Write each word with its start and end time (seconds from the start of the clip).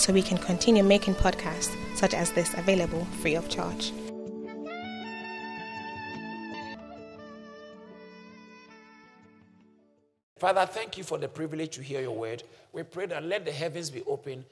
so 0.00 0.14
we 0.14 0.22
can 0.22 0.38
continue 0.38 0.82
making 0.82 1.14
podcasts 1.14 1.76
such 1.94 2.14
as 2.14 2.32
this 2.32 2.54
available 2.54 3.04
free 3.20 3.34
of 3.34 3.48
charge. 3.50 3.92
Father, 10.38 10.64
thank 10.64 10.96
you 10.96 11.04
for 11.04 11.18
the 11.18 11.28
privilege 11.28 11.76
to 11.76 11.82
hear 11.82 12.00
your 12.00 12.16
word. 12.16 12.42
We 12.72 12.82
pray 12.82 13.04
that 13.06 13.24
let 13.24 13.44
the 13.44 13.52
heavens 13.52 13.90
be 13.90 14.02
open. 14.06 14.46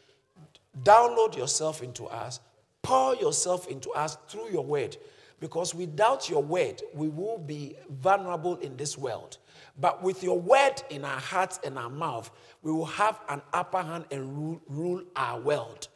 Download 0.83 1.35
yourself 1.35 1.83
into 1.83 2.05
us. 2.05 2.41
Pour 2.83 3.17
yourself 3.17 3.69
into 3.69 3.91
us 3.93 4.19
through 4.29 4.51
your 4.51 4.67
word. 4.67 4.99
Because 5.41 5.75
without 5.75 6.29
your 6.29 6.43
word, 6.43 6.83
we 6.93 7.09
will 7.09 7.39
be 7.39 7.75
vulnerable 7.89 8.57
in 8.57 8.77
this 8.77 8.99
world. 8.99 9.39
But 9.81 10.03
with 10.03 10.23
your 10.23 10.39
word 10.39 10.83
in 10.91 11.05
our 11.05 11.21
hearts 11.21 11.61
and 11.65 11.79
our 11.79 11.91
mouth, 11.91 12.31
we 12.63 12.73
will 12.73 12.85
have 12.87 13.21
an 13.29 13.41
upper 13.53 13.83
hand 13.83 14.07
and 14.11 14.37
rule, 14.37 14.61
rule 14.69 15.03
our 15.15 15.41
world. 15.41 15.89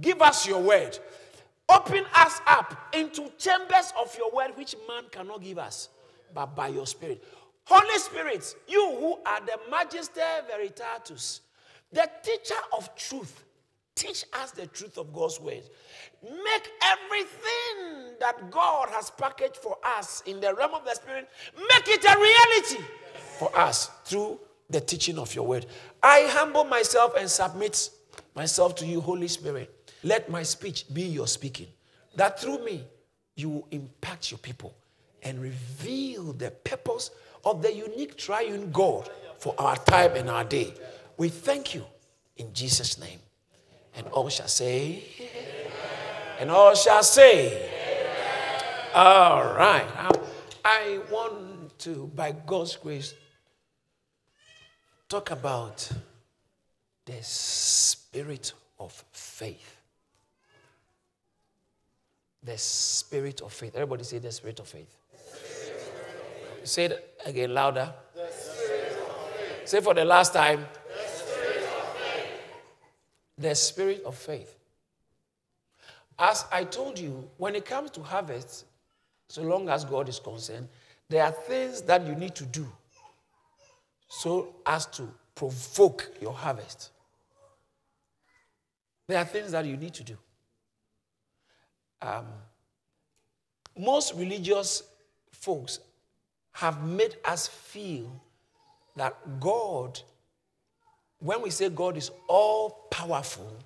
Give 0.00 0.20
us 0.20 0.46
your 0.46 0.60
word. 0.60 0.98
Open 1.68 2.04
us 2.14 2.40
up 2.46 2.76
into 2.92 3.30
chambers 3.38 3.92
of 3.98 4.14
your 4.18 4.30
word, 4.32 4.50
which 4.56 4.74
man 4.88 5.04
cannot 5.10 5.42
give 5.42 5.58
us, 5.58 5.88
but 6.34 6.54
by 6.54 6.68
your 6.68 6.86
spirit. 6.86 7.24
Holy 7.64 7.98
Spirit, 7.98 8.54
you 8.66 8.96
who 8.98 9.18
are 9.24 9.40
the 9.40 9.58
Magister 9.70 10.20
Veritatis, 10.50 11.40
the 11.92 12.10
teacher 12.22 12.60
of 12.76 12.94
truth, 12.96 13.44
teach 13.94 14.24
us 14.32 14.50
the 14.50 14.66
truth 14.66 14.98
of 14.98 15.12
God's 15.12 15.40
word. 15.40 15.62
Make 16.22 16.68
everything 16.82 18.16
that 18.18 18.50
God 18.50 18.88
has 18.90 19.10
packaged 19.10 19.56
for 19.56 19.78
us 19.84 20.22
in 20.26 20.40
the 20.40 20.52
realm 20.54 20.74
of 20.74 20.84
the 20.84 20.94
Spirit, 20.94 21.28
make 21.56 21.88
it 21.88 22.04
a 22.04 22.18
reality 22.18 22.84
for 23.40 23.50
us 23.58 23.90
through 24.04 24.38
the 24.68 24.82
teaching 24.82 25.18
of 25.18 25.34
your 25.34 25.46
word. 25.46 25.64
I 26.02 26.26
humble 26.28 26.64
myself 26.64 27.14
and 27.18 27.28
submit 27.28 27.88
myself 28.36 28.74
to 28.76 28.86
you, 28.86 29.00
Holy 29.00 29.28
Spirit. 29.28 29.74
Let 30.04 30.28
my 30.28 30.42
speech 30.42 30.84
be 30.92 31.04
your 31.04 31.26
speaking, 31.26 31.68
that 32.16 32.38
through 32.38 32.62
me 32.62 32.84
you 33.36 33.48
will 33.48 33.68
impact 33.70 34.30
your 34.30 34.36
people 34.36 34.74
and 35.22 35.40
reveal 35.40 36.34
the 36.34 36.50
purpose 36.50 37.12
of 37.42 37.62
the 37.62 37.72
unique 37.72 38.18
triune 38.18 38.70
God 38.72 39.08
for 39.38 39.54
our 39.56 39.76
time 39.76 40.16
and 40.16 40.28
our 40.28 40.44
day. 40.44 40.74
We 41.16 41.30
thank 41.30 41.74
you 41.74 41.86
in 42.36 42.52
Jesus' 42.52 42.98
name. 43.00 43.20
And 43.96 44.06
all 44.08 44.28
shall 44.28 44.48
say, 44.48 45.02
Amen. 45.18 45.72
and 46.40 46.50
all 46.50 46.74
shall 46.74 47.02
say, 47.02 47.56
Amen. 47.56 48.90
all 48.94 49.44
right. 49.54 49.86
I, 49.96 50.10
I 50.62 51.00
want 51.10 51.78
to, 51.80 52.10
by 52.14 52.32
God's 52.32 52.76
grace, 52.76 53.14
talk 55.10 55.32
about 55.32 55.90
the 57.04 57.20
spirit 57.20 58.52
of 58.78 58.92
faith. 59.10 59.76
The 62.44 62.56
spirit 62.56 63.40
of 63.40 63.52
faith. 63.52 63.74
Everybody 63.74 64.04
say 64.04 64.18
the 64.18 64.30
spirit 64.30 64.60
of 64.60 64.68
faith. 64.68 64.96
Say 66.62 66.84
it 66.84 67.18
again 67.26 67.52
louder. 67.52 67.92
Say 69.64 69.80
for 69.80 69.94
the 69.94 70.04
last 70.04 70.32
time. 70.32 70.64
The 70.86 71.08
spirit 71.08 71.64
of 71.64 71.96
faith. 71.96 72.30
The 73.36 73.54
spirit 73.56 74.02
of 74.04 74.14
faith. 74.14 74.56
As 76.20 76.44
I 76.52 76.62
told 76.62 77.00
you, 77.00 77.28
when 77.36 77.56
it 77.56 77.64
comes 77.64 77.90
to 77.92 78.02
harvest, 78.02 78.64
so 79.28 79.42
long 79.42 79.68
as 79.70 79.84
God 79.84 80.08
is 80.08 80.20
concerned, 80.20 80.68
there 81.08 81.24
are 81.24 81.32
things 81.32 81.82
that 81.82 82.06
you 82.06 82.14
need 82.14 82.36
to 82.36 82.44
do 82.44 82.70
so 84.12 84.56
as 84.66 84.86
to 84.86 85.08
provoke 85.36 86.10
your 86.20 86.32
harvest. 86.32 86.90
There 89.06 89.16
are 89.16 89.24
things 89.24 89.52
that 89.52 89.64
you 89.64 89.76
need 89.76 89.94
to 89.94 90.02
do. 90.02 90.16
Um, 92.02 92.26
most 93.78 94.14
religious 94.16 94.82
folks 95.30 95.78
have 96.52 96.84
made 96.84 97.16
us 97.24 97.46
feel 97.46 98.10
that 98.96 99.16
God, 99.38 100.00
when 101.20 101.40
we 101.40 101.50
say 101.50 101.68
God 101.68 101.96
is 101.96 102.10
all 102.26 102.88
powerful, 102.90 103.56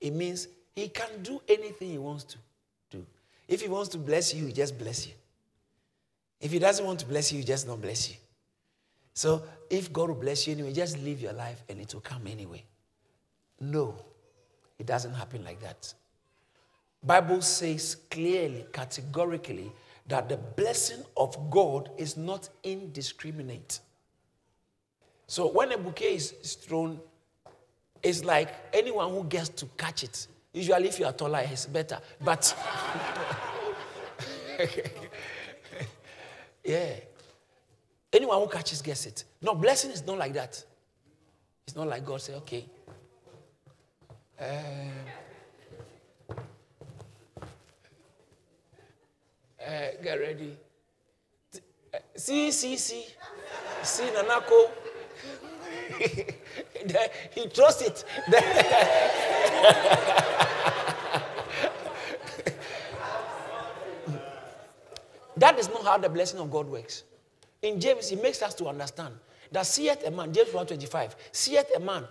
it 0.00 0.12
means 0.12 0.48
he 0.74 0.88
can 0.88 1.22
do 1.22 1.40
anything 1.48 1.90
he 1.90 1.98
wants 1.98 2.24
to 2.24 2.38
do. 2.90 3.06
If 3.46 3.62
he 3.62 3.68
wants 3.68 3.90
to 3.90 3.98
bless 3.98 4.34
you, 4.34 4.46
he 4.46 4.52
just 4.52 4.76
bless 4.76 5.06
you. 5.06 5.12
If 6.40 6.50
he 6.50 6.58
doesn't 6.58 6.84
want 6.84 6.98
to 6.98 7.06
bless 7.06 7.30
you, 7.32 7.38
he 7.38 7.44
just 7.44 7.66
don't 7.66 7.80
bless 7.80 8.10
you. 8.10 8.16
So 9.18 9.42
if 9.68 9.92
God 9.92 10.10
will 10.10 10.14
bless 10.14 10.46
you 10.46 10.52
anyway, 10.54 10.72
just 10.72 10.96
live 11.00 11.20
your 11.20 11.32
life 11.32 11.64
and 11.68 11.80
it 11.80 11.92
will 11.92 12.00
come 12.00 12.28
anyway. 12.28 12.62
No, 13.58 13.96
it 14.78 14.86
doesn't 14.86 15.12
happen 15.12 15.44
like 15.44 15.60
that. 15.60 15.92
Bible 17.02 17.42
says 17.42 17.96
clearly, 18.12 18.64
categorically, 18.72 19.72
that 20.06 20.28
the 20.28 20.36
blessing 20.36 21.02
of 21.16 21.50
God 21.50 21.90
is 21.98 22.16
not 22.16 22.48
indiscriminate. 22.62 23.80
So 25.26 25.48
when 25.50 25.72
a 25.72 25.78
bouquet 25.78 26.14
is 26.14 26.56
thrown, 26.62 27.00
it's 28.00 28.24
like 28.24 28.50
anyone 28.72 29.10
who 29.10 29.24
gets 29.24 29.48
to 29.48 29.66
catch 29.76 30.04
it. 30.04 30.28
Usually, 30.52 30.86
if 30.86 31.00
you 31.00 31.06
are 31.06 31.12
taller, 31.12 31.42
it's 31.44 31.66
better. 31.66 31.98
But 32.20 32.56
yeah, 36.64 36.90
anyone 38.12 38.40
who 38.40 38.48
catches 38.48 38.82
gets 38.82 39.06
it. 39.06 39.24
No, 39.42 39.54
blessing 39.54 39.90
is 39.90 40.06
not 40.06 40.18
like 40.18 40.32
that. 40.34 40.62
It's 41.66 41.76
not 41.76 41.86
like 41.86 42.04
God 42.04 42.20
say, 42.20 42.34
okay. 42.34 42.64
Uh, 44.40 44.44
uh, 49.64 49.88
get 50.02 50.14
ready. 50.20 50.56
See, 52.16 52.50
see, 52.50 52.76
see. 52.76 53.06
See, 53.82 54.04
Nanako. 54.04 54.70
he 57.34 57.48
trusts 57.48 57.82
it. 57.82 58.04
that 65.36 65.58
is 65.58 65.68
not 65.68 65.84
how 65.84 65.98
the 65.98 66.08
blessing 66.08 66.40
of 66.40 66.50
God 66.50 66.66
works. 66.68 67.04
In 67.62 67.80
James, 67.80 68.08
he 68.08 68.16
makes 68.16 68.42
us 68.42 68.54
to 68.54 68.66
understand 68.66 69.14
that 69.50 69.66
seeth 69.66 70.06
a 70.06 70.10
man, 70.10 70.32
James 70.32 70.48
125, 70.48 71.16
seeth 71.32 71.66
a 71.74 71.80
man 71.80 72.04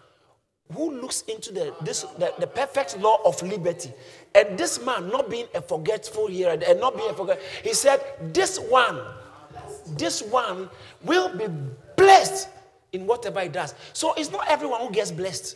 who 0.74 1.00
looks 1.00 1.22
into 1.24 1.54
the, 1.54 1.74
this, 1.82 2.02
the, 2.18 2.34
the, 2.40 2.48
perfect 2.48 2.98
law 3.00 3.20
of 3.24 3.42
liberty. 3.42 3.94
And 4.36 4.58
this 4.58 4.84
man, 4.84 5.10
not 5.10 5.30
being 5.30 5.48
a 5.56 5.62
forgetful 5.62 6.28
here 6.28 6.50
and 6.50 6.80
not 6.80 6.98
being 6.98 7.10
a 7.10 7.14
forget, 7.14 7.40
he 7.64 7.74
said, 7.74 8.02
This 8.34 8.60
one, 8.60 9.00
this 9.98 10.22
one 10.22 10.70
will 11.04 11.36
be 11.38 11.46
blessed 11.96 12.50
in 12.92 13.08
whatever 13.08 13.42
he 13.42 13.50
does. 13.50 13.76
So 13.94 14.14
it's 14.16 14.32
not 14.32 14.46
everyone 14.50 14.82
who 14.82 14.92
gets 14.92 15.12
blessed. 15.12 15.56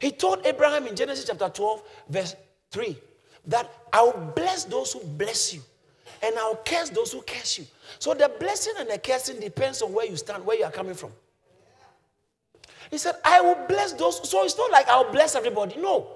He 0.00 0.10
told 0.10 0.46
Abraham 0.46 0.86
in 0.86 0.96
Genesis 0.96 1.26
chapter 1.26 1.48
12, 1.48 1.82
verse 2.08 2.36
3, 2.70 2.96
that 3.46 3.70
I 3.92 4.02
will 4.02 4.32
bless 4.34 4.64
those 4.64 4.92
who 4.92 5.00
bless 5.00 5.54
you, 5.54 5.62
and 6.22 6.38
I'll 6.38 6.56
curse 6.64 6.90
those 6.90 7.12
who 7.12 7.22
curse 7.22 7.58
you. 7.58 7.66
So 7.98 8.14
the 8.14 8.30
blessing 8.40 8.74
and 8.78 8.88
the 8.88 8.98
cursing 8.98 9.40
depends 9.40 9.82
on 9.82 9.92
where 9.92 10.06
you 10.06 10.16
stand, 10.16 10.44
where 10.44 10.56
you 10.56 10.64
are 10.64 10.70
coming 10.70 10.94
from. 10.94 11.10
He 12.90 12.98
said, 12.98 13.14
I 13.24 13.40
will 13.40 13.66
bless 13.68 13.92
those. 13.94 14.28
So 14.28 14.44
it's 14.44 14.56
not 14.56 14.70
like 14.70 14.88
I'll 14.88 15.10
bless 15.10 15.34
everybody. 15.34 15.76
No. 15.76 16.08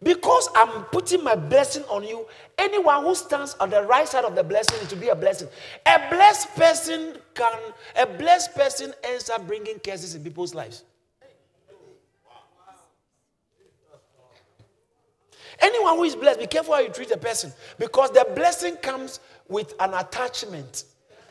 Because 0.00 0.48
I'm 0.54 0.84
putting 0.84 1.24
my 1.24 1.34
blessing 1.34 1.82
on 1.90 2.04
you, 2.04 2.24
anyone 2.56 3.02
who 3.02 3.16
stands 3.16 3.54
on 3.58 3.68
the 3.68 3.82
right 3.82 4.06
side 4.06 4.24
of 4.24 4.36
the 4.36 4.44
blessing 4.44 4.78
is 4.80 4.88
to 4.88 4.96
be 4.96 5.08
a 5.08 5.14
blessing. 5.14 5.48
A 5.86 6.08
blessed 6.08 6.54
person 6.54 7.16
can, 7.34 7.58
a 7.96 8.06
blessed 8.06 8.54
person 8.54 8.94
ends 9.02 9.28
up 9.28 9.44
bringing 9.48 9.80
curses 9.80 10.14
in 10.14 10.22
people's 10.22 10.54
lives. 10.54 10.84
Anyone 15.60 15.96
who 15.96 16.04
is 16.04 16.14
blessed, 16.14 16.40
be 16.40 16.46
careful 16.46 16.74
how 16.74 16.80
you 16.80 16.90
treat 16.90 17.10
a 17.10 17.16
person 17.16 17.52
because 17.78 18.10
the 18.10 18.26
blessing 18.34 18.76
comes 18.76 19.20
with 19.48 19.74
an 19.80 19.94
attachment. 19.94 20.84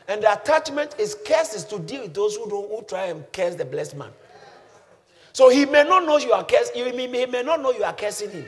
And 0.06 0.22
the 0.22 0.32
attachment 0.32 0.96
is 0.98 1.16
curses 1.26 1.64
to 1.64 1.78
deal 1.78 2.02
with 2.02 2.14
those 2.14 2.36
who, 2.36 2.48
don't, 2.48 2.68
who 2.70 2.82
try 2.82 3.06
and 3.06 3.24
curse 3.32 3.54
the 3.54 3.64
blessed 3.64 3.96
man. 3.96 4.10
So 5.32 5.50
he 5.50 5.64
may 5.66 5.84
not 5.84 6.04
know 6.04 6.18
you 6.18 6.32
are 6.32 6.44
cursing, 6.44 6.74
he 6.74 6.92
may, 6.92 7.06
he 7.06 7.26
may 7.26 7.42
not 7.42 7.60
know 7.62 7.72
you 7.72 7.84
are 7.84 7.92
cursing 7.92 8.30
him. 8.30 8.46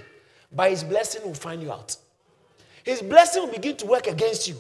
but 0.53 0.71
his 0.71 0.83
blessing 0.83 1.23
will 1.25 1.35
find 1.35 1.63
you 1.63 1.73
out. 1.73 1.97
His 2.85 3.03
blessing 3.03 3.45
will 3.45 3.53
begin 3.53 3.77
to 3.77 3.87
work 3.87 4.07
against 4.07 4.49
you. 4.49 4.57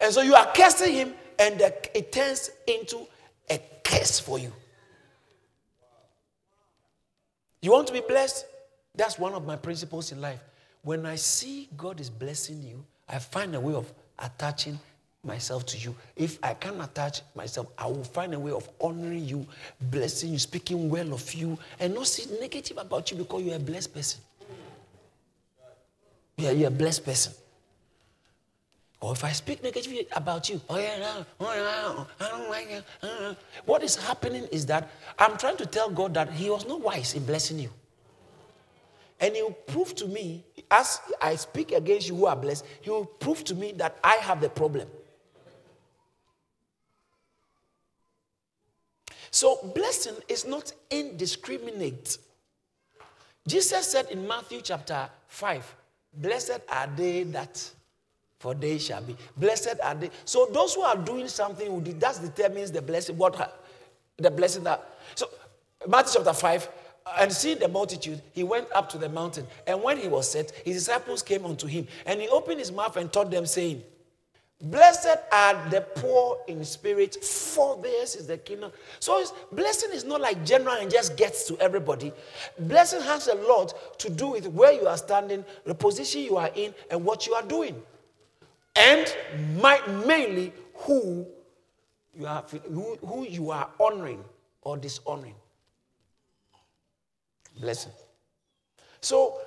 And 0.00 0.12
so 0.12 0.22
you 0.22 0.34
are 0.34 0.50
cursing 0.54 0.94
him, 0.94 1.14
and 1.38 1.60
it 1.60 2.12
turns 2.12 2.50
into 2.66 3.06
a 3.50 3.60
curse 3.82 4.20
for 4.20 4.38
you. 4.38 4.52
You 7.60 7.72
want 7.72 7.86
to 7.88 7.92
be 7.92 8.02
blessed? 8.06 8.46
That's 8.94 9.18
one 9.18 9.32
of 9.32 9.46
my 9.46 9.56
principles 9.56 10.12
in 10.12 10.20
life. 10.20 10.40
When 10.82 11.06
I 11.06 11.16
see 11.16 11.68
God 11.76 12.00
is 12.00 12.10
blessing 12.10 12.62
you, 12.62 12.84
I 13.08 13.18
find 13.18 13.54
a 13.54 13.60
way 13.60 13.74
of 13.74 13.92
attaching 14.18 14.78
myself 15.24 15.64
to 15.66 15.78
you. 15.78 15.94
If 16.14 16.38
I 16.42 16.54
can 16.54 16.80
attach 16.80 17.22
myself, 17.34 17.68
I 17.78 17.86
will 17.86 18.04
find 18.04 18.34
a 18.34 18.38
way 18.38 18.52
of 18.52 18.68
honoring 18.80 19.24
you, 19.24 19.46
blessing 19.80 20.32
you, 20.32 20.38
speaking 20.38 20.90
well 20.90 21.12
of 21.12 21.32
you, 21.34 21.58
and 21.80 21.94
not 21.94 22.06
see 22.06 22.30
negative 22.38 22.78
about 22.78 23.10
you 23.10 23.16
because 23.16 23.42
you're 23.42 23.56
a 23.56 23.60
blessed 23.60 23.94
person. 23.94 24.20
Yeah, 26.36 26.50
you're 26.50 26.68
a 26.68 26.70
blessed 26.70 27.04
person. 27.04 27.32
Or 29.00 29.12
if 29.12 29.24
I 29.24 29.32
speak 29.32 29.62
negatively 29.62 30.06
about 30.12 30.48
you, 30.48 30.60
oh 30.68 30.78
yeah, 30.78 31.24
oh 31.40 31.54
yeah, 31.54 32.26
I 32.26 32.30
don't 32.30 32.50
like 32.50 32.70
it. 32.70 32.84
Uh, 33.02 33.34
what 33.66 33.82
is 33.82 33.96
happening 33.96 34.44
is 34.50 34.64
that 34.66 34.90
I'm 35.18 35.36
trying 35.36 35.58
to 35.58 35.66
tell 35.66 35.90
God 35.90 36.14
that 36.14 36.32
He 36.32 36.48
was 36.48 36.66
not 36.66 36.80
wise 36.80 37.14
in 37.14 37.24
blessing 37.24 37.58
you. 37.58 37.70
And 39.20 39.34
He 39.34 39.42
will 39.42 39.52
prove 39.52 39.94
to 39.96 40.06
me, 40.06 40.44
as 40.70 41.00
I 41.20 41.36
speak 41.36 41.72
against 41.72 42.08
you 42.08 42.16
who 42.16 42.26
are 42.26 42.36
blessed, 42.36 42.64
He 42.80 42.90
will 42.90 43.06
prove 43.06 43.44
to 43.44 43.54
me 43.54 43.72
that 43.72 43.98
I 44.02 44.14
have 44.16 44.40
the 44.40 44.48
problem. 44.48 44.88
So, 49.30 49.58
blessing 49.74 50.14
is 50.28 50.46
not 50.46 50.72
indiscriminate. 50.90 52.18
Jesus 53.48 53.90
said 53.90 54.08
in 54.10 54.26
Matthew 54.28 54.60
chapter 54.62 55.08
5, 55.26 55.76
Blessed 56.14 56.60
are 56.68 56.86
they 56.96 57.24
that, 57.24 57.70
for 58.38 58.54
they 58.54 58.78
shall 58.78 59.02
be. 59.02 59.16
Blessed 59.36 59.80
are 59.82 59.96
they. 59.96 60.10
So, 60.24 60.46
those 60.52 60.74
who 60.74 60.82
are 60.82 60.96
doing 60.96 61.26
something, 61.26 61.82
that 61.98 62.20
determines 62.22 62.70
the 62.70 62.80
blessing, 62.80 63.18
what 63.18 63.60
the 64.16 64.30
blessing 64.30 64.62
that. 64.64 64.98
So, 65.16 65.28
Matthew 65.88 66.22
chapter 66.22 66.32
5, 66.32 66.68
and 67.18 67.30
seeing 67.32 67.58
the 67.58 67.68
multitude, 67.68 68.22
he 68.32 68.44
went 68.44 68.66
up 68.74 68.88
to 68.90 68.98
the 68.98 69.08
mountain. 69.08 69.46
And 69.66 69.82
when 69.82 69.98
he 69.98 70.08
was 70.08 70.30
set, 70.30 70.50
his 70.64 70.76
disciples 70.76 71.22
came 71.22 71.44
unto 71.44 71.66
him. 71.66 71.86
And 72.06 72.20
he 72.20 72.28
opened 72.28 72.58
his 72.58 72.72
mouth 72.72 72.96
and 72.96 73.12
taught 73.12 73.30
them, 73.30 73.46
saying, 73.46 73.82
Blessed 74.62 75.18
are 75.30 75.68
the 75.68 75.82
poor 75.82 76.38
in 76.48 76.64
spirit, 76.64 77.22
for 77.22 77.76
theirs 77.82 78.14
is 78.14 78.26
the 78.26 78.38
kingdom. 78.38 78.72
So, 79.00 79.22
blessing 79.52 79.90
is 79.92 80.04
not 80.04 80.22
like 80.22 80.44
general 80.44 80.76
and 80.76 80.90
just 80.90 81.16
gets 81.18 81.46
to 81.48 81.58
everybody. 81.58 82.12
Blessing 82.58 83.02
has 83.02 83.26
a 83.26 83.34
lot 83.34 83.98
to 83.98 84.08
do 84.08 84.28
with 84.28 84.46
where 84.46 84.72
you 84.72 84.86
are 84.86 84.96
standing, 84.96 85.44
the 85.66 85.74
position 85.74 86.22
you 86.22 86.38
are 86.38 86.50
in, 86.54 86.72
and 86.90 87.04
what 87.04 87.26
you 87.26 87.34
are 87.34 87.42
doing. 87.42 87.82
And 88.76 89.14
my, 89.60 89.80
mainly 90.06 90.52
who 90.74 91.26
you 92.16 92.26
are, 92.26 92.44
who, 92.72 92.96
who 93.04 93.26
you 93.26 93.50
are 93.50 93.68
honoring 93.78 94.24
or 94.62 94.78
dishonoring. 94.78 95.34
Blessing. 97.60 97.92
So, 99.00 99.38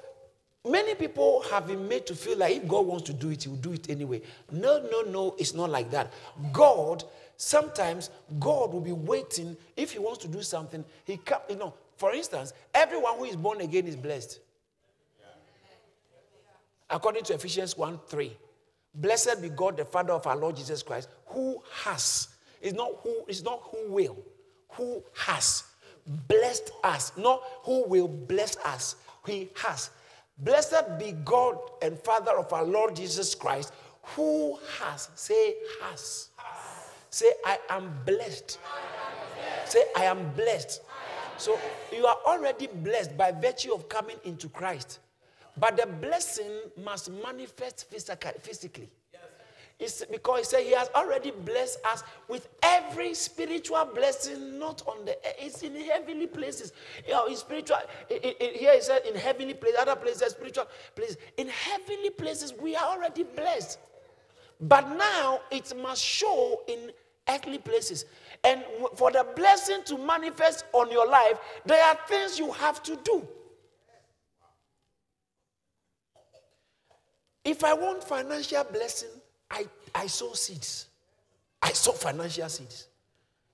Many 0.68 0.96
people 0.96 1.44
have 1.50 1.68
been 1.68 1.88
made 1.88 2.06
to 2.08 2.16
feel 2.16 2.38
like 2.38 2.58
if 2.58 2.68
God 2.68 2.86
wants 2.86 3.04
to 3.06 3.14
do 3.14 3.30
it, 3.30 3.44
He 3.44 3.50
will 3.50 3.58
do 3.58 3.74
it 3.74 3.90
anyway. 3.90 4.22
No, 4.52 4.86
no, 4.92 5.02
no, 5.02 5.36
it's 5.38 5.54
not 5.54 5.70
like 5.70 5.90
that. 5.92 6.12
God, 6.52 7.04
sometimes 7.38 8.10
God 8.40 8.74
will 8.74 8.82
be 8.82 8.92
waiting. 8.92 9.56
If 9.78 9.92
He 9.92 10.00
wants 10.00 10.20
to 10.20 10.28
do 10.28 10.42
something, 10.42 10.84
He 11.06 11.18
can 11.18 11.38
you 11.50 11.56
know, 11.56 11.74
for 11.96 12.14
instance, 12.14 12.54
everyone 12.74 13.18
who 13.18 13.26
is 13.26 13.36
born 13.36 13.62
again 13.62 13.88
is 13.88 13.96
blessed. 13.96 14.40
According 16.90 17.24
to 17.26 17.34
Ephesians 17.36 17.78
1 17.78 18.00
3. 18.08 18.38
Blessed 18.96 19.42
be 19.42 19.50
God, 19.50 19.78
the 19.78 19.86
Father 19.86 20.14
of 20.14 20.26
our 20.26 20.36
Lord 20.36 20.56
Jesus 20.56 20.82
Christ, 20.82 21.08
who 21.28 21.62
has, 21.84 22.30
it's 22.60 22.76
not 22.76 22.90
who, 23.04 23.24
it's 23.28 23.44
not 23.44 23.62
who 23.72 23.92
will, 23.92 24.18
who 24.70 25.04
has 25.14 25.64
blessed 26.28 26.72
us, 26.84 27.12
not 27.18 27.42
who 27.64 27.88
will 27.88 28.08
bless 28.08 28.58
us. 28.58 28.96
He 29.26 29.50
has 29.64 29.92
Blessed 30.40 31.00
be 31.00 31.14
God 31.26 31.58
and 31.82 31.98
Father 32.00 32.38
of 32.38 32.54
our 32.54 32.64
Lord 32.64 32.96
Jesus 32.96 33.34
Christ, 33.34 33.74
who 34.16 34.58
has, 34.80 35.10
say, 35.16 35.56
has. 35.82 36.30
Say, 37.10 37.32
I 37.46 37.58
am 37.70 37.92
blessed. 38.06 38.60
Say, 39.66 39.84
I 39.96 40.06
am 40.06 40.32
blessed. 40.34 40.82
So 41.38 41.58
you 41.92 42.06
are 42.06 42.18
already 42.26 42.68
blessed 42.68 43.18
by 43.18 43.32
virtue 43.32 43.74
of 43.74 43.90
coming 43.90 44.18
into 44.26 44.50
Christ. 44.50 45.00
But 45.58 45.78
the 45.78 45.88
blessing 45.88 46.52
must 46.84 47.10
manifest 47.10 47.90
physically. 47.90 48.90
It's 49.80 50.04
because 50.06 50.40
he 50.40 50.44
said 50.46 50.64
he 50.64 50.72
has 50.72 50.90
already 50.96 51.30
blessed 51.30 51.80
us 51.86 52.04
with 52.28 52.50
every 52.64 53.14
spiritual 53.14 53.86
blessing, 53.94 54.58
not 54.58 54.82
on 54.88 55.06
the 55.06 55.16
it's 55.44 55.62
in 55.62 55.76
heavenly 55.76 56.26
places. 56.26 56.74
You 57.06 57.14
know, 57.14 57.28
in 57.28 57.36
spiritual, 57.36 57.78
here 58.10 58.74
he 58.74 58.82
said 58.82 59.06
in 59.06 59.16
heavenly 59.16 59.54
places, 59.54 59.78
other 59.80 59.96
places, 59.96 60.32
spiritual 60.32 60.66
places. 60.96 61.18
In 61.38 61.48
heavenly 61.50 62.10
places, 62.10 62.54
we 62.60 62.76
are 62.76 62.86
already 62.86 63.24
blessed. 63.24 63.78
But 64.60 64.90
now 64.98 65.42
it 65.52 65.72
must 65.80 66.04
show 66.04 66.62
in 66.68 66.92
earthly 67.30 67.60
places. 67.60 68.06
And 68.44 68.64
for 68.96 69.12
the 69.12 69.28
blessing 69.36 69.82
to 69.86 69.98
manifest 70.00 70.66
on 70.74 70.92
your 70.92 71.08
life, 71.08 71.38
there 71.66 71.84
are 71.84 72.00
things 72.08 72.40
you 72.40 72.52
have 72.54 72.82
to 72.82 72.96
do. 73.04 73.28
If 77.46 77.64
I 77.64 77.74
want 77.74 78.04
financial 78.04 78.64
blessing, 78.64 79.10
I, 79.50 79.68
I 79.94 80.08
sow 80.08 80.34
seeds. 80.34 80.88
I 81.62 81.72
sow 81.72 81.92
financial 81.92 82.50
seeds. 82.50 82.88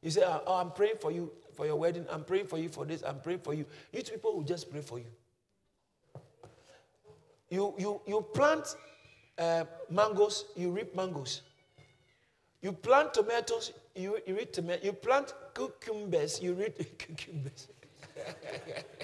You 0.02 0.12
say, 0.12 0.24
oh, 0.26 0.42
oh, 0.46 0.56
I'm 0.56 0.72
praying 0.72 0.96
for 1.00 1.12
you 1.12 1.32
for 1.56 1.66
your 1.66 1.76
wedding. 1.76 2.06
I'm 2.12 2.24
praying 2.24 2.48
for 2.48 2.58
you 2.58 2.70
for 2.70 2.86
this. 2.86 3.04
I'm 3.04 3.20
praying 3.20 3.40
for 3.40 3.54
you. 3.54 3.66
You 3.92 4.02
people 4.04 4.36
will 4.36 4.44
just 4.44 4.70
pray 4.72 4.82
for 4.82 5.00
you. 5.00 5.06
You, 7.50 7.74
you, 7.78 8.02
you 8.08 8.22
plant 8.34 8.76
uh, 9.38 9.66
mangoes, 9.90 10.46
you 10.56 10.72
reap 10.72 10.96
mangoes. 10.96 11.42
You 12.62 12.72
plant 12.72 13.14
tomatoes, 13.14 13.74
you, 13.96 14.18
you 14.26 14.36
reap 14.36 14.52
tomatoes. 14.52 14.86
You 14.86 14.94
plant 14.94 15.34
cucumbers, 15.54 16.42
you 16.42 16.54
reap 16.54 16.98
cucumbers. 16.98 17.68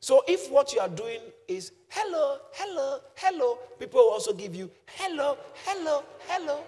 So 0.00 0.24
if 0.26 0.50
what 0.50 0.72
you 0.72 0.80
are 0.80 0.88
doing 0.88 1.20
is 1.50 1.72
hello, 1.88 2.38
hello, 2.52 3.00
hello, 3.16 3.58
people 3.78 4.00
will 4.00 4.12
also 4.12 4.32
give 4.32 4.54
you 4.54 4.70
hello, 4.86 5.36
hello, 5.66 6.04
hello. 6.28 6.60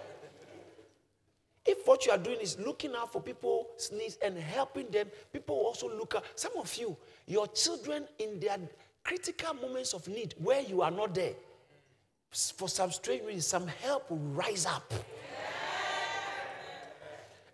If 1.65 1.87
what 1.87 2.05
you 2.05 2.11
are 2.11 2.17
doing 2.17 2.39
is 2.41 2.59
looking 2.59 2.93
out 2.93 3.13
for 3.13 3.21
people's 3.21 3.89
needs 3.93 4.17
and 4.21 4.37
helping 4.37 4.91
them, 4.91 5.07
people 5.31 5.55
will 5.55 5.67
also 5.67 5.87
look 5.87 6.15
out. 6.15 6.25
Some 6.35 6.51
of 6.57 6.75
you, 6.75 6.97
your 7.25 7.47
children 7.47 8.03
in 8.19 8.41
their 8.41 8.57
critical 9.05 9.53
moments 9.53 9.93
of 9.93 10.05
need, 10.09 10.35
where 10.37 10.61
you 10.61 10.81
are 10.81 10.91
not 10.91 11.15
there, 11.15 11.31
for 12.31 12.67
some 12.67 12.91
strange 12.91 13.23
reason, 13.23 13.41
some 13.41 13.67
help 13.67 14.11
will 14.11 14.17
rise 14.17 14.65
up. 14.65 14.93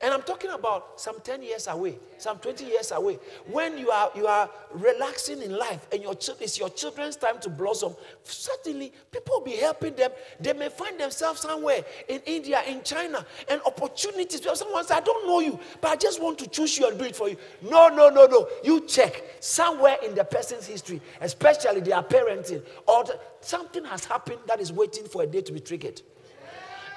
And 0.01 0.13
I'm 0.13 0.21
talking 0.21 0.51
about 0.51 0.99
some 0.99 1.19
10 1.19 1.43
years 1.43 1.67
away, 1.67 1.99
some 2.17 2.37
20 2.37 2.63
years 2.63 2.93
away. 2.93 3.19
When 3.51 3.77
you 3.77 3.91
are 3.91 4.09
you 4.15 4.27
are 4.27 4.49
relaxing 4.71 5.41
in 5.41 5.57
life 5.57 5.87
and 5.91 6.01
your 6.01 6.13
it's 6.39 6.57
your 6.57 6.69
children's 6.69 7.17
time 7.17 7.37
to 7.41 7.49
blossom, 7.49 7.95
certainly 8.23 8.93
people 9.11 9.39
will 9.39 9.45
be 9.45 9.57
helping 9.57 9.95
them. 9.95 10.11
They 10.39 10.53
may 10.53 10.69
find 10.69 10.97
themselves 10.97 11.41
somewhere 11.41 11.83
in 12.07 12.21
India, 12.25 12.61
in 12.65 12.81
China, 12.81 13.25
and 13.49 13.59
opportunities. 13.65 14.41
Someone 14.57 14.85
says, 14.85 14.97
I 14.97 15.01
don't 15.01 15.27
know 15.27 15.41
you, 15.41 15.59
but 15.81 15.91
I 15.91 15.95
just 15.97 16.21
want 16.21 16.39
to 16.39 16.47
choose 16.47 16.77
you 16.77 16.87
and 16.87 16.97
do 16.97 17.03
it 17.03 17.15
for 17.15 17.27
you. 17.27 17.35
No, 17.61 17.89
no, 17.89 18.07
no, 18.07 18.25
no. 18.25 18.47
You 18.63 18.87
check 18.87 19.21
somewhere 19.41 19.97
in 20.01 20.15
the 20.15 20.23
person's 20.23 20.65
history, 20.65 21.01
especially 21.19 21.81
their 21.81 22.01
parenting, 22.03 22.63
or 22.87 23.03
the, 23.03 23.19
something 23.41 23.83
has 23.83 24.05
happened 24.05 24.39
that 24.47 24.61
is 24.61 24.71
waiting 24.71 25.07
for 25.09 25.23
a 25.23 25.27
day 25.27 25.41
to 25.41 25.51
be 25.51 25.59
triggered. 25.59 26.01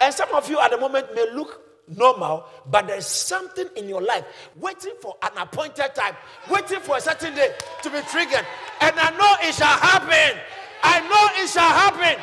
And 0.01 0.15
some 0.15 0.33
of 0.35 0.49
you 0.49 0.61
at 0.61 0.71
the 0.71 0.79
moment 0.79 1.15
may 1.15 1.27
look 1.33 1.62
normal, 1.89 2.45
but 2.71 2.87
there's 2.87 3.07
something 3.07 3.69
in 3.77 3.89
your 3.89 4.03
life 4.03 4.25
waiting 4.57 4.95
for 5.01 5.17
an 5.23 5.31
appointed 5.37 5.95
time, 5.95 6.17
waiting 6.51 6.81
for 6.81 6.97
a 6.97 7.01
certain 7.01 7.35
day 7.35 7.53
to 7.83 7.91
be 7.91 8.01
triggered. 8.03 8.47
And 8.81 8.95
I 8.99 9.11
know 9.11 9.49
it 9.49 9.55
shall 9.55 9.79
happen. 9.79 10.39
I 10.83 11.01
know 11.01 11.43
it 11.43 11.49
shall 11.49 11.69
happen. 11.69 12.23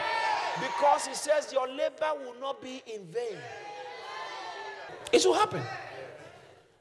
Because 0.60 1.08
he 1.08 1.14
says 1.14 1.52
your 1.54 1.68
labor 1.68 2.12
will 2.24 2.36
not 2.40 2.62
be 2.62 2.82
in 2.94 3.06
vain. 3.06 3.38
It 5.12 5.26
will 5.26 5.34
happen. 5.34 5.62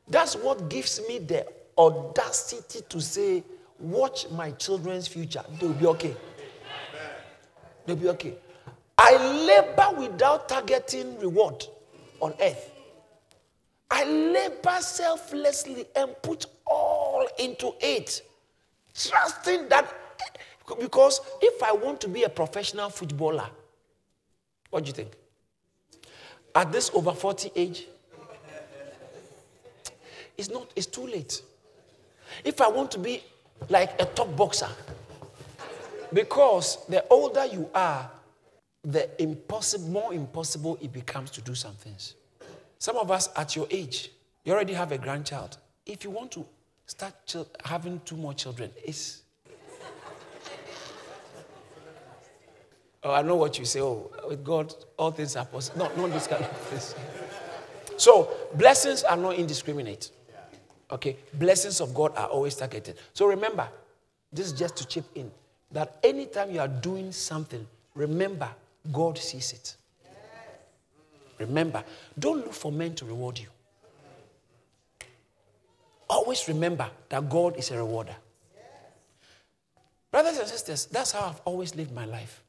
That's 0.08 0.35
what 0.37 0.68
gives 0.68 1.00
me 1.06 1.18
the 1.18 1.47
audacity 1.76 2.80
to 2.88 3.00
say, 3.00 3.44
watch 3.78 4.28
my 4.30 4.50
children's 4.52 5.06
future. 5.06 5.42
They'll 5.61 5.73
be 5.73 5.87
okay. 5.87 6.16
They'll 7.87 7.97
be 7.97 8.08
okay. 8.08 8.35
I 8.97 9.16
labor 9.47 10.00
without 10.00 10.49
targeting 10.49 11.18
reward 11.20 11.64
on 12.20 12.34
earth. 12.40 12.70
I 13.90 14.04
labor 14.04 14.76
selflessly 14.80 15.87
and 15.96 16.14
put 16.22 16.46
all 16.66 17.26
into 17.38 17.72
it, 17.80 18.22
trusting 18.94 19.68
that 19.68 19.92
Because 20.76 21.20
if 21.40 21.62
I 21.62 21.72
want 21.72 22.00
to 22.02 22.08
be 22.08 22.25
a 22.25 22.28
professional 22.28 22.90
footballer, 22.90 23.48
what 24.70 24.84
do 24.84 24.88
you 24.88 24.92
think? 24.92 25.12
At 26.54 26.70
this 26.72 26.90
over 26.92 27.12
40 27.12 27.52
age, 27.56 27.87
it's 30.37 30.50
not, 30.50 30.70
it's 30.76 30.87
too 30.87 31.06
late. 31.06 31.42
If 32.44 32.60
I 32.60 32.68
want 32.68 32.90
to 32.92 32.98
be 32.98 33.22
like 33.68 34.00
a 34.00 34.04
top 34.04 34.37
boxer, 34.37 34.68
because 36.12 36.84
the 36.87 37.04
older 37.08 37.46
you 37.46 37.68
are, 37.75 38.10
the 38.88 39.23
impossible, 39.23 39.88
more 39.88 40.14
impossible 40.14 40.78
it 40.80 40.92
becomes 40.92 41.30
to 41.33 41.42
do 41.42 41.54
some 41.54 41.75
things. 41.75 42.14
Some 42.78 42.97
of 42.97 43.11
us 43.11 43.28
at 43.37 43.54
your 43.54 43.66
age, 43.71 44.11
you 44.45 44.52
already 44.52 44.73
have 44.73 44.92
a 44.92 44.99
grandchild. 44.99 45.59
If 45.85 46.04
you 46.04 46.11
want 46.11 46.33
to 46.33 46.47
start 46.87 47.14
having 47.64 48.00
two 48.07 48.16
more 48.16 48.33
children, 48.33 48.71
it's. 48.83 49.23
oh, 53.04 53.12
I 53.12 53.21
know 53.21 53.37
what 53.37 53.59
you 53.59 53.66
say. 53.66 53.83
Oh, 53.83 54.11
with 54.26 54.42
God, 54.42 54.75
all 54.97 55.11
things 55.11 55.37
are 55.37 55.45
possible. 55.45 55.90
No, 55.95 56.07
not 56.07 56.14
this 56.14 56.26
kind 56.26 56.42
of 56.42 56.50
things. 56.50 56.95
So, 57.99 58.30
blessings 58.54 59.02
are 59.02 59.16
not 59.18 59.35
indiscriminate. 59.35 60.12
Okay? 60.90 61.18
Blessings 61.35 61.83
of 61.83 61.95
God 61.95 62.16
are 62.16 62.28
always 62.28 62.54
targeted. 62.54 62.97
So, 63.12 63.26
remember, 63.26 63.68
this 64.33 64.47
is 64.47 64.52
just 64.52 64.76
to 64.76 64.87
chip 64.87 65.04
in 65.14 65.30
that 65.73 65.99
anytime 66.02 66.50
you 66.50 66.61
are 66.61 66.68
doing 66.68 67.12
something, 67.12 67.66
remember 67.95 68.49
God 68.90 69.18
sees 69.18 69.52
it. 69.52 69.76
Remember, 71.38 71.85
don't 72.18 72.38
look 72.38 72.52
for 72.52 72.73
men 72.73 72.95
to 72.97 73.04
reward 73.04 73.38
you. 73.38 73.49
Always 76.11 76.49
remember 76.49 76.90
that 77.09 77.28
God 77.28 77.57
is 77.57 77.71
a 77.71 77.76
rewarder. 77.76 78.16
Brothers 80.11 80.38
and 80.38 80.49
sisters, 80.49 80.87
that's 80.87 81.12
how 81.12 81.28
I've 81.28 81.40
always 81.45 81.75
lived 81.75 81.92
my 81.92 82.07
life. 82.07 82.42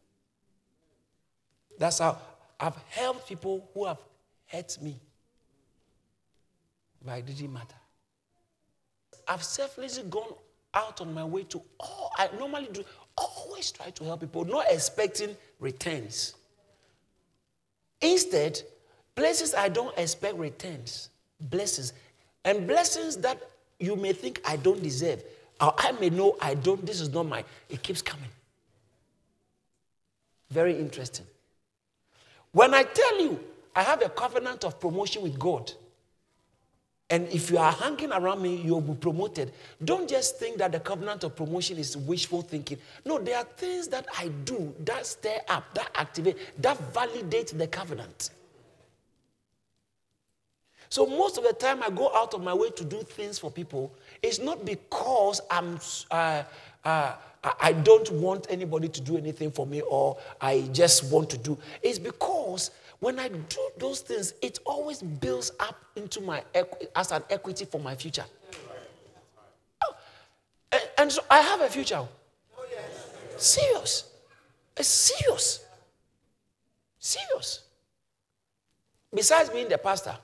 That's 1.77 1.99
how 1.99 2.17
I've 2.59 2.77
helped 2.89 3.27
people 3.27 3.69
who 3.73 3.85
have 3.85 3.97
hurt 4.47 4.77
me. 4.81 4.99
But 7.05 7.19
it 7.19 7.25
didn't 7.27 7.53
matter. 7.53 7.75
I've 9.27 9.43
selflessly 9.43 10.03
gone 10.09 10.33
out 10.73 11.01
on 11.01 11.13
my 11.13 11.23
way 11.23 11.43
to 11.43 11.61
all 11.79 12.11
I 12.17 12.29
normally 12.37 12.69
do 12.71 12.83
always 13.19 13.71
try 13.71 13.89
to 13.91 14.03
help 14.03 14.21
people, 14.21 14.45
not 14.45 14.65
expecting 14.69 15.35
returns. 15.59 16.35
Instead, 18.01 18.61
places 19.15 19.53
I 19.53 19.69
don't 19.69 19.97
expect 19.97 20.35
returns, 20.35 21.09
blessings, 21.41 21.93
and 22.45 22.67
blessings 22.67 23.17
that 23.17 23.41
you 23.79 23.95
may 23.95 24.13
think 24.13 24.41
I 24.45 24.55
don't 24.55 24.81
deserve, 24.81 25.23
or 25.59 25.73
I 25.77 25.91
may 25.93 26.09
know 26.09 26.37
I 26.41 26.53
don't, 26.53 26.85
this 26.85 27.01
is 27.01 27.09
not 27.09 27.25
my, 27.25 27.43
it 27.69 27.83
keeps 27.83 28.01
coming. 28.01 28.29
Very 30.49 30.77
interesting. 30.77 31.25
When 32.51 32.73
I 32.73 32.83
tell 32.83 33.21
you 33.21 33.39
I 33.75 33.83
have 33.83 34.01
a 34.01 34.09
covenant 34.09 34.63
of 34.63 34.79
promotion 34.79 35.21
with 35.21 35.37
God, 35.37 35.71
and 37.09 37.27
if 37.29 37.49
you 37.49 37.57
are 37.57 37.71
hanging 37.71 38.11
around 38.11 38.41
me, 38.41 38.55
you'll 38.55 38.81
be 38.81 38.93
promoted. 38.93 39.51
Don't 39.83 40.07
just 40.07 40.37
think 40.37 40.57
that 40.59 40.71
the 40.71 40.79
covenant 40.79 41.23
of 41.23 41.35
promotion 41.35 41.77
is 41.77 41.97
wishful 41.97 42.43
thinking. 42.43 42.77
No, 43.03 43.17
there 43.17 43.37
are 43.37 43.43
things 43.43 43.87
that 43.87 44.05
I 44.17 44.27
do 44.45 44.73
that 44.85 45.05
stir 45.07 45.39
up, 45.47 45.73
that 45.73 45.89
activate, 45.95 46.37
that 46.61 46.77
validate 46.93 47.57
the 47.57 47.67
covenant. 47.67 48.29
So 50.89 51.05
most 51.05 51.37
of 51.37 51.43
the 51.43 51.53
time 51.53 51.81
I 51.83 51.89
go 51.89 52.11
out 52.15 52.33
of 52.33 52.43
my 52.43 52.53
way 52.53 52.69
to 52.71 52.83
do 52.83 53.01
things 53.01 53.39
for 53.39 53.49
people, 53.49 53.91
it's 54.21 54.39
not 54.39 54.65
because 54.65 55.41
I'm 55.49 55.79
uh, 56.11 56.43
uh, 56.83 57.13
I 57.61 57.71
don't 57.71 58.11
want 58.11 58.47
anybody 58.49 58.89
to 58.89 59.01
do 59.01 59.17
anything 59.17 59.49
for 59.51 59.65
me 59.65 59.81
or 59.81 60.17
I 60.41 60.69
just 60.73 61.11
want 61.11 61.29
to 61.29 61.37
do. 61.37 61.57
It's 61.81 61.99
because 61.99 62.71
when 62.99 63.17
I 63.17 63.29
do 63.29 63.69
those 63.77 64.01
things, 64.01 64.33
it 64.41 64.59
always 64.65 65.01
builds 65.01 65.51
up 65.59 65.75
into 65.95 66.21
my 66.21 66.43
as 66.95 67.11
an 67.11 67.23
equity 67.29 67.65
for 67.65 67.79
my 67.79 67.95
future. 67.95 68.25
Oh, 69.83 69.93
and, 70.71 70.81
and, 70.97 71.11
so 71.11 71.23
I 71.29 71.39
have 71.39 71.61
a 71.61 71.69
future. 71.69 72.05
Serious. 73.37 74.11
It's 74.75 74.87
serious. 74.89 75.65
Serious. 76.99 77.63
Besides 79.13 79.49
being 79.49 79.69
the 79.69 79.77
pastor, 79.77 80.15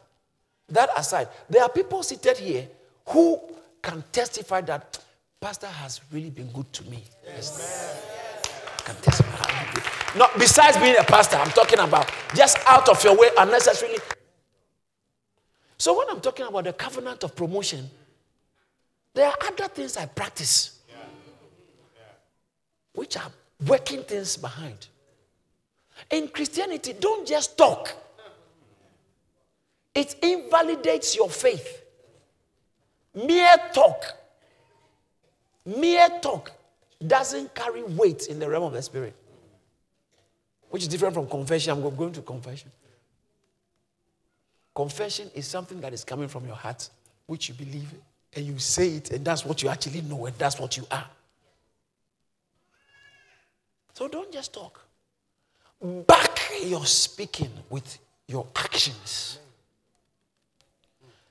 that 0.69 0.89
aside, 0.97 1.29
there 1.49 1.63
are 1.63 1.69
people 1.69 2.03
seated 2.03 2.37
here 2.37 2.67
who 3.07 3.39
can 3.81 4.03
testify 4.11 4.61
that 4.61 4.99
pastor 5.39 5.67
has 5.67 6.01
really 6.11 6.29
been 6.29 6.51
good 6.51 6.71
to 6.73 6.83
me. 6.89 7.03
Yes. 7.25 8.01
Can 8.83 8.95
testify. 8.95 9.91
Not 10.15 10.37
besides 10.37 10.77
being 10.77 10.95
a 10.97 11.03
pastor, 11.03 11.37
I'm 11.37 11.51
talking 11.51 11.79
about 11.79 12.11
just 12.33 12.57
out 12.65 12.87
of 12.89 13.03
your 13.03 13.17
way 13.17 13.29
unnecessarily. 13.37 13.99
So 15.77 15.97
when 15.97 16.09
I'm 16.09 16.21
talking 16.21 16.45
about 16.45 16.63
the 16.63 16.73
covenant 16.73 17.23
of 17.23 17.35
promotion, 17.35 17.89
there 19.13 19.27
are 19.27 19.35
other 19.41 19.67
things 19.67 19.97
I 19.97 20.05
practice, 20.05 20.79
which 22.93 23.17
are 23.17 23.31
working 23.67 24.03
things 24.03 24.37
behind. 24.37 24.87
In 26.09 26.27
Christianity, 26.29 26.93
don't 26.99 27.27
just 27.27 27.57
talk. 27.57 27.93
It 29.93 30.15
invalidates 30.21 31.15
your 31.15 31.29
faith. 31.29 31.81
Mere 33.13 33.55
talk 33.73 34.03
Mere 35.65 36.09
talk 36.21 36.51
doesn't 37.05 37.53
carry 37.55 37.81
weight 37.83 38.27
in 38.27 38.39
the 38.39 38.47
realm 38.47 38.63
of 38.63 38.73
the 38.73 38.81
spirit, 38.81 39.15
which 40.69 40.83
is 40.83 40.87
different 40.87 41.13
from 41.13 41.27
confession. 41.27 41.71
I'm 41.71 41.95
going 41.95 42.13
to 42.13 42.21
confession. 42.21 42.71
Confession 44.73 45.31
is 45.33 45.47
something 45.47 45.79
that 45.81 45.93
is 45.93 46.03
coming 46.03 46.27
from 46.27 46.45
your 46.45 46.55
heart, 46.55 46.89
which 47.27 47.47
you 47.47 47.55
believe, 47.55 47.93
and 48.35 48.45
you 48.45 48.59
say 48.59 48.89
it, 48.97 49.11
and 49.11 49.23
that's 49.23 49.45
what 49.45 49.63
you 49.63 49.69
actually 49.69 50.01
know, 50.01 50.25
and 50.25 50.35
that's 50.37 50.59
what 50.59 50.75
you 50.75 50.85
are. 50.91 51.07
So 53.93 54.09
don't 54.09 54.31
just 54.31 54.53
talk. 54.53 54.81
Back 55.81 56.35
your 56.63 56.85
speaking 56.85 57.51
with 57.69 57.97
your 58.27 58.45
actions. 58.55 59.39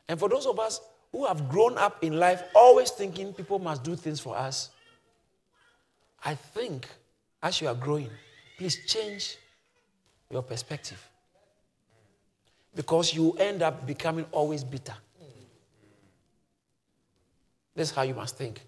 And 0.09 0.19
for 0.19 0.29
those 0.29 0.47
of 0.47 0.59
us 0.59 0.81
who 1.13 1.27
have 1.27 1.49
grown 1.49 1.77
up 1.79 2.03
in 2.03 2.19
life 2.19 2.43
always 2.55 2.91
thinking 2.91 3.33
people 3.33 3.59
must 3.59 3.83
do 3.83 3.97
things 3.97 4.21
for 4.21 4.37
us, 4.37 4.71
I 6.25 6.35
think 6.35 6.87
as 7.43 7.61
you 7.61 7.69
are 7.69 7.75
growing, 7.75 8.11
please 8.57 8.85
change 8.87 9.37
your 10.31 10.43
perspective. 10.43 11.03
Because 12.75 13.15
you 13.15 13.33
end 13.33 13.63
up 13.63 13.87
becoming 13.87 14.27
always 14.33 14.65
bitter. 14.65 14.95
This 17.75 17.91
is 17.91 17.95
how 17.95 18.03
you 18.03 18.15
must 18.15 18.37
think 18.37 18.61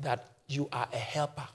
that 0.00 0.30
you 0.48 0.68
are 0.72 0.88
a 0.92 0.96
helper. 0.96 1.46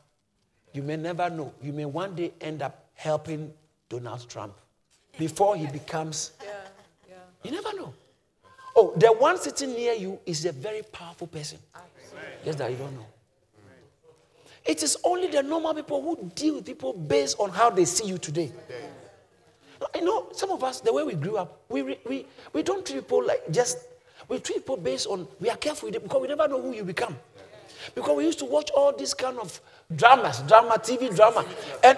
You 0.74 0.84
may 0.84 0.96
never 0.96 1.29
know. 1.29 1.53
You 1.62 1.74
may 1.74 1.86
one 1.86 2.15
day 2.15 2.34
end 2.41 2.62
up 2.62 2.86
helping 2.93 3.51
Donald 3.89 4.29
Trump 4.29 4.53
before 5.17 5.55
he 5.55 5.67
becomes. 5.67 6.31
Yeah, 6.43 6.51
yeah. 7.10 7.15
You 7.43 7.51
never 7.51 7.74
know. 7.75 7.93
Oh, 8.75 8.93
the 8.96 9.08
one 9.08 9.38
sitting 9.38 9.74
near 9.74 9.93
you 9.93 10.19
is 10.25 10.46
a 10.46 10.51
very 10.51 10.84
powerful 10.84 11.27
person. 11.27 11.58
Just 12.46 12.60
that 12.60 12.72
you 12.72 12.77
don't 12.77 12.96
know. 12.96 13.05
It 14.65 14.83
is 14.83 14.97
only 15.03 15.27
the 15.27 15.43
normal 15.43 15.73
people 15.73 16.01
who 16.01 16.31
deal 16.35 16.55
with 16.55 16.65
people 16.65 16.93
based 16.93 17.39
on 17.39 17.49
how 17.49 17.69
they 17.69 17.85
see 17.85 18.05
you 18.07 18.17
today. 18.17 18.51
You 19.95 20.01
know, 20.03 20.29
some 20.33 20.51
of 20.51 20.63
us, 20.63 20.81
the 20.81 20.91
way 20.91 21.03
we 21.03 21.13
grew 21.13 21.37
up, 21.37 21.61
we, 21.69 21.81
we, 21.81 22.25
we 22.53 22.63
don't 22.63 22.85
treat 22.85 22.99
people 23.01 23.25
like 23.25 23.49
just, 23.49 23.77
we 24.27 24.39
treat 24.39 24.57
people 24.57 24.77
based 24.77 25.07
on, 25.07 25.27
we 25.39 25.49
are 25.49 25.55
careful 25.57 25.89
because 25.89 26.21
we 26.21 26.27
never 26.27 26.47
know 26.47 26.61
who 26.61 26.73
you 26.73 26.83
become. 26.83 27.15
Because 27.95 28.15
we 28.17 28.25
used 28.25 28.39
to 28.39 28.45
watch 28.45 28.69
all 28.71 28.95
these 28.95 29.13
kind 29.13 29.37
of 29.39 29.59
dramas, 29.95 30.39
drama, 30.39 30.73
TV 30.73 31.15
drama. 31.15 31.45
And 31.83 31.97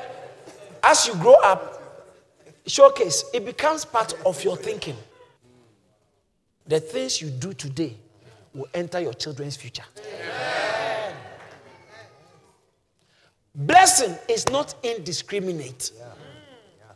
as 0.83 1.07
you 1.07 1.13
grow 1.15 1.35
up, 1.43 1.81
showcase, 2.67 3.25
it 3.33 3.45
becomes 3.45 3.83
part 3.83 4.13
of 4.25 4.43
your 4.43 4.55
thinking. 4.57 4.95
The 6.67 6.79
things 6.79 7.21
you 7.21 7.29
do 7.29 7.53
today 7.53 7.97
will 8.53 8.67
enter 8.73 8.99
your 8.99 9.13
children's 9.13 9.57
future. 9.57 9.83
Amen. 9.97 10.30
Blessing 13.53 14.17
is 14.29 14.47
not 14.49 14.75
indiscriminate. 14.83 15.91
Yeah. 15.97 16.05
Mm. 16.05 16.95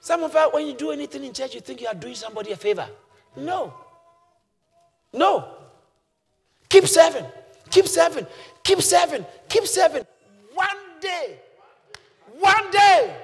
Some 0.00 0.22
of 0.24 0.34
us, 0.34 0.52
when 0.52 0.66
you 0.66 0.74
do 0.74 0.90
anything 0.90 1.24
in 1.24 1.32
church, 1.32 1.54
you 1.54 1.60
think 1.60 1.80
you 1.80 1.86
are 1.86 1.94
doing 1.94 2.14
somebody 2.14 2.50
a 2.52 2.56
favor. 2.56 2.88
No. 3.36 3.72
No. 5.12 5.54
Keep 6.68 6.86
serving. 6.86 7.24
Keep 7.70 7.86
serving. 7.86 8.26
Keep 8.64 8.82
serving. 8.82 9.24
Keep 9.48 9.66
serving. 9.66 10.04
One 10.54 10.76
day. 11.00 11.38
One 12.38 12.70
day. 12.70 13.16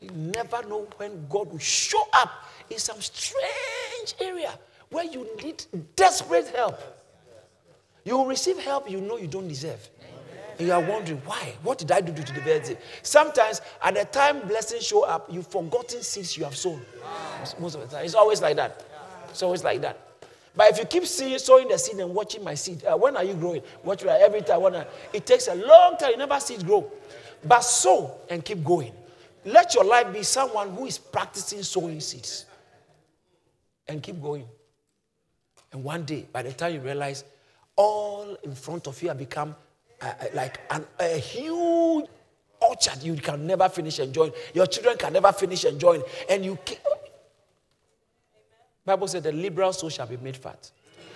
You 0.00 0.10
never 0.10 0.62
know 0.64 0.88
when 0.96 1.26
God 1.28 1.50
will 1.52 1.58
show 1.58 2.02
up 2.12 2.48
in 2.70 2.78
some 2.78 3.00
strange 3.00 4.14
area 4.20 4.52
where 4.90 5.04
you 5.04 5.28
need 5.42 5.64
desperate 5.96 6.48
help. 6.48 6.80
You 8.04 8.16
will 8.16 8.26
receive 8.26 8.58
help 8.58 8.90
you 8.90 9.00
know 9.00 9.18
you 9.18 9.26
don't 9.26 9.48
deserve. 9.48 9.88
And 10.58 10.66
you 10.66 10.72
are 10.72 10.80
wondering, 10.80 11.22
why? 11.24 11.54
What 11.62 11.78
did 11.78 11.92
I 11.92 12.00
do 12.00 12.12
to 12.12 12.32
the 12.32 12.40
birthday? 12.40 12.76
Sometimes, 13.02 13.60
at 13.82 13.94
the 13.94 14.04
time 14.04 14.40
blessings 14.48 14.84
show 14.84 15.04
up, 15.04 15.28
you've 15.30 15.46
forgotten 15.46 16.02
seeds 16.02 16.36
you 16.36 16.44
have 16.44 16.56
sown. 16.56 16.80
Most 17.60 17.76
of 17.76 17.82
the 17.82 17.86
time. 17.86 18.04
It's 18.04 18.14
always 18.14 18.42
like 18.42 18.56
that. 18.56 18.84
It's 19.30 19.42
always 19.42 19.62
like 19.62 19.80
that. 19.82 19.98
But 20.56 20.72
if 20.72 20.78
you 20.78 20.84
keep 20.86 21.06
seeing, 21.06 21.38
sowing 21.38 21.68
the 21.68 21.78
seed 21.78 22.00
and 22.00 22.12
watching 22.12 22.42
my 22.42 22.54
seed, 22.54 22.84
uh, 22.84 22.96
when 22.96 23.16
are 23.16 23.22
you 23.22 23.34
growing? 23.34 23.62
Watch 23.84 24.04
like 24.04 24.20
every 24.20 24.42
time. 24.42 24.60
When 24.60 24.74
I, 24.74 24.86
it 25.12 25.24
takes 25.24 25.46
a 25.46 25.54
long 25.54 25.96
time. 25.96 26.10
You 26.10 26.16
never 26.16 26.40
see 26.40 26.54
it 26.54 26.66
grow. 26.66 26.90
But 27.44 27.60
sow 27.60 28.18
and 28.28 28.44
keep 28.44 28.64
going. 28.64 28.92
Let 29.44 29.74
your 29.74 29.84
life 29.84 30.12
be 30.12 30.24
someone 30.24 30.74
who 30.74 30.86
is 30.86 30.98
practicing 30.98 31.62
sowing 31.62 32.00
seeds. 32.00 32.46
And 33.86 34.02
keep 34.02 34.20
going. 34.20 34.44
And 35.70 35.84
one 35.84 36.04
day, 36.04 36.26
by 36.32 36.42
the 36.42 36.52
time 36.52 36.74
you 36.74 36.80
realize 36.80 37.22
all 37.76 38.36
in 38.42 38.56
front 38.56 38.88
of 38.88 39.00
you 39.00 39.08
have 39.08 39.18
become 39.18 39.54
uh, 40.00 40.12
like 40.34 40.60
an, 40.70 40.86
a 41.00 41.18
huge 41.18 42.06
orchard 42.60 43.02
you 43.02 43.14
can 43.16 43.46
never 43.46 43.68
finish 43.68 43.98
enjoying. 43.98 44.32
Your 44.54 44.66
children 44.66 44.96
can 44.96 45.12
never 45.12 45.32
finish 45.32 45.64
enjoying. 45.64 46.02
And 46.28 46.44
you 46.44 46.56
keep, 46.64 46.78
Bible 48.84 49.08
said 49.08 49.22
the 49.22 49.32
liberal 49.32 49.72
soul 49.72 49.90
shall 49.90 50.06
be 50.06 50.16
made 50.16 50.36
fat. 50.36 50.70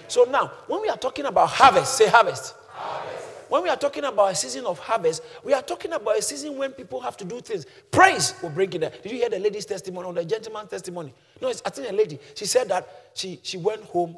So 0.09 0.25
now, 0.25 0.49
when 0.67 0.83
we 0.83 0.89
are 0.89 0.97
talking 0.97 1.25
about 1.25 1.49
harvest, 1.49 1.97
say 1.97 2.09
harvest. 2.09 2.55
harvest. 2.69 3.29
When 3.49 3.63
we 3.63 3.69
are 3.69 3.77
talking 3.77 4.05
about 4.05 4.33
a 4.33 4.35
season 4.35 4.65
of 4.65 4.79
harvest, 4.79 5.23
we 5.45 5.53
are 5.53 5.63
talking 5.63 5.93
about 5.93 6.19
a 6.19 6.23
season 6.23 6.57
when 6.57 6.73
people 6.73 7.01
have 7.01 7.19
to 7.19 7.25
do 7.25 7.41
things. 7.41 7.67
Praise 7.91 8.35
will 8.43 8.51
bring 8.51 8.73
in 8.73 8.81
there. 8.81 8.93
Did 9.03 9.13
you 9.13 9.19
hear 9.19 9.29
the 9.29 9.39
lady's 9.39 9.67
testimony 9.67 10.07
or 10.07 10.15
the 10.15 10.25
gentleman's 10.25 10.71
testimony? 10.71 11.13
No, 11.41 11.49
it's, 11.49 11.63
I 11.65 11.71
think 11.71 11.91
a 11.91 11.93
lady. 11.93 12.19
She 12.35 12.47
said 12.47 12.69
that 12.71 13.11
she, 13.15 13.41
she 13.43 13.59
went 13.59 13.85
home 13.85 14.17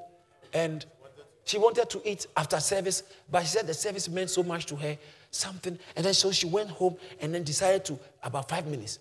and 0.52 0.86
she 1.44 1.58
wanted 1.58 1.90
to 1.90 2.00
eat 2.08 2.26
after 2.36 2.58
service, 2.60 3.02
but 3.30 3.42
she 3.42 3.48
said 3.48 3.66
the 3.66 3.74
service 3.74 4.08
meant 4.08 4.30
so 4.30 4.42
much 4.42 4.66
to 4.66 4.76
her, 4.76 4.96
something. 5.30 5.78
And 5.96 6.04
then 6.04 6.14
so 6.14 6.32
she 6.32 6.46
went 6.46 6.70
home 6.70 6.96
and 7.20 7.34
then 7.34 7.44
decided 7.44 7.84
to, 7.86 7.98
about 8.22 8.48
five 8.48 8.66
minutes, 8.66 8.98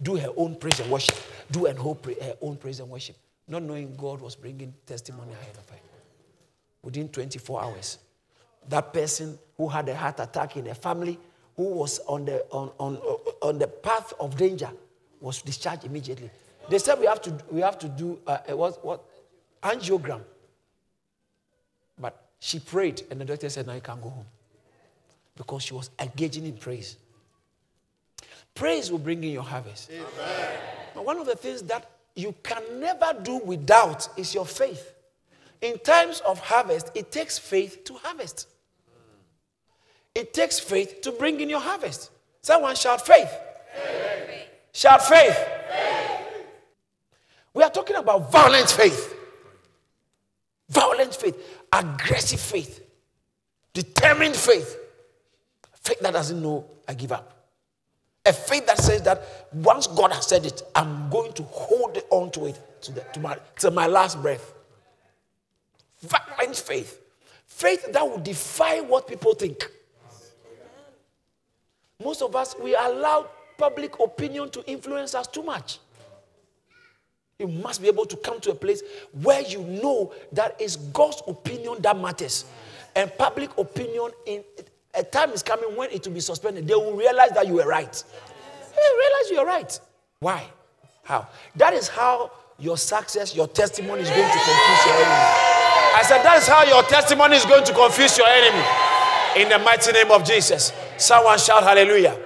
do 0.00 0.16
her 0.16 0.30
own 0.36 0.56
praise 0.56 0.80
and 0.80 0.90
worship. 0.90 1.16
Do 1.50 1.66
and 1.66 1.78
whole 1.78 1.98
her 2.20 2.34
own 2.40 2.56
praise 2.56 2.80
and 2.80 2.88
worship 2.88 3.16
not 3.48 3.62
knowing 3.62 3.94
God 3.96 4.20
was 4.20 4.34
bringing 4.34 4.72
testimony 4.86 5.32
ahead 5.32 5.56
of 5.56 5.68
her. 5.68 5.76
Within 6.82 7.08
24 7.08 7.62
hours, 7.62 7.98
that 8.68 8.92
person 8.92 9.38
who 9.56 9.68
had 9.68 9.88
a 9.88 9.94
heart 9.94 10.18
attack 10.20 10.56
in 10.56 10.66
a 10.68 10.74
family, 10.74 11.18
who 11.56 11.64
was 11.64 12.00
on 12.00 12.24
the, 12.24 12.44
on, 12.50 12.72
on, 12.78 12.96
on 13.42 13.58
the 13.58 13.68
path 13.68 14.12
of 14.18 14.36
danger, 14.36 14.70
was 15.20 15.42
discharged 15.42 15.84
immediately. 15.84 16.30
They 16.68 16.78
said 16.78 16.98
we 16.98 17.06
have 17.06 17.20
to, 17.22 17.36
we 17.50 17.60
have 17.60 17.78
to 17.78 17.88
do 17.88 18.18
uh, 18.26 18.38
what, 18.48 18.84
what, 18.84 19.04
angiogram. 19.62 20.22
But 21.98 22.20
she 22.40 22.58
prayed, 22.58 23.02
and 23.10 23.20
the 23.20 23.24
doctor 23.24 23.48
said, 23.48 23.66
Now 23.66 23.74
you 23.74 23.80
can 23.80 24.00
go 24.00 24.08
home. 24.08 24.26
Because 25.36 25.62
she 25.62 25.74
was 25.74 25.90
engaging 25.98 26.44
in 26.44 26.56
praise. 26.56 26.96
Praise 28.54 28.90
will 28.90 28.98
bring 28.98 29.22
in 29.24 29.30
your 29.30 29.42
harvest. 29.42 29.90
Amen. 29.90 30.58
But 30.94 31.04
one 31.04 31.18
of 31.18 31.26
the 31.26 31.36
things 31.36 31.62
that 31.62 31.90
you 32.14 32.34
can 32.42 32.62
never 32.80 33.14
do 33.22 33.38
without 33.38 34.08
is 34.18 34.34
your 34.34 34.44
faith. 34.44 34.92
In 35.62 35.78
times 35.78 36.20
of 36.26 36.38
harvest, 36.40 36.90
it 36.94 37.10
takes 37.10 37.38
faith 37.38 37.84
to 37.84 37.94
harvest. 37.94 38.48
It 40.14 40.34
takes 40.34 40.58
faith 40.58 41.00
to 41.02 41.12
bring 41.12 41.40
in 41.40 41.48
your 41.48 41.60
harvest. 41.60 42.10
Someone 42.42 42.74
shout 42.74 43.06
faith. 43.06 43.30
faith. 43.72 44.48
Shout 44.72 45.02
faith. 45.06 45.34
faith. 45.34 46.46
We 47.54 47.62
are 47.62 47.70
talking 47.70 47.96
about 47.96 48.30
violent 48.30 48.70
faith. 48.70 49.14
Violent 50.68 51.14
faith, 51.14 51.61
aggressive 51.72 52.40
faith, 52.40 52.84
determined 53.72 54.36
faith, 54.36 54.78
faith 55.74 56.00
that 56.00 56.12
doesn't 56.12 56.40
know 56.40 56.66
I 56.86 56.94
give 56.94 57.12
up. 57.12 57.42
A 58.24 58.32
faith 58.32 58.66
that 58.66 58.78
says 58.78 59.02
that 59.02 59.48
once 59.52 59.88
God 59.88 60.12
has 60.12 60.28
said 60.28 60.46
it, 60.46 60.62
I'm 60.76 61.10
going 61.10 61.32
to 61.32 61.42
hold 61.44 61.98
on 62.10 62.30
to 62.32 62.46
it 62.46 62.82
to, 62.82 62.92
the, 62.92 63.00
to, 63.00 63.20
my, 63.20 63.36
my 63.72 63.86
last 63.88 64.22
breath. 64.22 64.54
Violent 66.02 66.56
faith. 66.56 67.00
Faith 67.46 67.92
that 67.92 68.08
will 68.08 68.18
defy 68.18 68.80
what 68.80 69.08
people 69.08 69.34
think. 69.34 69.68
Most 72.02 72.22
of 72.22 72.34
us, 72.36 72.54
we 72.60 72.74
allow 72.74 73.28
public 73.58 73.98
opinion 74.00 74.50
to 74.50 74.64
influence 74.70 75.14
us 75.14 75.26
too 75.26 75.42
much. 75.42 75.78
You 77.42 77.48
must 77.48 77.82
be 77.82 77.88
able 77.88 78.04
to 78.04 78.16
come 78.18 78.38
to 78.42 78.52
a 78.52 78.54
place 78.54 78.84
where 79.20 79.42
you 79.42 79.64
know 79.64 80.14
that 80.30 80.54
it's 80.60 80.76
God's 80.76 81.24
opinion 81.26 81.82
that 81.82 81.98
matters. 81.98 82.44
And 82.94 83.10
public 83.18 83.58
opinion 83.58 84.10
in, 84.26 84.44
a 84.94 85.02
time 85.02 85.30
is 85.30 85.42
coming 85.42 85.74
when 85.74 85.90
it 85.90 86.06
will 86.06 86.14
be 86.14 86.20
suspended. 86.20 86.68
They 86.68 86.74
will 86.74 86.96
realize 86.96 87.30
that 87.30 87.48
you 87.48 87.54
were 87.54 87.66
right. 87.66 87.92
They 87.92 88.88
realize 88.96 89.30
you 89.32 89.38
are 89.38 89.46
right. 89.46 89.80
Why? 90.20 90.44
How? 91.02 91.26
That 91.56 91.74
is 91.74 91.88
how 91.88 92.30
your 92.60 92.76
success, 92.76 93.34
your 93.34 93.48
testimony 93.48 94.02
is 94.02 94.08
going 94.10 94.22
to 94.22 94.38
confuse 94.38 94.86
your 94.86 94.94
enemy. 94.94 95.52
I 95.94 96.02
said, 96.06 96.22
that 96.22 96.38
is 96.38 96.46
how 96.46 96.62
your 96.62 96.84
testimony 96.84 97.34
is 97.34 97.44
going 97.44 97.64
to 97.64 97.72
confuse 97.72 98.16
your 98.18 98.28
enemy. 98.28 98.64
In 99.42 99.48
the 99.48 99.58
mighty 99.58 99.90
name 99.90 100.12
of 100.12 100.22
Jesus. 100.22 100.72
Someone 100.96 101.40
shout 101.40 101.64
hallelujah. 101.64 102.16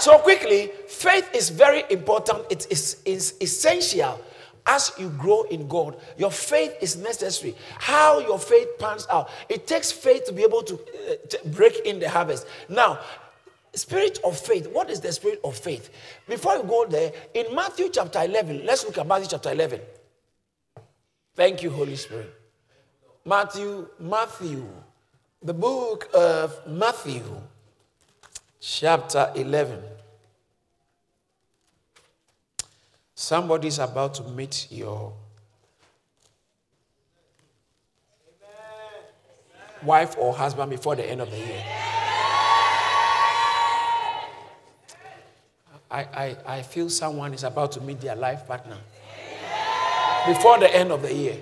So, 0.00 0.18
quickly, 0.18 0.72
faith 1.02 1.28
is 1.34 1.50
very 1.50 1.82
important. 1.90 2.46
It 2.50 2.66
is, 2.70 3.02
is 3.04 3.34
essential 3.40 4.20
as 4.66 4.92
you 4.96 5.08
grow 5.10 5.42
in 5.44 5.66
God, 5.66 5.96
your 6.16 6.30
faith 6.30 6.76
is 6.80 6.96
necessary. 6.96 7.56
How 7.78 8.20
your 8.20 8.38
faith 8.38 8.68
pans 8.78 9.06
out. 9.10 9.28
It 9.48 9.66
takes 9.66 9.90
faith 9.90 10.24
to 10.26 10.32
be 10.32 10.42
able 10.42 10.62
to, 10.62 10.74
uh, 10.74 11.14
to, 11.30 11.40
break 11.46 11.80
in 11.84 11.98
the 11.98 12.08
harvest. 12.08 12.46
Now, 12.68 13.00
spirit 13.74 14.20
of 14.24 14.38
faith. 14.38 14.68
What 14.68 14.88
is 14.88 15.00
the 15.00 15.12
spirit 15.12 15.40
of 15.42 15.56
faith? 15.56 15.90
Before 16.28 16.56
you 16.56 16.62
go 16.62 16.86
there, 16.86 17.12
in 17.34 17.52
Matthew 17.54 17.88
chapter 17.90 18.22
11, 18.22 18.64
let's 18.64 18.84
look 18.84 18.98
at 18.98 19.06
Matthew 19.06 19.28
chapter 19.30 19.50
11. 19.50 19.80
Thank 21.34 21.62
you, 21.62 21.70
Holy 21.70 21.96
Spirit. 21.96 22.32
Matthew, 23.24 23.88
Matthew, 23.98 24.64
the 25.42 25.54
book 25.54 26.08
of 26.14 26.54
Matthew, 26.68 27.24
chapter 28.60 29.32
11. 29.34 29.82
Somebody's 33.22 33.78
about 33.78 34.14
to 34.14 34.24
meet 34.24 34.66
your 34.68 35.12
wife 39.84 40.16
or 40.18 40.34
husband 40.34 40.72
before 40.72 40.96
the 40.96 41.08
end 41.08 41.20
of 41.20 41.30
the 41.30 41.36
year. 41.36 41.64
I, 45.88 46.00
I, 46.00 46.36
I 46.46 46.62
feel 46.62 46.90
someone 46.90 47.32
is 47.32 47.44
about 47.44 47.70
to 47.72 47.80
meet 47.80 48.00
their 48.00 48.16
life 48.16 48.44
partner 48.44 48.78
before 50.26 50.58
the 50.58 50.74
end 50.74 50.90
of 50.90 51.02
the 51.02 51.14
year. 51.14 51.36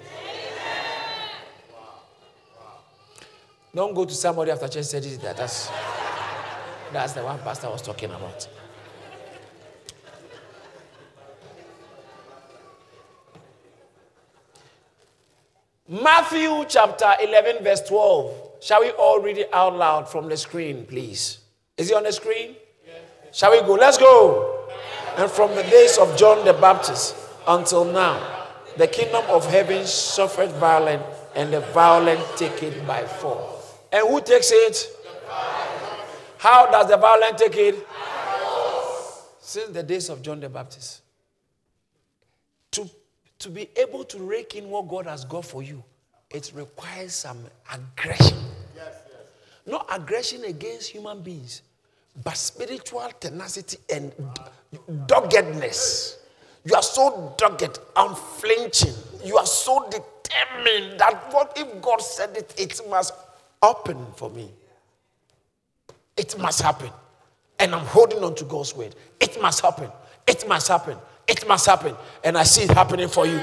Don't 3.75 3.95
go 3.95 4.05
to 4.05 4.15
somebody 4.15 4.51
after 4.51 4.69
church 4.69 4.85
said 4.85 5.05
that. 5.05 5.39
That's, 5.39 5.71
that's 6.93 7.15
the 7.15 7.25
one 7.25 7.39
pastor 7.39 7.71
was 7.71 7.81
talking 7.81 8.11
about. 8.11 8.47
Matthew 15.91 16.67
chapter 16.69 17.15
11, 17.21 17.65
verse 17.65 17.81
12. 17.81 18.61
Shall 18.61 18.81
we 18.83 18.91
all 18.91 19.21
read 19.21 19.39
it 19.39 19.51
out 19.53 19.75
loud 19.75 20.09
from 20.09 20.29
the 20.29 20.37
screen, 20.37 20.87
please? 20.87 21.39
Is 21.77 21.91
it 21.91 21.97
on 21.97 22.05
the 22.05 22.13
screen? 22.13 22.55
Shall 23.33 23.51
we 23.51 23.61
go? 23.63 23.75
Let's 23.75 23.99
go. 23.99 24.69
And 25.17 25.29
from 25.29 25.53
the 25.57 25.65
days 25.65 25.99
of 25.99 26.17
John 26.17 26.45
the 26.45 26.53
Baptist 26.53 27.17
until 27.45 27.85
now, 27.85 28.47
the 28.77 28.87
kingdom 28.87 29.25
of 29.31 29.51
heaven 29.51 29.85
suffered 29.85 30.53
violence, 30.53 31.03
and 31.35 31.53
the 31.53 31.59
violent 31.59 32.21
take 32.37 32.63
it 32.63 32.87
by 32.87 33.03
force. 33.03 33.75
And 33.91 34.07
who 34.07 34.21
takes 34.21 34.53
it? 34.53 34.87
How 36.39 36.71
does 36.71 36.89
the 36.89 36.99
violent 36.99 37.37
take 37.37 37.57
it? 37.57 37.85
Since 39.41 39.71
the 39.71 39.83
days 39.83 40.09
of 40.09 40.23
John 40.23 40.39
the 40.39 40.49
Baptist 40.49 41.00
to 43.41 43.49
be 43.49 43.69
able 43.77 44.05
to 44.05 44.19
rake 44.19 44.55
in 44.55 44.71
what 44.71 44.89
God 44.89 45.07
has 45.07 45.25
got 45.25 45.45
for 45.45 45.63
you, 45.63 45.83
it 46.31 46.53
requires 46.55 47.15
some 47.15 47.39
aggression. 47.73 48.39
Yes, 48.77 49.03
yes. 49.07 49.27
Not 49.67 49.87
aggression 49.91 50.45
against 50.45 50.91
human 50.91 51.23
beings, 51.23 51.63
but 52.23 52.37
spiritual 52.37 53.11
tenacity 53.19 53.79
and 53.93 54.13
doggedness. 55.07 56.19
You 56.65 56.75
are 56.75 56.83
so 56.83 57.35
dogged, 57.39 57.79
unflinching. 57.97 58.95
You 59.25 59.39
are 59.39 59.47
so 59.47 59.89
determined 59.89 61.01
that 61.01 61.33
what 61.33 61.55
if 61.57 61.81
God 61.81 62.01
said 62.03 62.37
it, 62.37 62.55
it 62.59 62.81
must 62.89 63.15
happen 63.63 64.07
for 64.17 64.31
me. 64.31 64.51
It 66.17 66.39
must 66.39 66.61
happen. 66.61 66.91
And 67.59 67.75
I'm 67.75 67.87
holding 67.87 68.23
on 68.23 68.35
to 68.37 68.45
God's 68.45 68.77
word. 68.77 68.95
It 69.19 69.41
must 69.41 69.63
happen. 69.63 69.91
It 70.27 70.47
must 70.47 70.69
happen. 70.69 70.99
It 71.31 71.47
must 71.47 71.65
happen. 71.65 71.95
And 72.25 72.37
I 72.37 72.43
see 72.43 72.63
it 72.63 72.73
happening 72.73 73.07
for 73.07 73.25
you. 73.25 73.41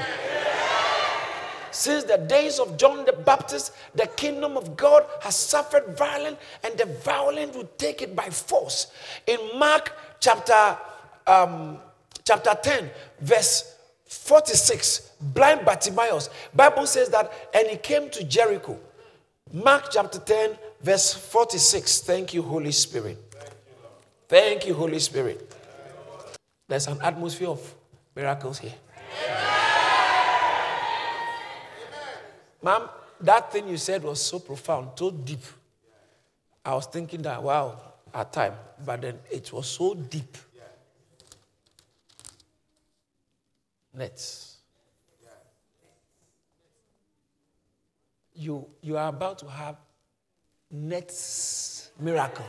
Since 1.70 2.04
the 2.04 2.18
days 2.18 2.58
of 2.58 2.76
John 2.76 3.06
the 3.06 3.14
Baptist, 3.14 3.72
the 3.94 4.06
kingdom 4.08 4.58
of 4.58 4.76
God 4.76 5.06
has 5.22 5.34
suffered 5.34 5.96
violence, 5.96 6.36
and 6.62 6.76
the 6.76 6.84
violent 6.84 7.54
will 7.54 7.68
take 7.78 8.02
it 8.02 8.14
by 8.14 8.28
force. 8.28 8.88
In 9.26 9.38
Mark 9.58 9.90
chapter, 10.20 10.76
um, 11.26 11.78
chapter 12.24 12.54
10, 12.62 12.90
verse 13.20 13.74
46, 14.06 15.12
blind 15.20 15.64
Bartimaeus, 15.64 16.28
Bible 16.54 16.86
says 16.86 17.08
that, 17.08 17.32
and 17.54 17.68
he 17.68 17.76
came 17.78 18.10
to 18.10 18.24
Jericho. 18.24 18.78
Mark 19.50 19.86
chapter 19.90 20.18
10, 20.18 20.58
verse 20.82 21.14
46. 21.14 22.00
Thank 22.00 22.34
you, 22.34 22.42
Holy 22.42 22.72
Spirit. 22.72 23.16
Thank 24.28 24.66
you, 24.66 24.74
Holy 24.74 24.98
Spirit. 24.98 25.54
There's 26.66 26.86
an 26.86 26.98
atmosphere 27.00 27.48
of 27.48 27.74
miracles 28.18 28.58
here. 28.58 28.74
Ma'am, 32.60 32.88
that 33.20 33.52
thing 33.52 33.68
you 33.68 33.76
said 33.76 34.02
was 34.02 34.20
so 34.20 34.40
profound, 34.40 34.90
so 34.96 35.12
deep. 35.12 35.44
I 36.64 36.74
was 36.74 36.86
thinking 36.86 37.22
that, 37.22 37.40
wow, 37.40 37.80
at 38.12 38.32
time, 38.32 38.54
but 38.84 39.00
then 39.02 39.18
it 39.30 39.52
was 39.52 39.68
so 39.68 39.94
deep. 39.94 40.36
Nets. 43.94 44.56
You, 48.34 48.66
you 48.82 48.96
are 48.96 49.08
about 49.08 49.38
to 49.40 49.48
have 49.48 49.76
nets 50.70 51.90
miracle. 51.98 52.44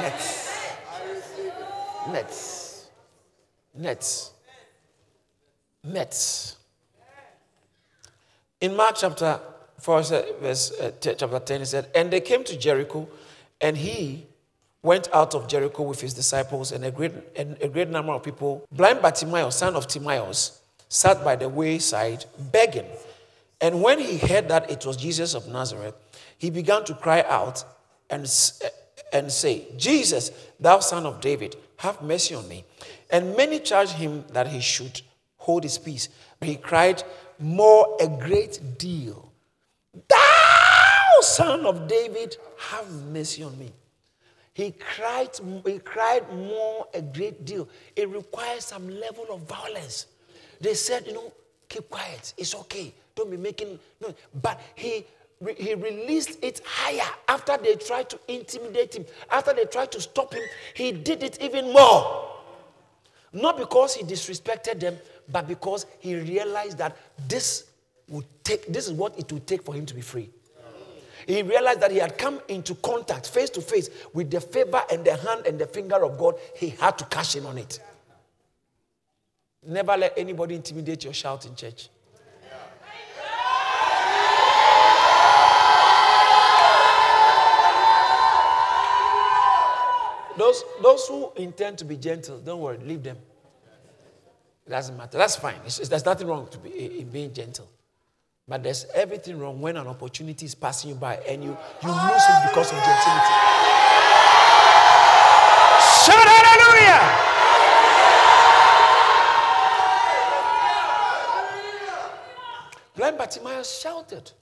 Nets. 0.00 0.74
Nets. 2.10 2.63
Nets. 3.74 4.32
Nets. 5.82 6.56
In 8.60 8.76
Mark 8.76 8.96
chapter 8.96 9.40
4, 9.78 10.02
verse 10.40 10.72
uh, 10.80 10.92
chapter 11.00 11.38
10, 11.38 11.60
he 11.60 11.66
said, 11.66 11.90
And 11.94 12.10
they 12.10 12.20
came 12.20 12.44
to 12.44 12.56
Jericho, 12.56 13.08
and 13.60 13.76
he 13.76 14.26
went 14.82 15.08
out 15.12 15.34
of 15.34 15.48
Jericho 15.48 15.82
with 15.82 16.00
his 16.00 16.14
disciples 16.14 16.70
and 16.72 16.84
a 16.84 16.90
great, 16.90 17.12
and 17.36 17.56
a 17.60 17.68
great 17.68 17.88
number 17.88 18.12
of 18.12 18.22
people. 18.22 18.66
Blind 18.70 19.02
Bartimaeus, 19.02 19.56
son 19.56 19.74
of 19.74 19.86
Timaeus, 19.86 20.60
sat 20.88 21.24
by 21.24 21.36
the 21.36 21.48
wayside 21.48 22.24
begging. 22.52 22.86
And 23.60 23.82
when 23.82 23.98
he 23.98 24.18
heard 24.18 24.48
that 24.48 24.70
it 24.70 24.86
was 24.86 24.96
Jesus 24.96 25.34
of 25.34 25.48
Nazareth, 25.48 25.94
he 26.38 26.50
began 26.50 26.84
to 26.84 26.94
cry 26.94 27.24
out 27.28 27.64
and, 28.10 28.22
and 29.12 29.32
say, 29.32 29.66
Jesus, 29.76 30.30
thou 30.60 30.80
son 30.80 31.06
of 31.06 31.20
David, 31.20 31.56
have 31.78 32.00
mercy 32.02 32.34
on 32.34 32.46
me. 32.48 32.64
And 33.14 33.36
many 33.36 33.60
charged 33.60 33.92
him 33.92 34.24
that 34.32 34.48
he 34.48 34.60
should 34.60 35.00
hold 35.36 35.62
his 35.62 35.78
peace. 35.78 36.08
But 36.40 36.48
he 36.48 36.56
cried 36.56 37.04
more 37.38 37.96
a 38.00 38.08
great 38.08 38.76
deal. 38.76 39.30
Thou 40.08 41.20
son 41.20 41.64
of 41.64 41.86
David, 41.86 42.36
have 42.58 42.90
mercy 43.12 43.44
on 43.44 43.56
me. 43.56 43.72
He 44.52 44.72
cried, 44.72 45.28
he 45.64 45.78
cried 45.78 46.28
more 46.34 46.88
a 46.92 47.00
great 47.00 47.44
deal. 47.44 47.68
It 47.94 48.08
requires 48.08 48.64
some 48.64 48.88
level 48.88 49.26
of 49.30 49.42
violence. 49.42 50.06
They 50.60 50.74
said, 50.74 51.06
you 51.06 51.12
know, 51.12 51.32
keep 51.68 51.88
quiet. 51.88 52.34
It's 52.36 52.52
okay. 52.56 52.92
Don't 53.14 53.30
be 53.30 53.36
making 53.36 53.78
no. 54.00 54.12
But 54.42 54.60
he 54.74 55.06
he 55.56 55.74
released 55.74 56.38
it 56.42 56.62
higher 56.64 57.08
after 57.28 57.56
they 57.58 57.76
tried 57.76 58.10
to 58.10 58.18
intimidate 58.26 58.96
him. 58.96 59.04
After 59.30 59.52
they 59.52 59.66
tried 59.66 59.92
to 59.92 60.00
stop 60.00 60.34
him, 60.34 60.42
he 60.74 60.90
did 60.90 61.22
it 61.22 61.40
even 61.40 61.72
more. 61.72 62.33
Not 63.34 63.58
because 63.58 63.96
he 63.96 64.04
disrespected 64.04 64.78
them, 64.78 64.96
but 65.30 65.48
because 65.48 65.86
he 65.98 66.14
realized 66.14 66.78
that 66.78 66.96
this 67.28 67.64
would 68.08 68.24
take, 68.44 68.66
this 68.72 68.86
is 68.86 68.92
what 68.92 69.18
it 69.18 69.30
would 69.32 69.46
take 69.46 69.64
for 69.64 69.74
him 69.74 69.84
to 69.86 69.94
be 69.94 70.00
free. 70.00 70.30
He 71.26 71.42
realized 71.42 71.80
that 71.80 71.90
he 71.90 71.98
had 71.98 72.16
come 72.16 72.40
into 72.48 72.74
contact 72.76 73.28
face 73.28 73.50
to 73.50 73.60
face 73.60 73.90
with 74.12 74.30
the 74.30 74.40
favor 74.40 74.82
and 74.92 75.04
the 75.04 75.16
hand 75.16 75.46
and 75.46 75.58
the 75.58 75.66
finger 75.66 76.04
of 76.04 76.16
God. 76.16 76.36
He 76.54 76.68
had 76.70 76.96
to 76.98 77.04
cash 77.06 77.34
in 77.34 77.44
on 77.44 77.58
it. 77.58 77.80
Never 79.66 79.96
let 79.96 80.16
anybody 80.16 80.54
intimidate 80.54 81.04
your 81.04 81.14
shout 81.14 81.46
in 81.46 81.56
church. 81.56 81.88
Those, 90.36 90.64
those 90.82 91.06
who 91.06 91.32
intend 91.36 91.78
to 91.78 91.84
be 91.84 91.96
gentle, 91.96 92.38
don't 92.38 92.60
worry, 92.60 92.78
leave 92.78 93.02
them. 93.02 93.16
It 94.66 94.70
doesn't 94.70 94.96
matter. 94.96 95.18
That's 95.18 95.36
fine. 95.36 95.56
It's, 95.66 95.78
it's, 95.78 95.88
there's 95.88 96.04
nothing 96.04 96.26
wrong 96.26 96.48
be, 96.62 97.00
in 97.00 97.08
being 97.08 97.32
gentle. 97.32 97.68
But 98.48 98.62
there's 98.62 98.86
everything 98.94 99.38
wrong 99.38 99.60
when 99.60 99.76
an 99.76 99.86
opportunity 99.86 100.46
is 100.46 100.54
passing 100.54 100.90
you 100.90 100.96
by 100.96 101.16
and 101.16 101.42
you, 101.42 101.56
you 101.82 101.88
lose 101.88 102.24
it 102.28 102.48
because 102.48 102.72
of 102.72 102.78
gentility. 102.78 103.34
Shout 106.04 106.28
hallelujah! 106.28 107.34
Blind 112.96 113.18
Bartimaeus 113.18 113.80
shouted. 113.80 114.32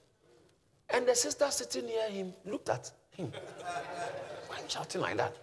And 0.89 1.07
the 1.07 1.15
sister 1.15 1.49
sitting 1.49 1.85
near 1.85 2.07
him 2.09 2.33
looked 2.45 2.69
at 2.69 2.91
him. 3.11 3.31
Why 4.47 4.57
are 4.57 4.61
you 4.61 4.65
shouting 4.67 5.01
like 5.01 5.17
that? 5.17 5.35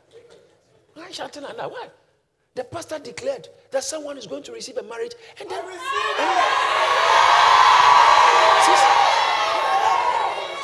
Why 0.95 1.05
are 1.05 1.09
you 1.09 1.15
shouting 1.15 1.43
like 1.43 1.57
that? 1.57 1.71
Why? 1.71 1.89
The 2.55 2.65
pastor 2.65 2.99
declared 2.99 3.49
that 3.71 3.85
someone 3.85 4.19
is 4.19 4.27
going 4.27 4.43
to 4.45 4.53
receive 4.53 4.77
a 4.77 4.83
marriage, 4.83 5.13
and 5.41 5.49
then. 5.49 5.65
Sister, 8.67 8.91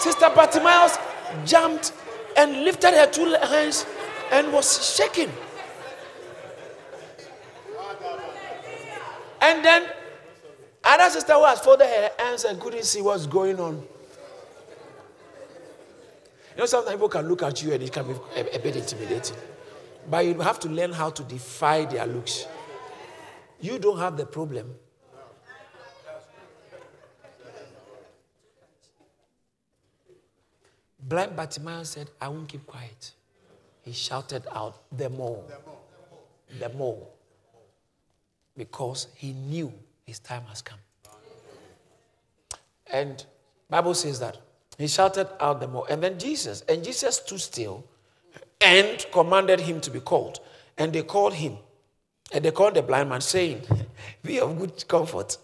Sister 0.01 0.31
Bartimaeus 0.35 0.99
jumped 1.45 1.93
and 2.37 2.65
lifted 2.65 2.93
her 2.93 3.07
two 3.07 3.35
hands 3.35 3.87
and 4.31 4.53
was 4.53 4.95
shaking. 4.97 5.31
And 9.41 9.65
then 9.65 9.89
other 10.83 11.11
sister 11.11 11.35
who 11.35 11.45
has 11.45 11.61
folded 11.61 11.87
her 11.87 12.11
hands 12.19 12.45
and 12.45 12.61
couldn't 12.61 12.85
see 12.85 13.01
what's 13.01 13.27
going 13.27 13.61
on. 13.61 13.75
You 16.55 16.63
know, 16.63 16.67
sometimes 16.67 16.95
people 16.95 17.09
can 17.09 17.29
look 17.29 17.43
at 17.43 17.63
you 17.63 17.73
and 17.73 17.83
it 17.83 17.93
can 17.93 18.07
be 18.07 18.15
a, 18.35 18.57
a 18.57 18.59
bit 18.59 18.77
intimidating. 18.77 19.37
But 20.09 20.25
you 20.25 20.35
have 20.41 20.61
to 20.61 20.69
learn 20.69 20.93
how 20.93 21.11
to 21.11 21.23
defy 21.25 21.85
their 21.85 22.07
looks. 22.07 22.47
You 23.61 23.79
don't 23.79 23.99
have 23.99 24.17
the 24.17 24.27
problem. 24.27 24.75
Blind 31.01 31.37
Bartimaeus 31.37 31.91
said, 31.91 32.11
I 32.21 32.29
won't 32.29 32.49
keep 32.49 32.67
quiet. 32.67 33.13
He 33.83 33.93
shouted 33.93 34.45
out, 34.53 34.83
The 34.97 35.09
more. 35.09 35.45
The 36.59 36.69
more. 36.71 37.07
Because 38.57 39.09
he 39.15 39.33
knew 39.33 39.73
his 40.05 40.19
time 40.19 40.43
has 40.49 40.63
come. 40.63 40.79
And 42.93 43.25
Bible 43.71 43.95
says 43.95 44.19
that. 44.21 44.39
He 44.79 44.89
shouted 44.89 45.29
out 45.41 45.61
the 45.61 45.69
more. 45.69 45.87
And 45.89 46.03
then 46.03 46.19
Jesus, 46.19 46.63
and 46.69 46.83
Jesus 46.83 47.17
stood 47.17 47.41
still 47.41 47.85
and 48.61 49.07
commanded 49.13 49.61
him 49.61 49.81
to 49.81 49.91
be 49.91 50.01
called. 50.01 50.41
And 50.79 50.93
they 50.93 51.03
called 51.03 51.35
him. 51.35 51.59
And 52.33 52.45
they 52.45 52.51
called 52.51 52.75
the 52.75 52.83
blind 52.83 53.09
man, 53.09 53.21
saying, 53.21 53.63
Be 54.23 54.41
of 54.41 54.59
good 54.59 54.87
comfort. 54.89 55.39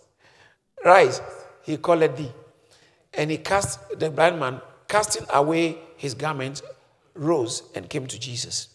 Rise, 0.84 1.20
he 1.62 1.76
called 1.76 2.16
thee. 2.16 2.32
And 3.14 3.30
he 3.30 3.38
cast 3.38 3.98
the 3.98 4.10
blind 4.10 4.40
man, 4.40 4.60
casting 4.88 5.26
away 5.32 5.78
his 5.96 6.14
garment, 6.14 6.62
rose 7.14 7.62
and 7.74 7.88
came 7.88 8.06
to 8.06 8.18
Jesus. 8.18 8.68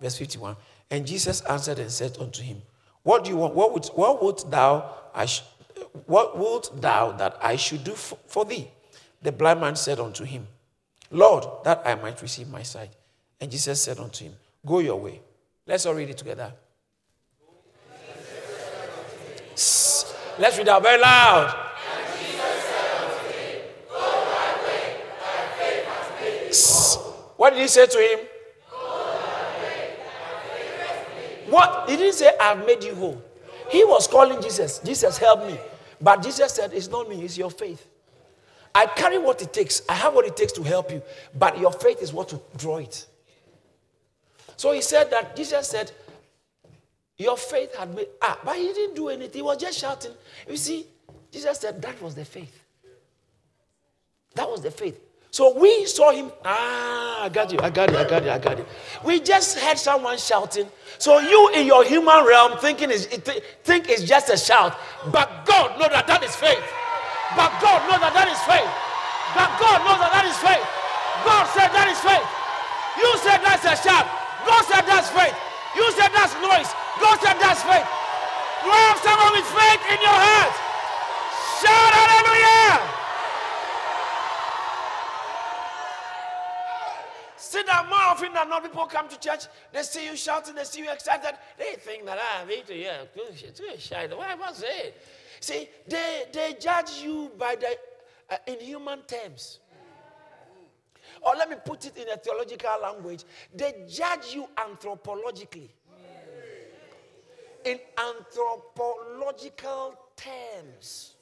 Verse 0.00 0.18
51. 0.18 0.56
And 0.90 1.06
Jesus 1.06 1.40
answered 1.42 1.78
and 1.78 1.90
said 1.90 2.18
unto 2.20 2.42
him, 2.42 2.62
What 3.02 3.24
do 3.24 3.30
you 3.30 3.36
want? 3.36 3.54
What 3.54 3.72
would 3.72 3.86
what 3.94 4.22
wilt 4.22 4.50
thou 4.50 4.94
I 5.14 5.26
sh- 5.26 5.42
what 6.06 6.38
wilt 6.38 6.80
thou 6.80 7.12
that 7.12 7.38
I 7.40 7.56
should 7.56 7.84
do 7.84 7.92
for 7.92 8.44
thee? 8.44 8.68
The 9.22 9.32
blind 9.32 9.60
man 9.60 9.76
said 9.76 10.00
unto 10.00 10.24
him, 10.24 10.46
Lord, 11.10 11.46
that 11.64 11.82
I 11.86 11.94
might 11.94 12.20
receive 12.20 12.48
my 12.48 12.62
sight. 12.62 12.90
And 13.44 13.50
Jesus 13.50 13.82
said 13.82 13.98
unto 13.98 14.24
him, 14.24 14.34
Go 14.64 14.78
your 14.78 14.98
way. 14.98 15.20
Let's 15.66 15.84
all 15.84 15.92
read 15.92 16.08
it 16.08 16.16
together. 16.16 16.50
Let's 20.38 20.56
read 20.56 20.66
out 20.66 20.82
very 20.82 20.98
loud. 20.98 21.54
What 27.36 27.50
did 27.50 27.60
he 27.60 27.68
say 27.68 27.86
to 27.86 27.98
him? 27.98 28.20
What? 31.50 31.90
He 31.90 31.98
didn't 31.98 32.14
say, 32.14 32.30
I've 32.40 32.64
made 32.64 32.82
you 32.82 32.94
whole. 32.94 33.22
He 33.68 33.84
was 33.84 34.08
calling 34.08 34.40
Jesus. 34.40 34.78
Jesus, 34.78 35.18
help 35.18 35.46
me. 35.46 35.58
But 36.00 36.22
Jesus 36.22 36.50
said, 36.50 36.72
It's 36.72 36.88
not 36.88 37.10
me, 37.10 37.22
it's 37.22 37.36
your 37.36 37.50
faith. 37.50 37.86
I 38.74 38.86
carry 38.86 39.18
what 39.18 39.42
it 39.42 39.52
takes. 39.52 39.82
I 39.86 39.92
have 39.92 40.14
what 40.14 40.24
it 40.24 40.34
takes 40.34 40.52
to 40.52 40.62
help 40.62 40.90
you. 40.90 41.02
But 41.38 41.58
your 41.58 41.72
faith 41.72 42.00
is 42.00 42.10
what 42.10 42.30
to 42.30 42.40
draw 42.56 42.78
it. 42.78 43.06
So 44.56 44.72
he 44.72 44.80
said 44.82 45.10
that 45.10 45.36
Jesus 45.36 45.68
said, 45.68 45.90
Your 47.18 47.36
faith 47.36 47.74
had 47.74 47.94
made. 47.94 48.08
Ah, 48.22 48.38
but 48.44 48.56
he 48.56 48.72
didn't 48.72 48.94
do 48.94 49.08
anything. 49.08 49.34
He 49.34 49.42
was 49.42 49.56
just 49.56 49.78
shouting. 49.78 50.12
You 50.48 50.56
see, 50.56 50.86
Jesus 51.30 51.58
said 51.58 51.80
that 51.82 52.00
was 52.00 52.14
the 52.14 52.24
faith. 52.24 52.62
That 54.34 54.48
was 54.48 54.62
the 54.62 54.70
faith. 54.70 55.00
So 55.30 55.58
we 55.58 55.84
saw 55.86 56.12
him. 56.12 56.30
Ah, 56.44 57.24
I 57.24 57.28
got 57.28 57.50
you. 57.50 57.58
I 57.60 57.70
got 57.70 57.90
you. 57.90 57.98
I 57.98 58.04
got 58.04 58.22
you. 58.22 58.30
I 58.30 58.38
got 58.38 58.58
you. 58.58 58.66
We 59.04 59.18
just 59.18 59.58
heard 59.58 59.78
someone 59.78 60.16
shouting. 60.16 60.68
So 60.98 61.18
you, 61.18 61.50
in 61.54 61.66
your 61.66 61.84
human 61.84 62.24
realm, 62.24 62.58
thinking 62.58 62.90
is 62.90 63.06
think 63.06 63.90
it's 63.90 64.04
just 64.04 64.30
a 64.30 64.36
shout, 64.36 64.78
but 65.10 65.44
God 65.44 65.78
knows 65.78 65.90
that 65.90 66.06
that 66.06 66.22
is 66.22 66.36
faith. 66.36 66.62
But 67.34 67.50
God 67.58 67.82
knows 67.90 67.98
that 67.98 68.14
that 68.14 68.30
is 68.30 68.38
faith. 68.46 68.70
But 69.34 69.50
God 69.58 69.82
knows 69.82 69.98
that 69.98 70.14
that 70.14 70.26
is 70.30 70.38
faith. 70.38 70.66
God 71.26 71.44
said 71.50 71.70
that 71.74 71.90
is 71.90 71.98
faith. 71.98 72.28
You 73.02 73.10
said 73.18 73.42
that's 73.42 73.66
a 73.66 73.74
shout. 73.82 74.06
God 74.46 74.62
said 74.64 74.84
that's 74.86 75.10
faith. 75.10 75.34
You 75.76 75.90
said 75.92 76.10
that's 76.14 76.34
noise. 76.40 76.70
God 77.00 77.16
said 77.20 77.36
that's 77.40 77.62
faith. 77.64 77.88
You 78.64 78.70
have 78.70 78.98
someone 79.00 79.32
with 79.32 79.48
faith 79.50 79.82
in 79.90 79.98
your 80.00 80.14
heart. 80.14 80.54
Shout 81.60 81.92
hallelujah. 81.92 82.94
See 87.36 87.62
that 87.62 87.86
more 87.88 87.98
often 87.98 88.32
than 88.32 88.48
not. 88.48 88.62
People 88.62 88.86
come 88.86 89.08
to 89.08 89.18
church, 89.18 89.46
they 89.72 89.82
see 89.82 90.06
you 90.06 90.16
shouting, 90.16 90.54
they 90.54 90.64
see 90.64 90.80
you 90.82 90.90
excited. 90.90 91.34
They 91.58 91.74
think 91.74 92.04
that 92.06 92.18
I 92.18 92.44
need 92.46 92.66
to 92.66 92.72
hear 92.72 93.06
too 93.14 93.64
shy. 93.78 94.08
Why 94.08 94.34
was 94.34 94.64
it? 94.66 95.00
See, 95.40 95.68
they, 95.86 96.24
they 96.32 96.56
judge 96.58 97.02
you 97.02 97.30
by 97.38 97.56
the 97.56 97.76
uh, 98.30 98.36
in 98.46 98.58
human 98.60 99.02
terms. 99.02 99.58
Or 101.24 101.34
let 101.36 101.48
me 101.48 101.56
put 101.64 101.86
it 101.86 101.96
in 101.96 102.08
a 102.08 102.16
theological 102.16 102.80
language. 102.82 103.24
They 103.54 103.84
judge 103.88 104.34
you 104.34 104.46
anthropologically. 104.56 105.70
In 107.64 107.78
anthropological 107.98 109.94
terms. 110.16 111.14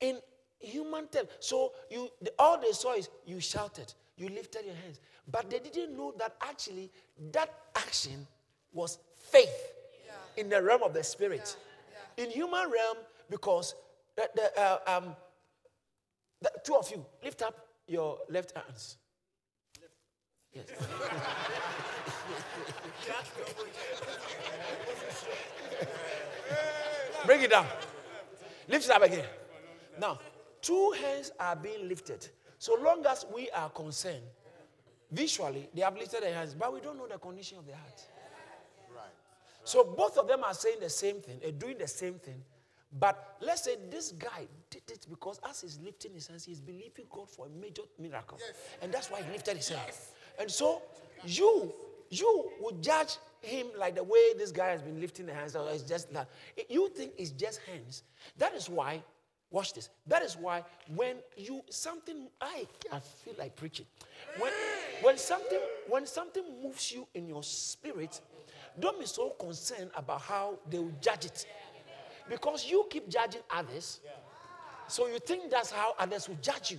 In 0.00 0.18
human 0.58 1.06
terms. 1.08 1.28
So 1.38 1.72
you 1.90 2.10
all 2.38 2.60
they 2.60 2.72
saw 2.72 2.94
is 2.94 3.08
you 3.24 3.40
shouted, 3.40 3.94
you 4.16 4.28
lifted 4.28 4.64
your 4.66 4.74
hands. 4.74 5.00
But 5.30 5.48
they 5.48 5.60
didn't 5.60 5.96
know 5.96 6.12
that 6.18 6.34
actually 6.42 6.90
that 7.32 7.54
action 7.76 8.26
was 8.72 8.98
faith 9.14 9.72
yeah. 10.04 10.12
in 10.36 10.48
the 10.48 10.60
realm 10.62 10.82
of 10.82 10.92
the 10.92 11.04
spirit. 11.04 11.56
Yeah. 11.56 12.24
Yeah. 12.24 12.24
In 12.24 12.30
human 12.30 12.70
realm, 12.70 12.96
because 13.28 13.74
the, 14.16 14.28
the, 14.34 14.60
uh, 14.60 14.78
um, 14.86 15.16
the 16.40 16.50
two 16.64 16.74
of 16.74 16.90
you 16.90 17.04
lift 17.22 17.42
up 17.42 17.66
your 17.86 18.18
left 18.28 18.56
hands. 18.56 18.96
Yes. 20.52 20.66
Bring 27.26 27.42
it 27.42 27.50
down. 27.50 27.66
Lift 28.68 28.86
it 28.86 28.90
up 28.90 29.02
again. 29.02 29.26
Now, 30.00 30.18
two 30.60 30.94
hands 31.00 31.32
are 31.38 31.54
being 31.56 31.88
lifted. 31.88 32.26
So 32.58 32.76
long 32.82 33.04
as 33.06 33.26
we 33.34 33.50
are 33.50 33.70
concerned, 33.70 34.22
visually, 35.10 35.68
they 35.74 35.82
have 35.82 35.96
lifted 35.96 36.22
their 36.22 36.34
hands, 36.34 36.54
but 36.54 36.72
we 36.72 36.80
don't 36.80 36.96
know 36.96 37.06
the 37.06 37.18
condition 37.18 37.58
of 37.58 37.66
their 37.66 37.76
heart. 37.76 38.08
Right. 38.94 39.14
So 39.64 39.84
both 39.84 40.18
of 40.18 40.26
them 40.28 40.42
are 40.44 40.54
saying 40.54 40.78
the 40.80 40.90
same 40.90 41.20
thing, 41.20 41.40
and 41.44 41.58
doing 41.58 41.78
the 41.78 41.88
same 41.88 42.14
thing. 42.14 42.42
But 42.98 43.36
let's 43.40 43.62
say 43.62 43.76
this 43.90 44.12
guy 44.12 44.46
did 44.68 44.82
it 44.90 45.06
because 45.08 45.40
as 45.48 45.60
he's 45.60 45.78
lifting 45.84 46.12
his 46.12 46.26
hands, 46.26 46.44
he's 46.44 46.60
believing 46.60 47.06
God 47.08 47.28
for 47.28 47.46
a 47.46 47.48
major 47.48 47.82
miracle. 47.98 48.38
Yes. 48.40 48.56
And 48.82 48.92
that's 48.92 49.10
why 49.10 49.22
he 49.22 49.30
lifted 49.30 49.56
his 49.56 49.68
hands. 49.68 49.82
Yes. 49.86 50.12
And 50.40 50.50
so 50.50 50.82
you 51.24 51.72
you 52.08 52.50
would 52.60 52.82
judge 52.82 53.18
him 53.40 53.68
like 53.78 53.94
the 53.94 54.02
way 54.02 54.34
this 54.36 54.50
guy 54.50 54.70
has 54.70 54.82
been 54.82 55.00
lifting 55.00 55.26
the 55.26 55.34
hands. 55.34 55.56
It's 55.56 55.84
just 55.84 56.12
that 56.12 56.28
you 56.68 56.88
think 56.88 57.12
it's 57.16 57.30
just 57.30 57.60
hands. 57.60 58.02
That 58.38 58.54
is 58.54 58.68
why 58.68 59.02
Watch 59.50 59.72
this. 59.72 59.88
That 60.06 60.22
is 60.22 60.36
why 60.36 60.62
when 60.94 61.16
you 61.36 61.62
something 61.70 62.28
I 62.40 62.66
I 62.92 63.00
feel 63.00 63.34
like 63.36 63.56
preaching. 63.56 63.86
When 64.38 64.52
when 65.02 65.18
something 65.18 65.58
when 65.88 66.06
something 66.06 66.44
moves 66.62 66.92
you 66.92 67.06
in 67.14 67.26
your 67.26 67.42
spirit, 67.42 68.20
don't 68.78 68.98
be 69.00 69.06
so 69.06 69.30
concerned 69.30 69.90
about 69.96 70.20
how 70.20 70.60
they 70.68 70.78
will 70.78 70.92
judge 71.00 71.24
it. 71.24 71.46
Because 72.30 72.64
you 72.64 72.86
keep 72.88 73.08
judging 73.08 73.42
others. 73.50 74.00
So 74.86 75.08
you 75.08 75.18
think 75.18 75.50
that's 75.50 75.70
how 75.70 75.94
others 75.98 76.28
will 76.28 76.38
judge 76.40 76.70
you. 76.70 76.78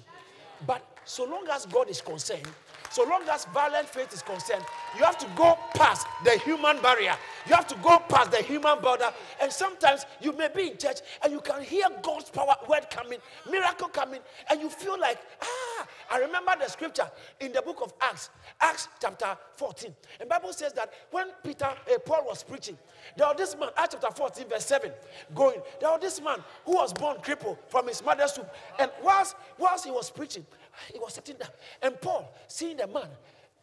But 0.66 0.82
so 1.06 1.26
long 1.26 1.46
as 1.52 1.66
God 1.66 1.90
is 1.90 2.02
concerned, 2.02 2.48
so 2.92 3.04
long 3.06 3.22
as 3.32 3.46
violent 3.46 3.88
faith 3.88 4.14
is 4.14 4.22
concerned, 4.22 4.64
you 4.98 5.06
have 5.06 5.18
to 5.18 5.28
go 5.36 5.58
past 5.74 6.06
the 6.26 6.38
human 6.40 6.82
barrier. 6.82 7.16
You 7.48 7.56
have 7.56 7.68
to 7.68 7.76
go 7.82 8.00
past 8.10 8.32
the 8.32 8.42
human 8.42 8.80
border. 8.82 9.12
And 9.42 9.52
sometimes 9.52 10.06
you 10.20 10.34
may 10.34 10.50
be 10.54 10.72
in 10.72 10.78
church 10.78 11.00
and 11.24 11.32
you 11.32 11.40
can 11.40 11.64
hear 11.64 11.86
God's 12.02 12.30
power 12.30 12.56
word 12.68 12.88
coming, 12.92 13.20
miracle 13.50 13.88
coming, 13.88 14.20
and 14.50 14.60
you 14.60 14.70
feel 14.70 15.00
like, 15.00 15.18
ah, 15.42 15.88
I 16.12 16.20
remember 16.20 16.52
the 16.60 16.68
scripture 16.68 17.10
in 17.40 17.54
the 17.54 17.62
book 17.62 17.80
of 17.82 17.94
Acts, 18.02 18.30
Acts 18.60 18.90
chapter 19.02 19.38
14. 19.54 19.96
And 20.20 20.28
Bible 20.30 20.52
says 20.52 20.74
that 20.74 20.92
when 21.12 21.28
Peter, 21.44 21.66
uh, 21.66 21.98
Paul 22.06 22.26
was 22.28 22.44
preaching, 22.44 22.78
there 23.16 23.28
was 23.28 23.38
this 23.38 23.58
man, 23.58 23.70
Acts 23.78 23.96
chapter 24.00 24.14
14, 24.16 24.50
verse 24.50 24.66
7, 24.66 24.92
going. 25.34 25.62
There 25.80 25.90
was 25.90 26.02
this 26.02 26.22
man 26.22 26.40
who 26.66 26.74
was 26.74 26.92
born 26.94 27.18
crippled 27.22 27.58
from 27.70 27.88
his 27.88 28.04
mother's 28.04 28.38
womb. 28.38 28.48
And 28.80 28.92
whilst, 29.02 29.36
whilst 29.58 29.86
he 29.86 29.92
was 29.92 30.12
preaching, 30.12 30.46
he 30.94 31.00
was 31.00 31.14
sitting 31.14 31.36
down. 31.36 31.50
And 31.82 32.00
Paul, 32.00 32.34
seeing 32.48 32.78
the 32.78 32.88
man, 32.88 33.08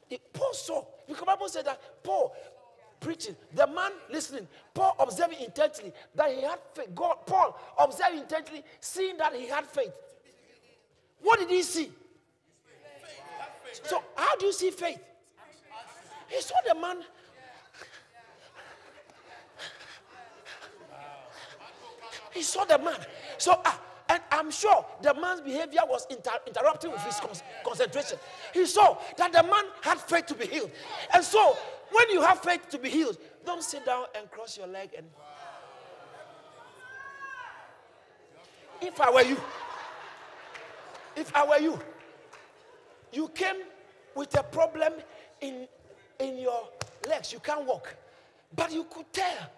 he, 0.09 0.19
Paul 0.33 0.53
saw, 0.55 0.85
because 1.07 1.25
Bible 1.25 1.49
said 1.49 1.67
that 1.67 2.03
Paul 2.03 2.35
preaching, 3.01 3.37
the 3.55 3.67
man 3.67 3.93
listening, 4.11 4.49
Paul 4.75 4.97
observing 4.99 5.41
intently 5.41 5.93
that 6.15 6.33
he 6.33 6.43
had 6.43 6.59
faith. 6.75 6.95
God, 6.95 7.27
Paul 7.27 7.59
observing 7.79 8.21
intently, 8.21 8.65
seeing 8.81 9.17
that 9.19 9.35
he 9.35 9.47
had 9.47 9.67
faith. 9.67 9.93
What 11.21 11.39
did 11.39 11.51
he 11.51 11.63
see? 11.63 11.91
So, 13.83 14.03
how 14.17 14.37
do 14.37 14.47
you 14.47 14.53
see 14.53 14.71
faith? 14.71 15.01
He 16.29 16.41
saw 16.41 16.57
the 16.67 16.75
man. 16.75 16.99
He 22.33 22.43
saw 22.43 22.65
the 22.65 22.79
man. 22.79 22.97
So, 23.39 23.61
ah, 23.65 23.81
and 24.09 24.23
I'm 24.31 24.51
sure 24.51 24.85
the 25.03 25.13
man's 25.15 25.41
behavior 25.41 25.81
was 25.87 26.07
inter- 26.11 26.41
interrupting 26.47 26.91
with 26.91 27.03
his 27.03 27.21
con- 27.21 27.31
concentration. 27.65 28.19
He 28.55 28.65
saw 28.67 28.97
that 29.17 29.33
the 29.33 29.43
man 29.43 29.65
had 29.83 29.99
faith 30.01 30.27
to 30.27 30.35
be 30.35 30.47
healed. 30.47 30.71
And 31.13 31.23
so, 31.23 31.57
when 31.91 32.11
you 32.11 32.23
have 32.23 32.41
faith 32.41 32.69
to 32.71 32.79
be 32.79 32.89
healed, 32.89 33.19
don't 33.45 33.63
sit 33.63 33.85
down 33.85 34.05
and 34.19 34.31
cross 34.31 34.57
your 34.57 34.67
leg 34.67 34.91
and. 34.97 35.07
If 38.81 39.01
I 39.01 39.11
were 39.11 39.23
you, 39.23 39.37
if 41.17 41.35
I 41.35 41.45
were 41.45 41.59
you, 41.59 41.79
you 43.13 43.29
came 43.29 43.57
with 44.15 44.39
a 44.39 44.43
problem 44.43 44.93
in, 45.41 45.67
in 46.21 46.39
your 46.39 46.69
legs, 47.09 47.33
you 47.33 47.41
can't 47.41 47.65
walk, 47.67 47.95
but 48.55 48.73
you 48.73 48.85
could 48.85 49.13
tell 49.13 49.51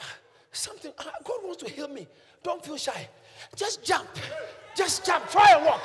ah, 0.00 0.14
something, 0.52 0.92
ah, 0.98 1.12
God 1.22 1.40
wants 1.42 1.62
to 1.64 1.70
heal 1.70 1.88
me. 1.88 2.06
Don't 2.42 2.64
feel 2.64 2.76
shy. 2.78 3.08
Just 3.54 3.84
jump. 3.84 4.08
Just 4.76 5.04
jump. 5.06 5.28
Try 5.30 5.52
and 5.56 5.64
walk. 5.64 5.82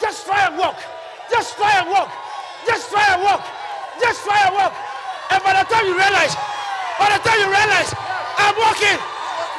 Just 0.00 0.26
try 0.26 0.46
and 0.46 0.56
walk. 0.56 0.78
Just 1.30 1.56
try 1.56 1.80
and 1.80 1.90
walk. 1.90 2.10
Just 2.66 2.90
try 2.90 3.14
and 3.14 3.22
walk. 3.22 3.42
Just 4.00 4.24
try 4.24 4.46
and 4.46 4.54
walk. 4.54 4.74
And 5.30 5.42
by 5.44 5.52
the 5.54 5.64
time 5.68 5.86
you 5.86 5.94
realize, 5.94 6.34
by 6.98 7.08
the 7.12 7.20
time 7.22 7.38
you 7.38 7.48
realize, 7.50 7.90
I'm 8.38 8.56
walking. 8.58 8.98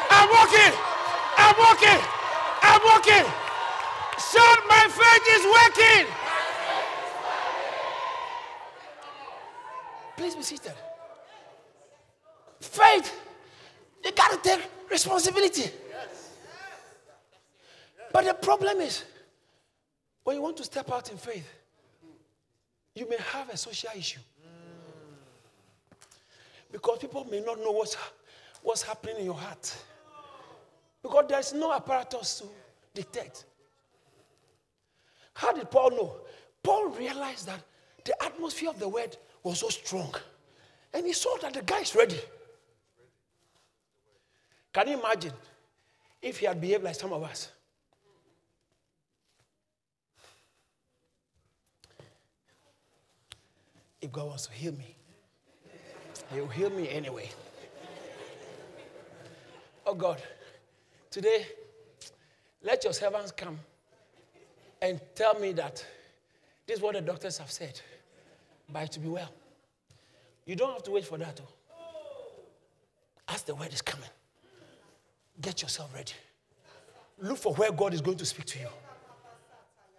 I'm 0.10 0.28
walking. 0.30 0.74
I'm 1.38 1.56
walking. 1.58 2.00
I'm 2.62 2.82
walking. 2.84 3.26
Shout, 4.20 4.60
my 4.67 4.86
faith 4.89 5.26
is 5.36 5.44
working. 5.58 6.06
Please 10.17 10.36
be 10.36 10.44
seated. 10.44 10.74
Faith, 12.60 13.12
you 14.04 14.12
got 14.12 14.32
to 14.32 14.38
take 14.50 14.62
responsibility. 14.89 15.72
But 18.12 18.26
the 18.26 18.34
problem 18.34 18.80
is, 18.82 19.04
when 20.24 20.36
you 20.36 20.41
want 20.41 20.58
to 20.58 20.63
step 20.63 20.91
out 20.91 21.10
in 21.12 21.17
faith, 21.17 21.50
you 22.93 23.10
may 23.10 23.17
have 23.32 23.50
a 23.50 23.58
social 23.58 23.89
issue. 23.95 24.19
Because 26.71 27.00
people 27.00 27.26
may 27.30 27.41
not 27.41 27.60
know 27.60 27.71
what's, 27.71 27.95
what's 28.62 28.82
happening 28.82 29.17
in 29.19 29.26
your 29.26 29.36
heart. 29.36 29.76
Because 31.02 31.26
there's 31.28 31.54
no 31.54 31.74
apparatus 31.74 32.39
to 32.39 32.45
detect. 32.93 33.45
How 35.34 35.54
did 35.54 35.71
Paul 35.71 35.91
know? 35.91 36.15
Paul 36.63 36.89
realized 36.89 37.47
that 37.47 37.60
the 38.04 38.24
atmosphere 38.24 38.69
of 38.69 38.80
the 38.80 38.88
word 38.88 39.17
was 39.43 39.60
so 39.60 39.69
strong. 39.69 40.13
And 40.93 41.06
he 41.06 41.13
saw 41.13 41.36
that 41.41 41.54
the 41.54 41.62
guy 41.62 41.80
is 41.80 41.95
ready. 41.95 42.19
Can 44.74 44.89
you 44.89 45.00
imagine 45.00 45.34
if 46.21 46.39
he 46.39 46.45
had 46.45 46.62
behaved 46.62 46.84
like 46.84 46.95
some 46.95 47.13
of 47.13 47.24
us? 47.24 47.50
If 54.02 54.12
God 54.12 54.28
wants 54.28 54.48
to 54.48 54.54
heal 54.54 54.74
me, 54.74 54.96
He'll 56.34 56.48
heal 56.48 56.70
me 56.70 56.90
anyway. 56.90 57.30
Oh 59.86 59.94
God, 59.94 60.22
Today, 61.12 61.46
let 62.64 62.86
your 62.86 62.94
servants 62.94 63.34
come 63.34 63.60
and 64.82 65.00
tell 65.14 65.38
me 65.38 65.52
that 65.52 65.86
this 66.66 66.78
is 66.78 66.82
what 66.82 66.96
the 66.96 67.02
doctors 67.02 67.38
have 67.38 67.52
said, 67.52 67.82
but 68.72 68.90
to 68.94 69.00
be 69.02 69.10
well. 69.10 69.30
You 70.46 70.56
don't 70.56 70.72
have 70.72 70.84
to 70.84 70.92
wait 70.92 71.04
for 71.04 71.18
that. 71.18 71.42
Oh. 71.44 72.32
As 73.28 73.44
the 73.44 73.54
word 73.56 73.74
is 73.74 73.82
coming, 73.82 74.10
get 75.42 75.62
yourself 75.62 75.94
ready. 75.94 76.14
Look 77.20 77.38
for 77.38 77.54
where 77.56 77.74
God 77.74 77.94
is 77.94 78.00
going 78.00 78.18
to 78.18 78.26
speak 78.26 78.46
to 78.46 78.60
you. 78.60 78.68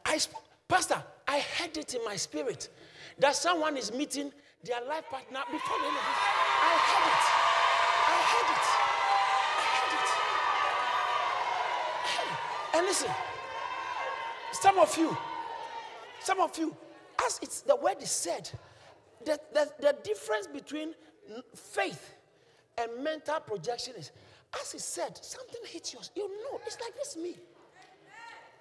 I, 0.06 0.18
Pastor, 0.66 1.02
I 1.28 1.40
heard 1.40 1.76
it 1.76 1.94
in 1.94 2.02
my 2.06 2.16
spirit 2.16 2.70
that 3.22 3.36
someone 3.36 3.76
is 3.76 3.92
meeting 3.92 4.32
their 4.64 4.84
life 4.84 5.08
partner 5.08 5.38
before 5.50 5.78
the 5.78 5.86
end 5.86 5.96
of 5.96 6.02
this. 6.02 6.18
I 6.60 6.74
heard 6.90 7.06
it. 7.12 7.24
I 8.10 8.18
heard 8.32 8.50
it. 8.56 8.66
I 9.58 9.66
heard 9.78 9.92
it. 9.94 10.10
I 12.02 12.08
heard 12.16 12.30
it. 12.32 12.76
And 12.78 12.86
listen, 12.86 13.10
some 14.52 14.78
of 14.80 14.98
you, 14.98 15.16
some 16.20 16.40
of 16.40 16.58
you, 16.58 16.76
as 17.24 17.38
it's 17.42 17.60
the 17.60 17.76
word 17.76 18.02
is 18.02 18.10
said, 18.10 18.50
the, 19.24 19.38
the, 19.52 19.70
the 19.80 19.96
difference 20.02 20.48
between 20.48 20.92
faith 21.54 22.14
and 22.76 23.04
mental 23.04 23.38
projection 23.38 23.94
is, 23.96 24.10
as 24.60 24.72
he 24.72 24.80
said, 24.80 25.16
something 25.22 25.60
hits 25.64 25.94
you. 25.94 26.00
You 26.16 26.28
know, 26.28 26.60
it's 26.66 26.76
like 26.80 26.94
this 26.96 27.16
me. 27.16 27.36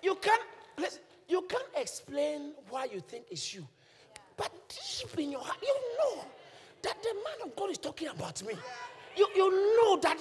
You 0.03 0.13
can't, 0.15 0.43
listen, 0.77 1.01
you 1.27 1.41
can't 1.49 1.63
explain 1.75 2.53
why 2.69 2.85
you 2.85 2.99
think 2.99 3.25
it's 3.31 3.55
you. 3.55 3.67
But 4.37 4.51
deep 4.69 5.19
in 5.19 5.31
your 5.31 5.41
heart, 5.41 5.57
you 5.61 5.75
know 5.97 6.23
that 6.81 7.01
the 7.03 7.13
man 7.13 7.49
of 7.49 7.55
God 7.55 7.69
is 7.71 7.77
talking 7.77 8.07
about 8.07 8.41
me. 8.43 8.53
You, 9.15 9.27
you 9.35 9.51
know 9.77 9.97
that 9.97 10.17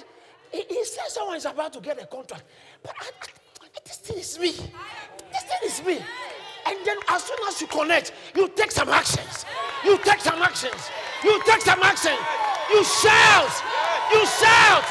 he, 0.53 0.63
he 0.69 0.85
says 0.85 1.15
someone 1.15 1.37
is 1.37 1.45
about 1.47 1.73
to 1.75 1.81
get 1.81 2.03
a 2.03 2.07
contract. 2.07 2.45
But 2.83 2.95
I, 3.01 3.11
I, 3.63 3.69
this 3.85 3.97
thing 3.97 4.19
is 4.19 4.39
me. 4.39 4.51
This 4.51 5.43
thing 5.45 5.63
is 5.65 5.85
me. 5.85 6.05
And 6.67 6.79
then 6.85 6.99
as 7.09 7.25
soon 7.25 7.39
as 7.49 7.61
you 7.61 7.67
connect, 7.67 8.13
you 8.35 8.49
take 8.49 8.71
some 8.71 8.89
actions. 8.89 9.45
You 9.85 9.97
take 9.99 10.21
some 10.21 10.43
actions. 10.43 10.91
You 11.25 11.41
take 11.45 11.63
some 11.63 11.81
action. 11.83 12.17
You 12.71 12.85
shout. 12.85 13.53
You 14.13 14.27
shout. 14.27 14.85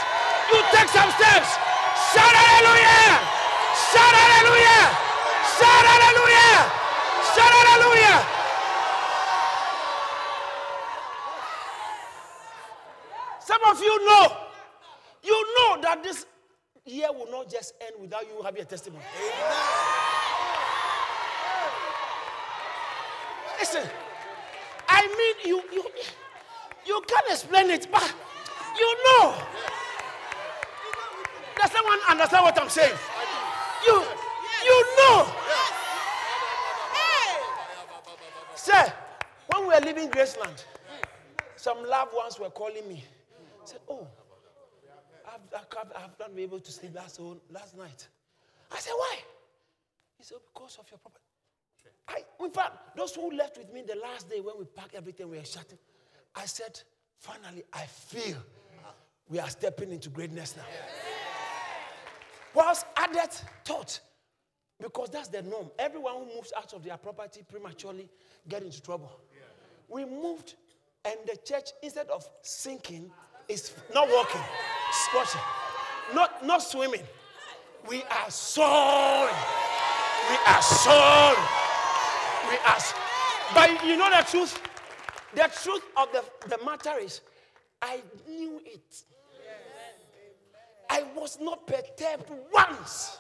You 0.52 0.64
take 0.72 0.90
some 0.90 1.12
steps. 1.12 1.58
Shout 2.14 2.34
hallelujah. 2.34 3.20
Shout 3.92 4.16
hallelujah. 4.16 5.10
Shout 5.60 5.84
hallelujah! 5.84 6.72
Shout 7.36 7.52
hallelujah! 7.52 8.39
Of 13.72 13.82
you 13.82 14.06
know, 14.08 14.38
you 15.24 15.56
know 15.58 15.82
that 15.82 16.04
this 16.04 16.26
year 16.86 17.08
will 17.12 17.30
not 17.30 17.50
just 17.50 17.74
end 17.82 17.96
without 18.00 18.24
you 18.24 18.42
having 18.44 18.62
a 18.62 18.66
testimony. 18.66 19.04
Listen, 23.60 23.88
I 24.88 25.08
mean, 25.08 25.36
you, 25.48 25.64
you, 25.72 25.84
you 26.86 27.02
can't 27.08 27.26
explain 27.30 27.70
it, 27.70 27.88
but 27.92 28.14
you 28.78 28.98
know. 29.06 29.36
Does 31.62 31.72
someone 31.72 32.00
understand 32.10 32.46
what 32.46 32.60
I'm 32.62 32.70
saying? 32.70 32.96
You, 33.86 34.04
you 34.66 34.86
know. 34.98 35.28
Say, 38.56 38.92
when 39.48 39.68
we 39.68 39.74
were 39.74 39.82
leaving 39.82 40.10
Graceland, 40.10 40.64
some 41.56 41.86
loved 41.88 42.14
ones 42.14 42.40
were 42.40 42.50
calling 42.50 42.88
me. 42.88 43.04
Said, 43.70 43.82
"Oh, 43.88 44.08
I've, 45.28 45.42
I've, 45.56 45.92
I've 45.96 46.20
not 46.20 46.34
been 46.34 46.44
able 46.44 46.60
to 46.60 46.72
sleep 46.72 46.96
last 46.96 47.20
last 47.52 47.78
night." 47.78 48.08
I 48.72 48.80
said, 48.80 48.94
"Why?" 48.96 49.18
He 50.18 50.24
said, 50.24 50.40
"Because 50.52 50.78
of 50.80 50.90
your 50.90 50.98
property." 50.98 51.24
I, 52.08 52.24
in 52.44 52.50
fact, 52.52 52.98
those 52.98 53.14
who 53.14 53.30
left 53.30 53.60
with 53.60 53.72
me 53.72 53.84
the 53.84 53.96
last 53.96 54.28
day 54.28 54.40
when 54.40 54.56
we 54.58 54.66
packed 54.66 54.96
everything, 54.96 55.30
we 55.30 55.38
were 55.38 55.46
shutting. 55.46 55.78
I 56.36 56.46
said, 56.46 56.82
"Finally, 57.20 57.64
I 57.72 57.86
feel 57.86 58.38
we 59.30 59.38
are 59.38 59.50
stepping 59.50 59.92
into 59.92 60.10
greatness 60.10 60.58
now." 60.58 60.64
Whilst 62.56 62.88
others 62.98 63.44
thought 63.64 64.00
because 64.82 65.10
that's 65.10 65.28
the 65.28 65.44
norm. 65.44 65.70
Everyone 65.78 66.14
who 66.16 66.36
moves 66.36 66.54
out 66.58 66.74
of 66.74 66.84
their 66.84 66.98
property 66.98 67.44
prematurely 67.48 68.10
get 68.48 68.64
into 68.64 68.82
trouble. 68.82 69.12
We 69.88 70.06
moved, 70.06 70.56
and 71.06 71.16
the 71.28 71.38
church, 71.38 71.70
instead 71.84 72.10
of 72.10 72.28
sinking, 72.42 73.12
is 73.50 73.74
not 73.94 74.08
walking, 74.10 74.42
squashing, 74.92 75.42
not, 76.14 76.46
not 76.46 76.62
swimming. 76.62 77.02
We 77.88 78.04
are 78.04 78.30
soaring. 78.30 79.36
We 80.30 80.38
are 80.48 80.62
soaring. 80.62 81.48
We 82.50 82.58
are. 82.66 82.78
But 83.54 83.86
you 83.86 83.98
know 83.98 84.10
the 84.10 84.26
truth? 84.30 84.62
The 85.34 85.50
truth 85.62 85.84
of 85.98 86.12
the, 86.12 86.24
the 86.48 86.64
matter 86.64 86.98
is, 87.00 87.22
I 87.82 88.02
knew 88.28 88.62
it. 88.66 89.04
I 90.90 91.04
was 91.16 91.38
not 91.40 91.68
perturbed 91.68 92.30
once. 92.54 93.20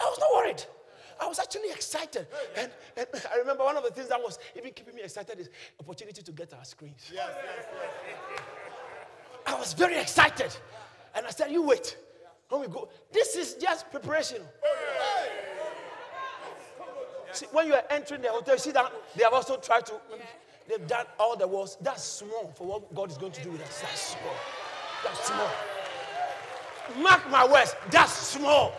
I 0.00 0.04
was 0.04 0.18
not 0.18 0.28
worried. 0.34 0.64
I 1.20 1.26
was 1.26 1.38
actually 1.38 1.70
excited. 1.70 2.26
And, 2.56 2.70
and, 2.96 3.06
I 3.32 3.38
remember 3.38 3.64
one 3.64 3.76
of 3.76 3.84
the 3.84 3.90
things 3.90 4.08
that 4.08 4.20
was 4.20 4.38
even 4.56 4.72
keeping 4.72 4.94
me 4.94 5.02
excited 5.02 5.38
is 5.40 5.48
opportunity 5.80 6.22
to 6.22 6.32
get 6.32 6.52
our 6.52 6.64
screens. 6.64 7.10
Yes, 7.12 7.30
yes, 7.34 7.66
yes. 7.72 8.40
I 9.46 9.54
was 9.54 9.72
very 9.72 9.96
excited. 9.98 10.56
And 11.14 11.26
I 11.26 11.30
said, 11.30 11.50
You 11.50 11.62
wait. 11.62 11.96
When 12.48 12.60
we 12.60 12.68
go, 12.68 12.88
this 13.12 13.34
is 13.34 13.54
just 13.54 13.90
preparation. 13.90 14.38
See, 17.32 17.46
when 17.52 17.66
you 17.66 17.74
are 17.74 17.82
entering 17.90 18.22
the 18.22 18.28
hotel, 18.28 18.54
you 18.54 18.60
see 18.60 18.70
that 18.70 18.92
they 19.16 19.24
have 19.24 19.32
also 19.32 19.56
tried 19.56 19.84
to, 19.86 19.94
they've 20.68 20.86
done 20.86 21.06
all 21.18 21.36
the 21.36 21.46
walls. 21.46 21.76
That's 21.80 22.04
small 22.04 22.52
for 22.56 22.66
what 22.66 22.94
God 22.94 23.10
is 23.10 23.18
going 23.18 23.32
to 23.32 23.42
do 23.42 23.50
with 23.50 23.62
us. 23.62 23.80
That's 23.82 24.00
small. 24.00 24.34
That's 25.04 25.26
small. 25.26 25.50
Mark 27.02 27.28
my 27.30 27.46
words, 27.46 27.74
that's 27.90 28.12
small. 28.12 28.72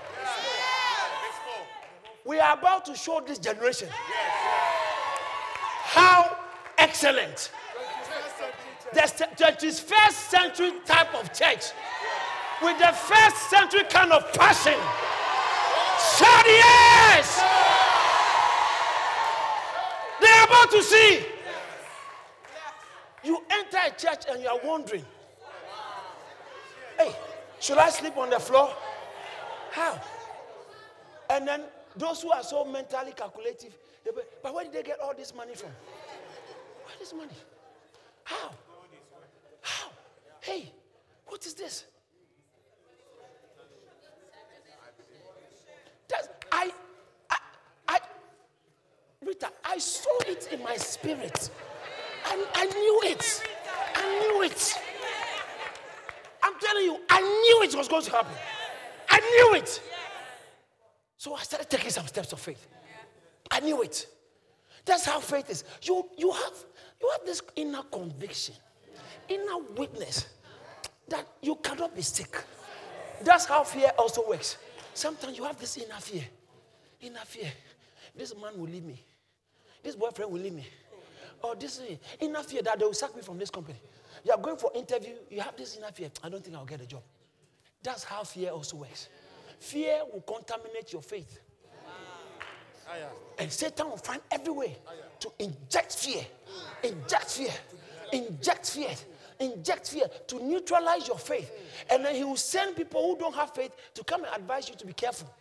We 2.25 2.39
are 2.39 2.57
about 2.57 2.85
to 2.85 2.95
show 2.95 3.21
this 3.25 3.37
generation 3.37 3.89
how 5.83 6.37
excellent 6.77 7.51
the 8.93 9.01
21st 9.01 10.11
century 10.11 10.71
type 10.85 11.13
of 11.13 11.33
church 11.33 11.71
with 12.61 12.77
the 12.79 12.91
first 12.93 13.49
century 13.49 13.83
kind 13.89 14.11
of 14.11 14.31
passion. 14.33 14.79
Shout 16.17 16.45
yes! 16.45 17.43
They're 20.21 20.43
about 20.45 20.71
to 20.71 20.83
see. 20.83 21.25
You 23.23 23.43
enter 23.51 23.77
a 23.85 23.89
church 23.91 24.25
and 24.29 24.41
you 24.41 24.47
are 24.47 24.59
wondering, 24.63 25.05
hey, 26.97 27.15
should 27.59 27.77
I 27.77 27.89
sleep 27.89 28.15
on 28.17 28.29
the 28.29 28.39
floor? 28.39 28.73
How? 29.71 29.99
And 31.29 31.47
then 31.47 31.63
those 31.95 32.21
who 32.21 32.31
are 32.31 32.43
so 32.43 32.63
mentally 32.65 33.11
calculative, 33.11 33.75
but 34.41 34.53
where 34.53 34.63
did 34.63 34.73
they 34.73 34.83
get 34.83 34.99
all 34.99 35.13
this 35.15 35.35
money 35.35 35.55
from? 35.55 35.69
Where 35.69 36.95
is 37.01 37.13
money? 37.13 37.33
How? 38.23 38.51
Hey, 40.47 40.71
what 41.25 41.45
is 41.45 41.53
this? 41.55 41.83
That's, 46.07 46.29
I, 46.49 46.71
I, 47.29 47.37
I, 47.89 47.99
Rita, 49.25 49.49
I 49.65 49.77
saw 49.77 50.17
it 50.25 50.47
in 50.53 50.63
my 50.63 50.77
spirit. 50.77 51.49
I, 52.25 52.45
I 52.55 52.65
knew 52.65 53.01
it. 53.11 53.43
I 53.93 54.19
knew 54.19 54.43
it. 54.43 54.79
I'm 56.41 56.53
telling 56.61 56.83
you, 56.85 56.97
I 57.09 57.19
knew 57.19 57.63
it 57.69 57.75
was 57.75 57.89
going 57.89 58.03
to 58.03 58.11
happen. 58.11 58.33
I 59.09 59.19
knew 59.19 59.59
it. 59.59 59.81
So 61.17 61.35
I 61.35 61.41
started 61.41 61.69
taking 61.69 61.89
some 61.89 62.07
steps 62.07 62.31
of 62.31 62.39
faith. 62.39 62.69
I 63.51 63.59
knew 63.59 63.81
it. 63.81 64.07
That's 64.85 65.03
how 65.03 65.19
faith 65.19 65.49
is. 65.49 65.65
You, 65.81 66.07
you, 66.17 66.31
have, 66.31 66.53
you 67.01 67.11
have 67.17 67.25
this 67.25 67.41
inner 67.57 67.83
conviction, 67.91 68.55
inner 69.29 69.57
witness 69.75 70.27
that 71.07 71.25
you 71.41 71.55
cannot 71.55 71.95
be 71.95 72.01
sick. 72.01 72.43
That's 73.23 73.45
how 73.45 73.63
fear 73.63 73.91
also 73.97 74.27
works. 74.27 74.57
Sometimes 74.93 75.37
you 75.37 75.43
have 75.43 75.59
this 75.59 75.77
inner 75.77 75.99
fear. 75.99 76.23
Inner 77.01 77.25
fear. 77.25 77.51
This 78.15 78.33
man 78.35 78.57
will 78.57 78.67
leave 78.67 78.83
me. 78.83 79.03
This 79.83 79.95
boyfriend 79.95 80.31
will 80.31 80.39
leave 80.41 80.53
me. 80.53 80.67
Or 81.43 81.55
this 81.55 81.79
eh, 81.87 81.95
inner 82.19 82.41
fear 82.43 82.61
that 82.63 82.79
they 82.79 82.85
will 82.85 82.93
sack 82.93 83.15
me 83.15 83.21
from 83.21 83.37
this 83.37 83.49
company. 83.49 83.77
You 84.23 84.31
are 84.31 84.39
going 84.39 84.57
for 84.57 84.71
interview, 84.75 85.13
you 85.29 85.39
have 85.41 85.55
this 85.55 85.77
inner 85.77 85.91
fear. 85.91 86.09
I 86.23 86.29
don't 86.29 86.43
think 86.43 86.55
I'll 86.57 86.65
get 86.65 86.81
a 86.81 86.85
job. 86.85 87.03
That's 87.83 88.03
how 88.03 88.23
fear 88.23 88.49
also 88.49 88.77
works. 88.77 89.09
Fear 89.59 90.01
will 90.11 90.21
contaminate 90.21 90.91
your 90.91 91.01
faith. 91.01 91.39
And 93.37 93.51
Satan 93.51 93.89
will 93.89 93.97
find 93.97 94.21
every 94.31 94.53
way 94.53 94.77
to 95.19 95.31
inject 95.39 95.95
fear, 95.95 96.25
inject 96.83 97.29
fear, 97.31 97.51
inject 98.11 98.69
fear. 98.69 98.89
Inject 99.39 99.89
fear 99.89 100.07
to 100.27 100.43
neutralize 100.43 101.07
your 101.07 101.17
faith. 101.17 101.51
And 101.89 102.05
then 102.05 102.15
he 102.15 102.23
will 102.23 102.35
send 102.35 102.75
people 102.75 103.01
who 103.01 103.17
don't 103.17 103.35
have 103.35 103.53
faith 103.53 103.71
to 103.93 104.03
come 104.03 104.23
and 104.23 104.33
advise 104.35 104.69
you 104.69 104.75
to 104.75 104.85
be 104.85 104.93
careful. 104.93 105.33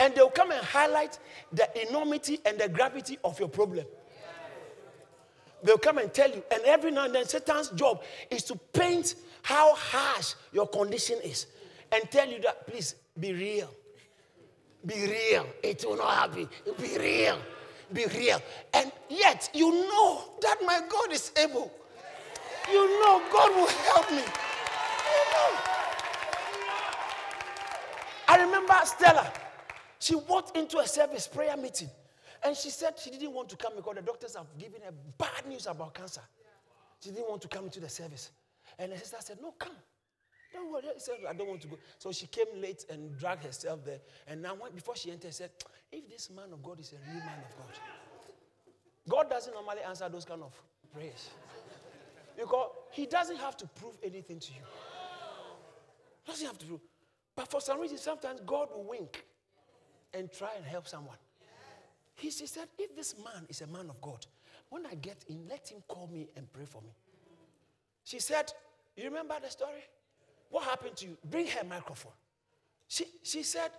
And 0.00 0.14
they'll 0.14 0.30
come 0.30 0.50
and 0.50 0.64
highlight 0.64 1.18
the 1.52 1.88
enormity 1.88 2.40
and 2.44 2.58
the 2.58 2.68
gravity 2.68 3.18
of 3.22 3.38
your 3.38 3.48
problem. 3.48 3.86
They'll 5.62 5.78
come 5.78 5.98
and 5.98 6.12
tell 6.12 6.30
you. 6.30 6.42
And 6.52 6.62
every 6.64 6.90
now 6.90 7.06
and 7.06 7.14
then, 7.14 7.26
Satan's 7.26 7.70
job 7.70 8.02
is 8.30 8.42
to 8.44 8.56
paint 8.72 9.14
how 9.42 9.74
harsh 9.74 10.34
your 10.52 10.66
condition 10.66 11.18
is 11.24 11.46
and 11.90 12.10
tell 12.10 12.28
you 12.28 12.40
that, 12.40 12.66
please, 12.66 12.96
be 13.18 13.32
real. 13.32 13.70
Be 14.84 15.06
real. 15.06 15.46
It 15.62 15.84
will 15.86 15.96
not 15.96 16.12
happen. 16.14 16.48
Be 16.80 16.98
real. 16.98 17.38
Be 17.92 18.06
real. 18.06 18.42
And 18.74 18.92
yet, 19.08 19.48
you 19.54 19.70
know 19.70 20.24
that 20.42 20.56
my 20.66 20.80
God 20.88 21.12
is 21.12 21.32
able. 21.36 21.72
You 22.70 23.00
know 23.00 23.22
God 23.32 23.54
will 23.54 23.68
help 23.68 24.10
me. 24.10 24.18
You 24.18 25.24
know. 25.32 25.58
I 28.28 28.42
remember 28.44 28.74
Stella. 28.84 29.32
She 29.98 30.14
walked 30.14 30.56
into 30.56 30.78
a 30.78 30.86
service 30.86 31.26
prayer 31.26 31.56
meeting 31.56 31.88
and 32.44 32.56
she 32.56 32.68
said 32.70 32.98
she 32.98 33.10
didn't 33.10 33.32
want 33.32 33.48
to 33.48 33.56
come 33.56 33.72
because 33.76 33.94
the 33.96 34.02
doctors 34.02 34.36
have 34.36 34.46
given 34.58 34.82
her 34.82 34.92
bad 35.16 35.46
news 35.48 35.66
about 35.66 35.94
cancer. 35.94 36.20
She 37.00 37.10
didn't 37.10 37.28
want 37.28 37.42
to 37.42 37.48
come 37.48 37.64
into 37.64 37.80
the 37.80 37.88
service. 37.88 38.30
And 38.78 38.92
the 38.92 38.98
sister 38.98 39.16
said, 39.20 39.38
No, 39.40 39.52
come. 39.52 39.72
Don't 40.52 40.72
worry. 40.72 40.84
She 40.94 41.00
said, 41.00 41.14
I 41.28 41.32
don't 41.32 41.48
want 41.48 41.60
to 41.62 41.68
go. 41.68 41.78
So 41.98 42.12
she 42.12 42.26
came 42.26 42.46
late 42.56 42.84
and 42.90 43.18
dragged 43.18 43.44
herself 43.44 43.84
there. 43.84 43.98
And 44.26 44.40
now, 44.40 44.56
before 44.74 44.96
she 44.96 45.10
entered, 45.10 45.34
said, 45.34 45.50
If 45.90 46.08
this 46.08 46.30
man 46.30 46.52
of 46.52 46.62
God 46.62 46.80
is 46.80 46.92
a 46.92 47.10
real 47.10 47.20
man 47.20 47.38
of 47.38 47.56
God, 47.56 47.78
God 49.08 49.30
doesn't 49.30 49.52
normally 49.52 49.82
answer 49.86 50.08
those 50.08 50.24
kind 50.24 50.42
of 50.42 50.52
prayers. 50.92 51.30
Because 52.36 52.70
he 52.90 53.06
doesn't 53.06 53.36
have 53.36 53.56
to 53.58 53.66
prove 53.66 53.96
anything 54.02 54.38
to 54.40 54.52
you. 54.52 54.60
Doesn't 56.26 56.46
have 56.46 56.58
to 56.58 56.66
prove. 56.66 56.80
But 57.36 57.50
for 57.50 57.60
some 57.60 57.80
reason, 57.80 57.98
sometimes 57.98 58.40
God 58.46 58.68
will 58.74 58.84
wink 58.84 59.24
and 60.12 60.30
try 60.32 60.50
and 60.56 60.64
help 60.64 60.86
someone. 60.86 61.16
He, 62.14 62.28
he 62.28 62.46
said, 62.46 62.68
if 62.78 62.94
this 62.94 63.14
man 63.18 63.46
is 63.48 63.60
a 63.60 63.66
man 63.66 63.90
of 63.90 64.00
God, 64.00 64.24
when 64.70 64.86
I 64.86 64.94
get 64.94 65.24
in, 65.28 65.46
let 65.48 65.68
him 65.68 65.82
call 65.88 66.08
me 66.12 66.28
and 66.36 66.50
pray 66.52 66.64
for 66.64 66.80
me. 66.82 66.90
She 68.04 68.20
said, 68.20 68.52
You 68.96 69.04
remember 69.04 69.34
the 69.42 69.50
story? 69.50 69.84
What 70.50 70.64
happened 70.64 70.96
to 70.96 71.06
you? 71.06 71.16
Bring 71.24 71.46
her 71.48 71.64
microphone. 71.64 72.12
She, 72.86 73.06
she 73.22 73.42
said, 73.42 73.70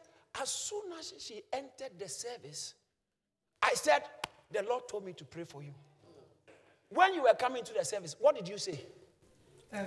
As 0.42 0.50
soon 0.50 0.84
as 1.00 1.14
she 1.20 1.42
entered 1.54 1.98
the 1.98 2.10
service, 2.10 2.74
I 3.62 3.74
said, 3.76 4.04
The 4.52 4.64
Lord 4.64 4.88
told 4.88 5.06
me 5.06 5.14
to 5.14 5.24
pray 5.24 5.44
for 5.44 5.64
you. 5.64 5.74
When 6.96 7.14
you 7.14 7.24
were 7.24 7.34
coming 7.38 7.62
to 7.66 7.74
the 7.74 7.84
service, 7.84 8.16
what 8.22 8.36
did 8.38 8.48
you 8.48 8.58
say? 8.58 8.80
Um, 9.74 9.86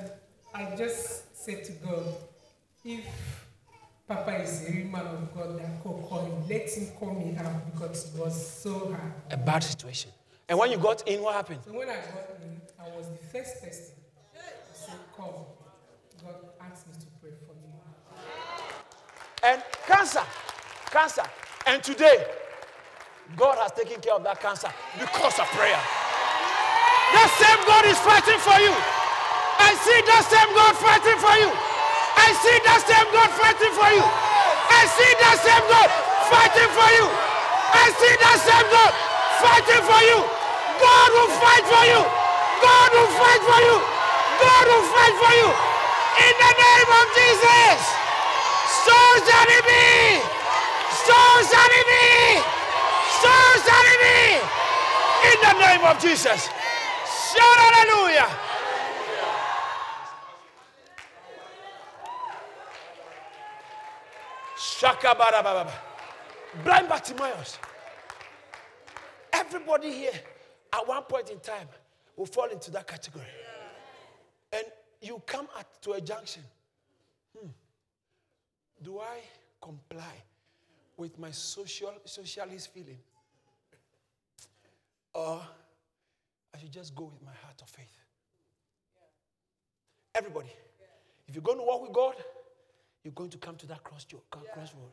I 0.54 0.76
just 0.76 1.42
said 1.42 1.64
to 1.64 1.72
God, 1.72 2.04
if 2.84 3.02
Papa 4.06 4.42
is 4.42 4.68
a 4.68 4.72
real 4.72 4.88
man 4.88 5.06
of 5.06 5.34
God 5.34 5.58
that 5.58 5.82
could 5.82 6.02
call 6.06 6.26
him, 6.26 6.46
let 6.46 6.68
him 6.68 6.88
call 7.00 7.14
me 7.14 7.34
out 7.38 7.72
because 7.72 8.14
it 8.14 8.20
was 8.20 8.50
so 8.50 8.92
hard. 8.92 9.12
A 9.30 9.38
bad 9.38 9.64
situation. 9.64 10.10
And 10.50 10.58
when 10.58 10.70
you 10.70 10.76
got 10.76 11.08
in, 11.08 11.22
what 11.22 11.34
happened? 11.34 11.60
So 11.64 11.72
when 11.72 11.88
I 11.88 11.94
got 11.94 12.28
in, 12.42 12.60
I 12.78 12.94
was 12.94 13.08
the 13.08 13.24
first 13.32 13.62
person 13.62 13.94
to 14.34 14.78
say, 14.78 14.92
Come. 15.16 15.26
God 16.22 16.34
asked 16.60 16.88
me 16.88 16.92
to 16.92 17.06
pray 17.22 17.30
for 17.46 17.54
you. 17.54 17.72
And 19.44 19.62
cancer, 19.86 20.22
cancer. 20.90 21.24
And 21.66 21.82
today, 21.82 22.26
God 23.34 23.56
has 23.56 23.72
taken 23.72 23.98
care 24.02 24.12
of 24.14 24.24
that 24.24 24.40
cancer 24.42 24.68
because 24.98 25.38
of 25.38 25.46
prayer. 25.46 25.80
That 27.14 27.28
same 27.40 27.62
God 27.64 27.84
is 27.88 27.98
fighting 28.04 28.40
for 28.44 28.58
you. 28.60 28.74
I 29.58 29.74
see 29.80 30.00
that 30.08 30.22
same 30.28 30.50
God 30.54 30.74
fighting 30.76 31.18
for 31.18 31.36
you. 31.40 31.50
I 32.18 32.28
see 32.36 32.58
that 32.68 32.80
same 32.84 33.08
God 33.10 33.30
fighting 33.36 33.74
for 33.74 33.90
you. 33.96 34.04
I 34.04 34.82
see 34.92 35.12
that 35.24 35.36
same 35.40 35.66
God 35.66 35.88
fighting 36.28 36.70
for 36.76 36.90
you. 36.94 37.06
I 37.72 37.86
see 37.96 38.14
that 38.20 38.38
same 38.44 38.68
God 38.68 38.92
fighting 39.40 39.84
for 39.88 40.02
you. 40.04 40.20
God 40.78 41.08
will 41.16 41.32
fight 41.40 41.64
for 41.64 41.84
you. 41.88 42.02
God 42.62 42.88
will 42.92 43.12
fight 43.16 43.42
for 43.42 43.60
you. 43.64 43.76
God 44.38 44.64
will 44.68 44.86
fight 44.92 45.14
for 45.16 45.32
you. 45.40 45.48
In 46.28 46.34
the 46.38 46.52
name 46.54 46.90
of 46.92 47.06
Jesus. 47.16 47.78
So 48.84 48.98
shall 49.26 49.48
it 49.48 49.64
be. 49.64 49.88
So 51.06 51.18
shall 51.50 51.72
it 51.80 51.86
be. 51.88 52.08
So 53.22 53.34
shall 53.64 53.86
it 53.94 54.00
be. 54.04 54.20
In 55.32 55.36
the 55.42 55.54
name 55.66 55.82
of 55.88 55.96
Jesus. 55.98 56.57
Shout 57.28 57.58
hallelujah. 57.58 58.30
Shaka 64.56 65.14
Blind 66.64 66.88
Bartimaeus. 66.88 67.58
Everybody 69.32 69.92
here 69.92 70.12
at 70.72 70.86
one 70.88 71.02
point 71.02 71.30
in 71.30 71.40
time 71.40 71.68
will 72.16 72.26
fall 72.26 72.46
into 72.46 72.70
that 72.70 72.86
category. 72.86 73.24
And 74.52 74.64
you 75.02 75.22
come 75.26 75.48
at, 75.58 75.66
to 75.82 75.92
a 75.92 76.00
junction. 76.00 76.42
Hmm. 77.38 77.48
Do 78.82 79.00
I 79.00 79.18
comply 79.60 80.22
with 80.96 81.18
my 81.18 81.30
social 81.30 81.92
socialist 82.04 82.72
feeling? 82.72 82.98
Or 85.14 85.42
I 86.54 86.58
should 86.58 86.72
just 86.72 86.94
go 86.94 87.04
with 87.04 87.22
my 87.24 87.32
heart 87.44 87.60
of 87.62 87.68
faith. 87.68 87.96
Everybody, 90.14 90.52
if 91.26 91.34
you're 91.34 91.42
going 91.42 91.58
to 91.58 91.64
walk 91.64 91.82
with 91.82 91.92
God, 91.92 92.14
you're 93.04 93.12
going 93.12 93.30
to 93.30 93.38
come 93.38 93.56
to 93.56 93.66
that 93.66 93.84
cross 93.84 94.06
crossroad. 94.30 94.90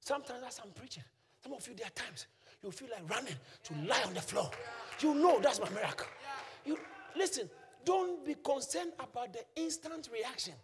Sometimes 0.00 0.42
as 0.46 0.60
I'm 0.64 0.70
preaching, 0.70 1.02
some 1.42 1.52
of 1.52 1.66
you 1.66 1.74
there 1.74 1.86
are 1.86 1.90
times 1.90 2.26
you 2.62 2.70
feel 2.70 2.88
like 2.90 3.08
running 3.10 3.34
to 3.64 3.74
lie 3.86 4.02
on 4.06 4.14
the 4.14 4.20
floor. 4.20 4.50
You 5.00 5.14
know 5.14 5.40
that's 5.40 5.60
my 5.60 5.68
miracle. 5.70 6.06
You 6.64 6.78
listen, 7.16 7.50
don't 7.84 8.24
be 8.24 8.34
concerned 8.34 8.92
about 8.98 9.32
the 9.32 9.44
instant 9.56 10.08
reaction. 10.12 10.54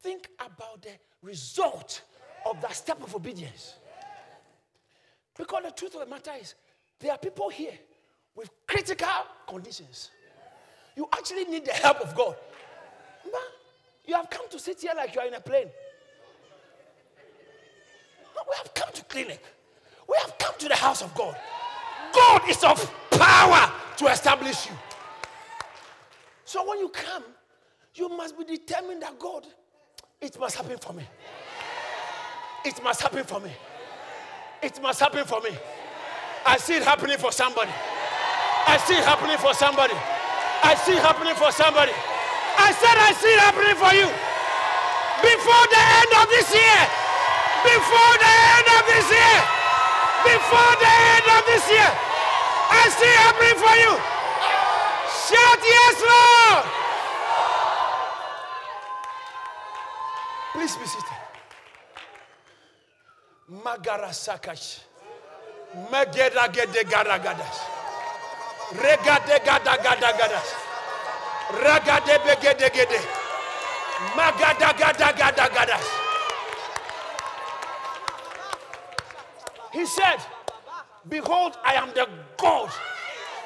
Think 0.00 0.28
about 0.38 0.82
the 0.82 0.90
result 1.22 2.02
of 2.48 2.60
that 2.60 2.74
step 2.74 3.02
of 3.02 3.14
obedience. 3.14 3.74
Because 5.36 5.62
the 5.64 5.70
truth 5.70 5.94
of 5.94 6.00
the 6.00 6.06
matter 6.06 6.32
is, 6.40 6.54
there 6.98 7.12
are 7.12 7.18
people 7.18 7.48
here 7.48 7.78
with 8.34 8.50
critical 8.66 9.08
conditions. 9.46 10.10
You 10.96 11.08
actually 11.12 11.44
need 11.44 11.64
the 11.64 11.72
help 11.72 12.00
of 12.00 12.14
God. 12.14 12.36
Man, 13.24 13.40
you 14.06 14.14
have 14.14 14.28
come 14.30 14.48
to 14.50 14.58
sit 14.58 14.80
here 14.80 14.92
like 14.96 15.14
you 15.14 15.20
are 15.20 15.26
in 15.26 15.34
a 15.34 15.40
plane. 15.40 15.68
No, 18.34 18.42
we 18.48 18.54
have 18.56 18.74
come 18.74 18.92
to 18.92 19.04
clinic. 19.04 19.42
We 20.08 20.16
have 20.20 20.36
come 20.38 20.54
to 20.58 20.68
the 20.68 20.76
house 20.76 21.02
of 21.02 21.14
God. 21.14 21.36
God 22.12 22.42
is 22.48 22.62
of 22.64 22.92
power 23.10 23.72
to 23.96 24.06
establish 24.06 24.66
you. 24.66 24.76
So 26.44 26.68
when 26.68 26.78
you 26.78 26.88
come, 26.88 27.22
you 27.94 28.08
must 28.08 28.36
be 28.38 28.44
determined 28.44 29.02
that 29.02 29.18
God, 29.18 29.46
it 30.20 30.38
must 30.38 30.56
happen 30.56 30.78
for 30.78 30.92
me. 30.92 31.04
It 32.64 32.82
must 32.82 33.00
happen 33.00 33.24
for 33.24 33.40
me. 33.40 33.50
It 34.62 34.80
must 34.82 35.00
happen 35.00 35.24
for 35.24 35.40
me. 35.40 35.50
I 36.44 36.56
see 36.58 36.74
it 36.74 36.82
happening 36.82 37.18
for 37.18 37.32
somebody. 37.32 37.70
I 38.66 38.76
see 38.78 38.94
it 38.94 39.04
happening 39.04 39.38
for 39.38 39.54
somebody. 39.54 39.94
I 40.62 40.74
see 40.74 40.94
it 40.94 41.02
happening 41.02 41.34
for 41.34 41.50
somebody. 41.50 41.92
I 42.58 42.70
said 42.72 42.96
I 42.96 43.10
see 43.18 43.32
it 43.32 43.42
happening 43.42 43.74
for 43.74 43.92
you. 43.94 44.06
Before 45.22 45.66
the 45.70 45.82
end 45.82 46.12
of 46.22 46.26
this 46.30 46.48
year. 46.54 46.82
Before 47.66 48.14
the 48.22 48.32
end 48.54 48.68
of 48.78 48.82
this 48.86 49.06
year. 49.10 49.38
Before 50.26 50.74
the 50.78 50.92
end 51.14 51.26
of 51.34 51.42
this 51.46 51.64
year. 51.70 51.90
I 51.90 52.84
see 52.90 53.10
it 53.10 53.20
happening 53.26 53.58
for 53.58 53.74
you. 53.82 53.92
Shout 55.26 55.60
yes, 55.62 55.96
Lord. 56.02 56.64
Please 60.52 60.76
be 60.76 60.86
seated. 60.86 61.20
Magara 63.64 64.10
Sakash. 64.12 64.80
Magera 65.90 66.52
Gede 66.52 66.84
Garagadas. 66.84 67.71
Regade 68.74 69.44
gada 69.44 69.76
gada 69.76 70.12
gadas. 70.18 70.48
Ragade 71.62 72.18
begede 72.24 72.68
gede. 72.72 73.00
Magada 74.16 74.72
gada 74.78 75.12
gada 75.12 75.48
gadas. 75.48 75.86
He 79.72 79.86
said, 79.86 80.20
Behold, 81.08 81.56
I 81.64 81.74
am 81.74 81.88
the 81.94 82.08
God 82.36 82.70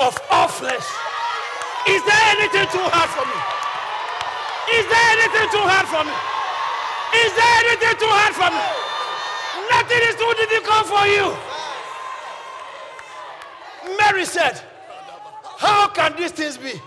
of 0.01 0.19
all 0.31 0.49
flesh. 0.49 0.87
Is 1.89 2.03
there 2.05 2.25
anything 2.37 2.67
too 2.71 2.87
hard 2.91 3.11
for 3.15 3.25
me? 3.25 3.39
Is 4.79 4.85
there 4.91 5.07
anything 5.15 5.49
too 5.55 5.63
hard 5.63 5.87
for 5.87 6.03
me? 6.03 6.15
Is 7.23 7.33
there 7.33 7.55
anything 7.63 7.97
too 8.03 8.11
hard 8.11 8.35
for 8.35 8.51
me? 8.51 8.65
Nothing 9.71 10.03
is 10.11 10.17
too 10.19 10.33
difficult 10.35 10.87
for 10.87 11.07
you. 11.07 11.27
Mary 13.97 14.25
said, 14.25 14.61
how 15.57 15.89
can 15.89 16.17
these 16.17 16.33
things 16.33 16.57
be? 16.57 16.81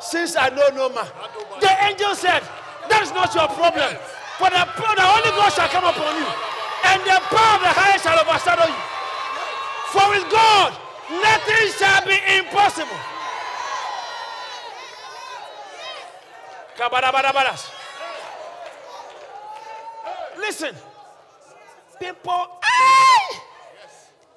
since 0.00 0.36
I 0.36 0.48
know 0.50 0.68
no 0.74 0.88
man. 0.88 1.06
The 1.60 1.70
angel 1.84 2.14
said, 2.14 2.42
That 2.88 3.02
is 3.02 3.12
not 3.12 3.34
your 3.34 3.48
problem. 3.48 3.96
For 4.40 4.48
the, 4.48 4.62
the 4.64 5.04
Holy 5.04 5.30
Ghost 5.36 5.56
shall 5.56 5.68
come 5.68 5.84
upon 5.84 6.16
you, 6.16 6.28
and 6.88 6.98
the 7.04 7.16
power 7.28 7.56
of 7.56 7.62
the 7.64 7.72
highest 7.76 8.04
shall 8.04 8.16
overshadow 8.16 8.68
you. 8.68 8.82
For 9.92 10.04
with 10.08 10.24
God, 10.32 10.72
nothing 11.20 11.68
shall 11.76 12.00
be 12.08 12.16
impossible. 12.40 12.96
Listen, 20.38 20.74
people, 22.00 22.48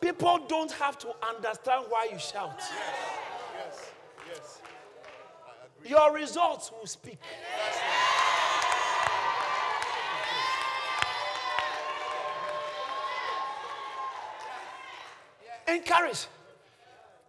people 0.01 0.39
don't 0.49 0.71
have 0.73 0.97
to 0.99 1.07
understand 1.25 1.85
why 1.87 2.09
you 2.11 2.19
shout. 2.19 2.59
Your 5.85 6.13
results 6.13 6.71
will 6.71 6.87
speak. 6.87 7.19
Encourage. 15.67 16.27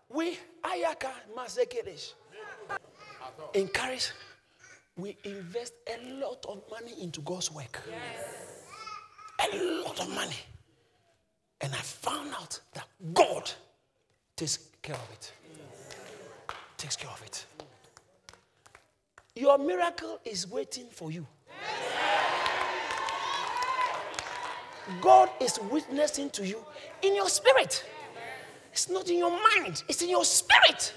We 0.09 0.39
ayaka 0.63 1.11
masekeresh. 1.37 2.15
Encourage. 3.55 4.13
We 4.97 5.17
invest 5.25 5.75
a 5.89 6.15
lot 6.21 6.45
of 6.49 6.63
money 6.71 6.93
into 7.03 7.21
God's 7.23 7.51
work. 7.51 7.83
Yes. 7.91 8.63
A 9.53 9.57
lot 9.83 9.99
of 9.99 10.09
money. 10.11 10.37
And 11.61 11.73
I 11.73 11.79
found 11.79 12.33
out 12.35 12.61
that 12.75 12.87
God 13.13 13.51
takes 14.37 14.59
care 14.83 14.95
of 14.95 15.11
it. 15.13 15.33
Yes. 15.49 15.97
Takes 16.77 16.97
care 16.97 17.11
of 17.11 17.23
it. 17.23 17.47
Your 19.37 19.59
miracle 19.59 20.21
is 20.25 20.49
waiting 20.49 20.87
for 20.91 21.11
you. 21.11 21.27
God 25.01 25.31
is 25.41 25.59
witnessing 25.71 26.31
to 26.31 26.47
you 26.47 26.63
in 27.03 27.17
your 27.17 27.29
spirit. 27.29 27.85
It's 28.73 28.89
not 28.89 29.09
in 29.09 29.19
your 29.19 29.31
mind, 29.31 29.83
it's 29.89 30.03
in 30.03 30.11
your 30.11 30.25
spirit. 30.25 30.95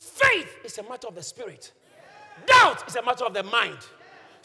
Faith 0.00 0.56
is 0.64 0.78
a 0.78 0.82
matter 0.84 1.08
of 1.08 1.14
the 1.14 1.22
spirit, 1.22 1.72
doubt 2.46 2.86
is 2.86 2.96
a 2.96 3.02
matter 3.02 3.24
of 3.24 3.34
the 3.34 3.42
mind. 3.42 3.78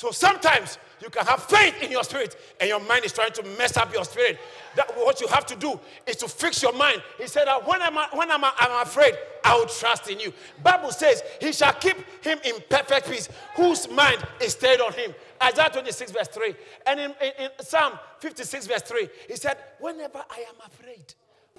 So 0.03 0.11
sometimes 0.11 0.79
you 1.01 1.09
can 1.09 1.25
have 1.25 1.43
faith 1.43 1.81
in 1.81 1.89
your 1.89 2.03
spirit 2.03 2.35
and 2.59 2.67
your 2.67 2.81
mind 2.81 3.05
is 3.05 3.13
trying 3.13 3.31
to 3.31 3.43
mess 3.57 3.77
up 3.77 3.93
your 3.93 4.03
spirit. 4.03 4.37
That 4.75 4.91
what 4.97 5.21
you 5.21 5.29
have 5.29 5.45
to 5.45 5.55
do 5.55 5.79
is 6.05 6.17
to 6.17 6.27
fix 6.27 6.61
your 6.61 6.73
mind. 6.73 7.01
He 7.17 7.25
said 7.25 7.45
that 7.45 7.65
when 7.65 7.81
I'm, 7.81 7.95
when 8.11 8.29
I'm, 8.29 8.43
I'm 8.43 8.81
afraid, 8.81 9.13
I 9.45 9.55
will 9.55 9.65
trust 9.65 10.09
in 10.09 10.19
you. 10.19 10.33
Bible 10.61 10.91
says 10.91 11.23
he 11.39 11.53
shall 11.53 11.71
keep 11.71 11.95
him 12.21 12.37
in 12.43 12.55
perfect 12.69 13.09
peace 13.09 13.29
whose 13.55 13.89
mind 13.89 14.17
is 14.41 14.51
stayed 14.51 14.81
on 14.81 14.91
him. 14.91 15.15
Isaiah 15.41 15.69
26 15.71 16.11
verse 16.11 16.27
3. 16.27 16.53
And 16.85 16.99
in, 16.99 17.15
in, 17.21 17.31
in 17.45 17.49
Psalm 17.61 17.93
56 18.19 18.67
verse 18.67 18.81
3, 18.81 19.07
he 19.29 19.37
said, 19.37 19.55
whenever 19.79 20.21
I 20.29 20.39
am 20.39 20.55
afraid, 20.67 21.13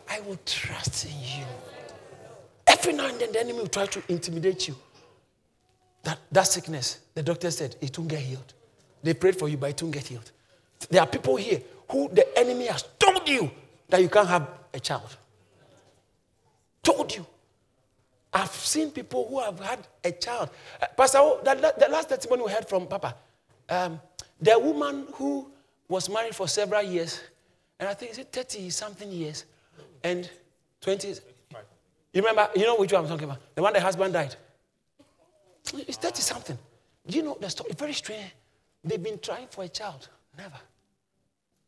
I 0.07 0.21
will 0.21 0.39
trust 0.45 1.07
in 1.07 1.19
you. 1.19 1.47
Every 2.67 2.93
now 2.93 3.07
and 3.07 3.19
then 3.19 3.33
the 3.33 3.41
enemy 3.41 3.61
will 3.61 3.69
try 3.69 3.87
to 3.87 4.03
intimidate 4.11 4.69
you. 4.69 4.77
That, 6.05 6.19
that 6.33 6.47
sickness, 6.47 7.01
the 7.15 7.23
doctor 7.23 7.51
said, 7.51 7.77
it 7.81 7.99
won't 7.99 8.11
get 8.11 8.21
healed. 8.21 8.53
They 9.03 9.15
prayed 9.15 9.39
for 9.39 9.49
you, 9.49 9.57
but 9.57 9.71
it 9.71 9.83
won't 9.83 9.95
get 9.95 10.07
healed. 10.07 10.31
There 10.91 11.01
are 11.01 11.07
people 11.07 11.37
here 11.37 11.63
who 11.91 12.09
the 12.13 12.39
enemy 12.39 12.67
has 12.67 12.85
told 12.99 13.29
you 13.29 13.51
that 13.89 14.01
you 14.01 14.09
can't 14.09 14.29
have 14.29 14.49
a 14.73 14.81
child. 14.81 15.17
Told 16.83 17.15
you. 17.15 17.27
I've 18.33 18.51
seen 18.51 18.91
people 18.91 19.27
who 19.29 19.41
have 19.41 19.61
had 19.61 19.87
a 20.03 20.11
child. 20.11 20.51
Uh, 20.83 20.87
Pastor, 20.97 21.19
oh, 21.21 21.41
the, 21.45 21.89
last 21.89 22.09
testimony 22.09 22.43
we 22.43 22.51
heard 22.51 22.69
from 22.69 22.87
Papa, 22.87 23.15
um, 23.69 24.01
the 24.41 24.59
woman 24.59 25.07
who 25.15 25.47
was 25.89 26.11
married 26.11 26.35
for 26.35 26.49
several 26.49 26.83
years, 26.83 27.21
and 27.79 27.89
I 27.89 27.95
think 27.95 28.19
it's 28.19 28.29
30 28.31 28.71
something 28.71 29.11
years, 29.11 29.45
and 30.03 30.29
20. 30.81 31.09
You 32.13 32.23
remember, 32.23 32.49
you 32.57 32.65
know 32.65 32.77
which 32.77 32.93
one 32.93 33.03
I'm 33.03 33.09
talking 33.09 33.25
about? 33.25 33.39
The 33.55 33.63
one 33.63 33.73
the 33.73 33.81
husband 33.81 34.13
died. 34.13 34.37
It's 35.73 35.97
30 35.97 36.21
something. 36.21 36.59
Do 37.07 37.17
you 37.17 37.23
know 37.23 37.37
the 37.41 37.49
story? 37.51 37.71
Very 37.77 37.93
strange. 37.93 38.33
They've 38.83 39.03
been 39.03 39.19
trying 39.19 39.49
for 39.49 39.65
a 39.65 39.69
child. 39.69 40.09
Never. 40.37 40.59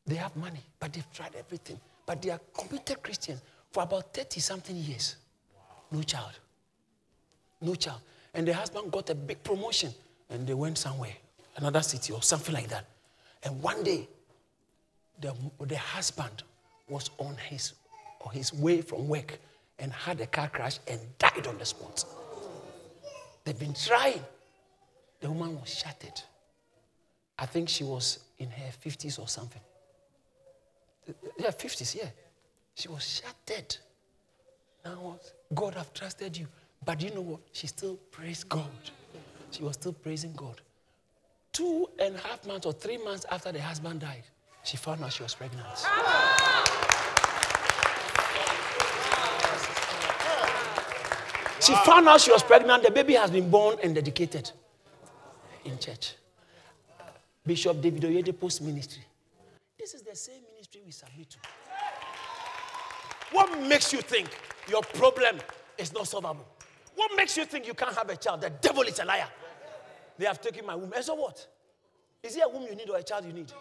They 0.06 0.16
have 0.16 0.36
money, 0.36 0.60
but 0.78 0.92
they've 0.92 1.12
tried 1.12 1.34
everything. 1.36 1.80
But 2.04 2.22
they 2.22 2.30
are 2.30 2.40
committed 2.56 3.02
Christians 3.02 3.42
for 3.72 3.82
about 3.82 4.14
30 4.14 4.40
something 4.40 4.76
years. 4.76 5.16
No 5.90 6.02
child. 6.02 6.32
No 7.60 7.74
child. 7.74 8.00
And 8.34 8.46
the 8.46 8.54
husband 8.54 8.92
got 8.92 9.10
a 9.10 9.14
big 9.14 9.42
promotion 9.42 9.92
and 10.30 10.46
they 10.46 10.54
went 10.54 10.78
somewhere, 10.78 11.14
another 11.56 11.82
city 11.82 12.12
or 12.12 12.22
something 12.22 12.54
like 12.54 12.68
that. 12.68 12.84
And 13.42 13.62
one 13.62 13.82
day, 13.82 14.08
the, 15.20 15.34
the 15.60 15.78
husband 15.78 16.42
was 16.88 17.10
on 17.18 17.36
his 17.48 17.72
or 18.20 18.32
his 18.32 18.52
way 18.52 18.82
from 18.82 19.08
work 19.08 19.38
and 19.78 19.92
had 19.92 20.20
a 20.20 20.26
car 20.26 20.48
crash 20.48 20.78
and 20.86 21.00
died 21.18 21.46
on 21.46 21.58
the 21.58 21.64
spot. 21.64 22.04
They've 23.46 23.58
been 23.58 23.74
trying. 23.74 24.24
The 25.20 25.30
woman 25.30 25.58
was 25.60 25.72
shattered. 25.72 26.20
I 27.38 27.46
think 27.46 27.68
she 27.68 27.84
was 27.84 28.18
in 28.38 28.50
her 28.50 28.70
50s 28.84 29.20
or 29.20 29.28
something. 29.28 29.62
Yeah, 31.38 31.50
50s, 31.50 31.94
yeah. 31.94 32.08
She 32.74 32.88
was 32.88 33.22
shattered. 33.22 33.76
Now, 34.84 35.20
God 35.54 35.74
have 35.74 35.94
trusted 35.94 36.36
you. 36.36 36.48
But 36.84 37.00
you 37.00 37.14
know 37.14 37.20
what? 37.20 37.40
She 37.52 37.68
still 37.68 37.94
praised 38.10 38.48
God. 38.48 38.66
She 39.52 39.62
was 39.62 39.74
still 39.74 39.92
praising 39.92 40.32
God. 40.32 40.60
Two 41.52 41.88
and 42.00 42.16
a 42.16 42.18
half 42.18 42.44
months 42.48 42.66
or 42.66 42.72
three 42.72 42.98
months 42.98 43.24
after 43.30 43.52
the 43.52 43.62
husband 43.62 44.00
died, 44.00 44.24
she 44.64 44.76
found 44.76 45.04
out 45.04 45.12
she 45.12 45.22
was 45.22 45.34
pregnant. 45.36 45.66
She 51.60 51.74
found 51.74 52.08
out 52.08 52.20
she 52.20 52.30
was 52.30 52.42
pregnant. 52.42 52.82
The 52.82 52.90
baby 52.90 53.14
has 53.14 53.30
been 53.30 53.48
born 53.48 53.78
and 53.82 53.94
dedicated 53.94 54.50
in 55.64 55.78
church. 55.78 56.14
Bishop 57.44 57.80
David 57.80 58.02
Oyedepo's 58.02 58.60
ministry. 58.60 59.02
This 59.78 59.94
is 59.94 60.02
the 60.02 60.14
same 60.16 60.42
ministry 60.52 60.82
we 60.84 60.92
submit 60.92 61.30
to. 61.30 61.38
What 63.32 63.60
makes 63.62 63.92
you 63.92 64.00
think 64.00 64.28
your 64.68 64.82
problem 64.82 65.38
is 65.78 65.92
not 65.92 66.08
solvable? 66.08 66.46
What 66.94 67.12
makes 67.16 67.36
you 67.36 67.44
think 67.44 67.66
you 67.66 67.74
can't 67.74 67.94
have 67.94 68.08
a 68.08 68.16
child? 68.16 68.40
The 68.40 68.50
devil 68.50 68.82
is 68.82 68.98
a 68.98 69.04
liar. 69.04 69.28
They 70.18 70.26
have 70.26 70.40
taken 70.40 70.66
my 70.66 70.74
womb. 70.74 70.92
And 70.94 71.04
so 71.04 71.14
what? 71.14 71.46
Is 72.22 72.36
it 72.36 72.42
a 72.44 72.48
womb 72.48 72.66
you 72.68 72.74
need 72.74 72.88
or 72.88 72.96
a 72.96 73.02
child 73.02 73.24
you 73.26 73.32
need? 73.32 73.52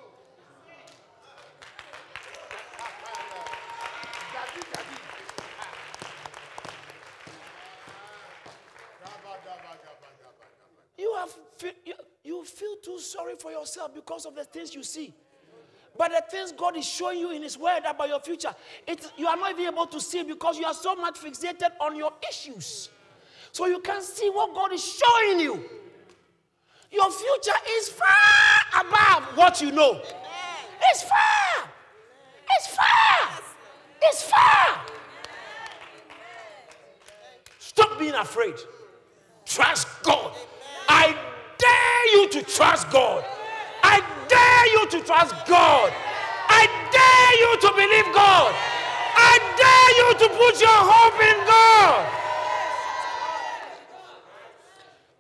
feel, 11.58 11.72
you, 11.86 11.94
you 12.24 12.46
feel 12.46 12.75
too 12.86 13.00
sorry 13.00 13.34
for 13.36 13.52
yourself 13.52 13.94
because 13.94 14.26
of 14.26 14.36
the 14.36 14.44
things 14.44 14.76
you 14.76 14.84
see. 14.84 15.14
But 15.98 16.12
the 16.12 16.24
things 16.30 16.52
God 16.52 16.78
is 16.78 16.86
showing 16.86 17.20
you 17.20 17.32
in 17.32 17.42
His 17.42 17.58
Word 17.58 17.82
about 17.88 18.08
your 18.08 18.20
future, 18.20 18.54
it, 18.86 19.12
you 19.18 19.28
are 19.28 19.36
not 19.36 19.52
even 19.52 19.74
able 19.74 19.88
to 19.88 20.00
see 20.00 20.24
because 20.24 20.60
you 20.60 20.66
are 20.66 20.74
so 20.74 20.96
much 20.96 21.16
fixated 21.16 21.72
on 21.80 21.96
your 21.96 22.12
issues. 22.30 22.90
So 23.52 23.66
you 23.66 23.80
can 23.80 24.02
see 24.02 24.30
what 24.30 24.54
God 24.54 24.74
is 24.74 24.84
showing 24.84 25.40
you. 25.40 25.64
Your 26.92 27.10
future 27.12 27.58
is 27.78 27.90
far 27.90 28.82
above 28.86 29.38
what 29.38 29.62
you 29.62 29.72
know. 29.72 30.02
It's 30.92 31.04
far. 31.04 31.70
It's 32.58 32.68
far. 32.68 33.42
It's 34.02 34.24
far. 34.24 34.82
Stop 37.60 37.98
being 37.98 38.14
afraid. 38.14 38.56
Trust 39.46 39.88
God. 40.04 40.36
You 42.16 42.30
to 42.30 42.44
trust 42.44 42.90
God. 42.92 43.26
I 43.84 44.00
dare 44.30 44.68
you 44.72 44.88
to 44.88 45.06
trust 45.06 45.36
God. 45.46 45.92
I 46.48 46.64
dare 46.96 47.36
you 47.44 47.52
to 47.60 47.70
believe 47.76 48.10
God. 48.16 48.56
I 49.18 49.34
dare 49.62 49.92
you 50.00 50.10
to 50.24 50.28
put 50.38 50.62
your 50.62 50.80
hope 50.92 51.20
in 51.30 51.38
God. 51.46 52.04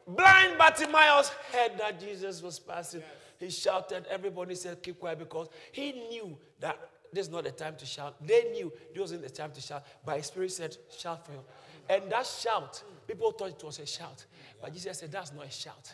Blind 0.07 0.57
Bartimaeus 0.57 1.31
heard 1.51 1.77
that 1.79 1.99
Jesus 1.99 2.41
was 2.41 2.59
passing. 2.59 3.03
He 3.39 3.49
shouted. 3.49 4.05
Everybody 4.09 4.55
said, 4.55 4.81
Keep 4.81 5.01
quiet 5.01 5.19
because 5.19 5.49
he 5.73 5.91
knew 5.91 6.37
that 6.61 6.79
this 7.11 7.25
is 7.27 7.31
not 7.31 7.43
the 7.43 7.51
time 7.51 7.75
to 7.75 7.85
shout. 7.85 8.15
They 8.25 8.51
knew 8.53 8.71
this 8.93 9.01
wasn't 9.01 9.23
the 9.23 9.29
time 9.29 9.51
to 9.51 9.59
shout. 9.59 9.83
But 10.05 10.15
his 10.15 10.27
spirit 10.27 10.53
said, 10.53 10.77
Shout 10.97 11.25
for 11.25 11.33
him. 11.33 11.43
And 11.89 12.09
that 12.09 12.25
shout, 12.25 12.81
people 13.05 13.33
thought 13.33 13.49
it 13.49 13.61
was 13.61 13.79
a 13.79 13.85
shout. 13.85 14.25
But 14.61 14.73
Jesus 14.73 14.99
said, 14.99 15.11
That's 15.11 15.33
not 15.33 15.45
a 15.45 15.51
shout. 15.51 15.93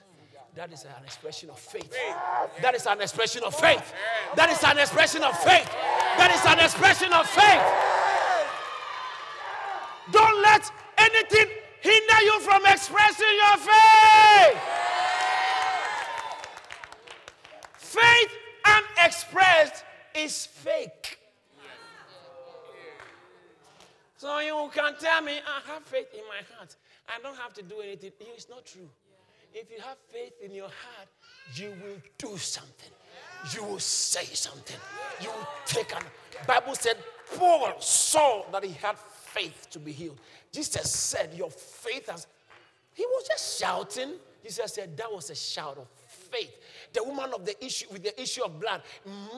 That 0.55 0.73
is 0.73 0.83
an 0.83 1.03
expression 1.03 1.49
of 1.49 1.59
faith. 1.59 1.93
That 2.61 2.75
is 2.75 2.85
an 2.85 2.99
expression 3.01 3.43
of 3.43 3.55
faith. 3.55 3.93
That 4.35 4.49
is 4.49 4.63
an 4.63 4.77
expression 4.77 5.23
of 5.23 5.37
faith. 5.39 5.69
That 6.17 6.31
is 6.35 6.45
an 6.45 6.59
expression 6.59 7.13
of 7.13 7.25
faith. 7.27 7.63
Don't 10.11 10.41
let 10.41 10.69
anything 10.97 11.47
hinder 11.79 12.21
you 12.23 12.39
from 12.41 12.65
expressing 12.65 13.33
your 13.43 13.57
faith. 13.57 14.59
Faith 17.77 18.31
unexpressed 18.65 19.85
is 20.15 20.45
fake. 20.47 21.17
So 24.17 24.39
you 24.39 24.69
can 24.73 24.95
tell 24.99 25.21
me, 25.21 25.39
I 25.47 25.71
have 25.71 25.83
faith 25.83 26.13
in 26.13 26.21
my 26.27 26.41
heart. 26.55 26.75
I 27.07 27.21
don't 27.23 27.37
have 27.37 27.53
to 27.53 27.63
do 27.63 27.79
anything. 27.79 28.11
It's 28.35 28.49
not 28.49 28.65
true. 28.65 28.89
If 29.53 29.69
you 29.69 29.81
have 29.83 29.97
faith 30.11 30.33
in 30.41 30.53
your 30.53 30.69
heart, 30.69 31.09
you 31.55 31.73
will 31.83 31.97
do 32.17 32.37
something. 32.37 32.91
You 33.53 33.63
will 33.63 33.79
say 33.79 34.25
something. 34.25 34.77
You 35.21 35.29
will 35.29 35.47
take 35.65 35.93
an. 35.95 36.03
Bible 36.47 36.75
said 36.75 36.97
Paul 37.37 37.73
saw 37.79 38.43
that 38.51 38.63
he 38.63 38.73
had 38.73 38.97
faith 38.97 39.67
to 39.71 39.79
be 39.79 39.91
healed. 39.91 40.19
Jesus 40.51 40.91
said, 40.91 41.33
Your 41.33 41.49
faith 41.49 42.09
has. 42.09 42.27
He 42.93 43.05
was 43.05 43.27
just 43.27 43.59
shouting. 43.59 44.13
Jesus 44.43 44.73
said, 44.73 44.95
That 44.97 45.11
was 45.11 45.29
a 45.29 45.35
shout 45.35 45.77
of 45.77 45.87
faith. 46.31 46.57
The 46.93 47.03
woman 47.03 47.31
of 47.33 47.45
the 47.45 47.63
issue 47.63 47.85
with 47.91 48.03
the 48.03 48.19
issue 48.21 48.43
of 48.43 48.59
blood, 48.59 48.81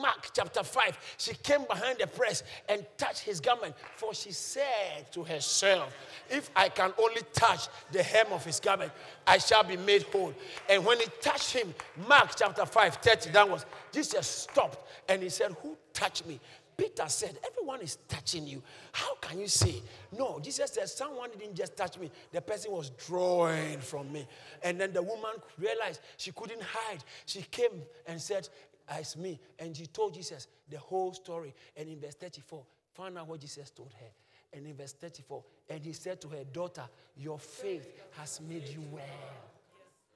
Mark 0.00 0.30
chapter 0.32 0.62
5, 0.62 1.16
she 1.18 1.34
came 1.34 1.64
behind 1.64 1.98
the 1.98 2.06
press 2.06 2.42
and 2.68 2.84
touched 2.96 3.20
his 3.20 3.40
garment. 3.40 3.74
For 3.96 4.14
she 4.14 4.32
said 4.32 5.10
to 5.12 5.22
herself, 5.22 5.94
If 6.30 6.50
I 6.54 6.68
can 6.68 6.92
only 6.98 7.22
touch 7.32 7.68
the 7.92 8.02
hem 8.02 8.26
of 8.30 8.44
his 8.44 8.60
garment, 8.60 8.92
I 9.26 9.38
shall 9.38 9.64
be 9.64 9.76
made 9.76 10.02
whole. 10.04 10.34
And 10.68 10.84
when 10.84 10.98
he 10.98 11.06
touched 11.20 11.52
him, 11.52 11.74
Mark 12.08 12.30
chapter 12.36 12.66
5, 12.66 12.96
30 12.96 13.30
downwards, 13.30 13.66
Jesus 13.92 14.26
stopped 14.26 14.78
and 15.08 15.22
he 15.22 15.28
said, 15.28 15.52
Who 15.62 15.76
touched 15.92 16.26
me? 16.26 16.40
Peter 16.76 17.08
said, 17.08 17.38
Everyone 17.46 17.80
is 17.80 17.98
touching 18.08 18.46
you. 18.46 18.62
How 18.92 19.14
can 19.16 19.40
you 19.40 19.48
say? 19.48 19.82
No, 20.16 20.40
Jesus 20.40 20.70
said, 20.72 20.88
Someone 20.88 21.30
didn't 21.38 21.54
just 21.54 21.76
touch 21.76 21.98
me, 21.98 22.10
the 22.32 22.40
person 22.40 22.72
was 22.72 22.90
drawing 22.90 23.78
from 23.78 24.12
me. 24.12 24.26
And 24.62 24.80
then 24.80 24.92
the 24.92 25.02
woman 25.02 25.32
realized 25.58 26.00
she 26.16 26.32
couldn't 26.32 26.62
hide. 26.62 27.04
She 27.26 27.42
came 27.42 27.82
and 28.06 28.20
said, 28.20 28.48
It's 28.96 29.16
me. 29.16 29.40
And 29.58 29.76
she 29.76 29.86
told 29.86 30.14
Jesus 30.14 30.48
the 30.68 30.78
whole 30.78 31.12
story. 31.12 31.54
And 31.76 31.88
in 31.88 32.00
verse 32.00 32.14
34, 32.14 32.64
found 32.94 33.18
out 33.18 33.28
what 33.28 33.40
Jesus 33.40 33.70
told 33.70 33.92
her. 34.00 34.10
And 34.56 34.66
in 34.66 34.74
verse 34.74 34.92
34, 34.92 35.42
and 35.70 35.84
he 35.84 35.92
said 35.92 36.20
to 36.20 36.28
her, 36.28 36.44
Daughter, 36.52 36.84
your 37.16 37.38
faith 37.38 37.88
has 38.12 38.40
made 38.48 38.68
you 38.68 38.82
well. 38.92 39.02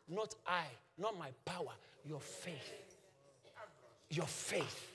Not 0.09 0.35
I, 0.47 0.65
not 0.97 1.19
my 1.19 1.31
power, 1.45 1.73
your 2.05 2.21
faith. 2.21 2.97
Your 4.11 4.27
faith. 4.27 4.95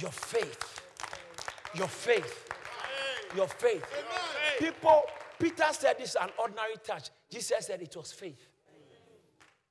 Your 0.00 0.10
faith. 0.10 0.80
Your 1.74 1.88
faith. 1.88 2.48
Your 3.36 3.48
faith. 3.48 3.84
People, 4.58 5.04
Peter 5.38 5.64
said 5.72 5.98
this 5.98 6.10
is 6.10 6.16
an 6.16 6.30
ordinary 6.38 6.76
touch. 6.84 7.10
Jesus 7.30 7.66
said 7.66 7.80
it 7.82 7.96
was 7.96 8.12
faith. 8.12 8.48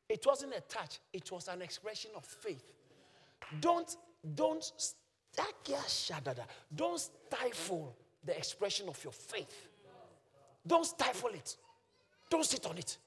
It 0.10 0.26
wasn't 0.26 0.54
a 0.54 0.62
touch, 0.62 1.00
it 1.14 1.32
was 1.32 1.48
an 1.48 1.62
expression 1.62 2.12
of 2.18 2.26
faith. 2.26 2.64
Don't, 3.62 3.96
don't, 4.36 4.72
don't 6.76 7.00
stifle 7.00 7.96
the 8.24 8.38
expression 8.38 8.90
of 8.90 9.02
your 9.04 9.14
faith. 9.14 9.70
Don't 10.68 10.86
stifle 10.86 11.30
it. 11.30 11.56
Don't 12.30 12.46
sit 12.46 12.66
on 12.66 12.78
it. 12.78 12.98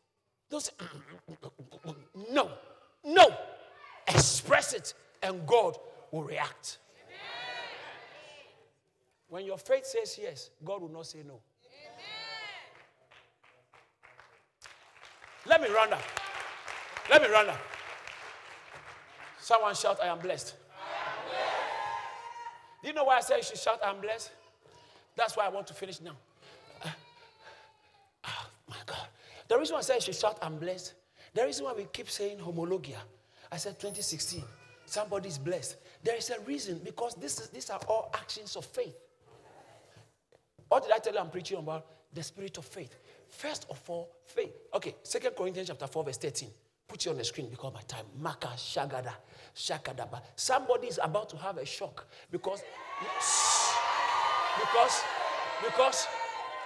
Don't 0.51 0.63
say, 0.63 0.73
no, 2.33 2.51
no. 3.05 3.35
Express 4.09 4.73
it, 4.73 4.95
and 5.23 5.47
God 5.47 5.77
will 6.11 6.25
react. 6.25 6.79
When 9.29 9.45
your 9.45 9.59
faith 9.59 9.87
says 9.87 10.19
yes, 10.21 10.51
God 10.65 10.83
will 10.83 10.89
not 10.89 11.07
say 11.07 11.23
no. 11.27 11.41
Let 15.47 15.61
me 15.61 15.69
run 15.69 15.93
up. 15.93 16.03
Let 17.11 17.23
me 17.23 17.29
run 17.29 17.49
up. 17.49 17.61
Someone 19.39 19.75
shout, 19.75 19.99
I 20.03 20.07
am 20.07 20.19
blessed. 20.19 20.55
I 20.71 21.11
am 21.11 21.29
blessed. 21.29 21.53
Do 22.83 22.89
you 22.89 22.95
know 22.95 23.05
why 23.05 23.19
I 23.19 23.21
say 23.21 23.37
you 23.37 23.43
should 23.43 23.59
shout, 23.59 23.79
I 23.85 23.91
am 23.91 24.01
blessed? 24.01 24.31
That's 25.17 25.37
why 25.37 25.45
I 25.45 25.49
want 25.51 25.67
to 25.67 25.75
finish 25.75 26.01
now. 26.01 26.17
Uh, 26.83 26.89
oh 28.27 28.47
my 28.71 28.77
God. 28.87 29.07
The 29.49 29.59
reason 29.59 29.75
why 29.75 29.81
I 29.81 29.83
say 29.83 29.97
you 29.97 30.01
should 30.01 30.15
shout, 30.15 30.39
I'm 30.41 30.57
blessed. 30.59 30.95
The 31.35 31.45
reason 31.45 31.67
why 31.67 31.75
we 31.75 31.85
keep 31.93 32.09
saying 32.09 32.39
homologia. 32.39 32.97
I 33.53 33.59
said 33.59 33.79
2016, 33.79 34.43
somebody's 34.87 35.37
blessed. 35.37 35.77
There 36.03 36.17
is 36.17 36.31
a 36.31 36.41
reason 36.41 36.81
because 36.83 37.15
this 37.17 37.39
is, 37.39 37.49
these 37.51 37.69
are 37.69 37.81
all 37.87 38.11
actions 38.15 38.57
of 38.57 38.65
faith. 38.65 38.97
What 40.75 40.83
did 40.83 40.91
I 40.91 40.99
tell 40.99 41.13
you 41.13 41.21
I'm 41.21 41.31
preaching 41.31 41.57
about? 41.57 41.87
The 42.13 42.21
spirit 42.21 42.59
of 42.59 42.65
faith. 42.65 42.97
First 43.29 43.65
of 43.71 43.81
all, 43.87 44.11
faith. 44.27 44.51
Okay, 44.75 44.97
Second 45.05 45.37
Corinthians 45.37 45.69
chapter 45.69 45.87
4, 45.87 46.03
verse 46.03 46.17
13. 46.17 46.49
Put 46.89 47.05
you 47.05 47.13
on 47.13 47.17
the 47.17 47.23
screen 47.23 47.49
because 47.49 47.73
my 47.73 47.81
time. 47.83 48.05
Maka 48.21 48.49
Shagada. 48.57 49.13
Shakadaba. 49.55 50.21
Somebody 50.35 50.89
is 50.89 50.99
about 51.01 51.29
to 51.29 51.37
have 51.37 51.59
a 51.59 51.65
shock 51.65 52.09
because 52.29 52.61
because 54.59 55.01
because 55.65 56.09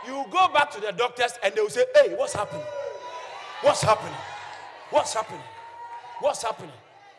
you 0.06 0.24
go 0.30 0.48
back 0.54 0.70
to 0.70 0.80
the 0.80 0.92
doctors 0.92 1.32
and 1.42 1.54
they 1.54 1.60
will 1.60 1.68
say, 1.68 1.84
Hey, 1.94 2.14
what's 2.16 2.32
happening? 2.32 2.64
What's 3.60 3.82
happening? 3.82 4.14
What's 4.88 5.12
happening? 5.12 5.42
What's 6.20 6.42
happening? 6.42 6.72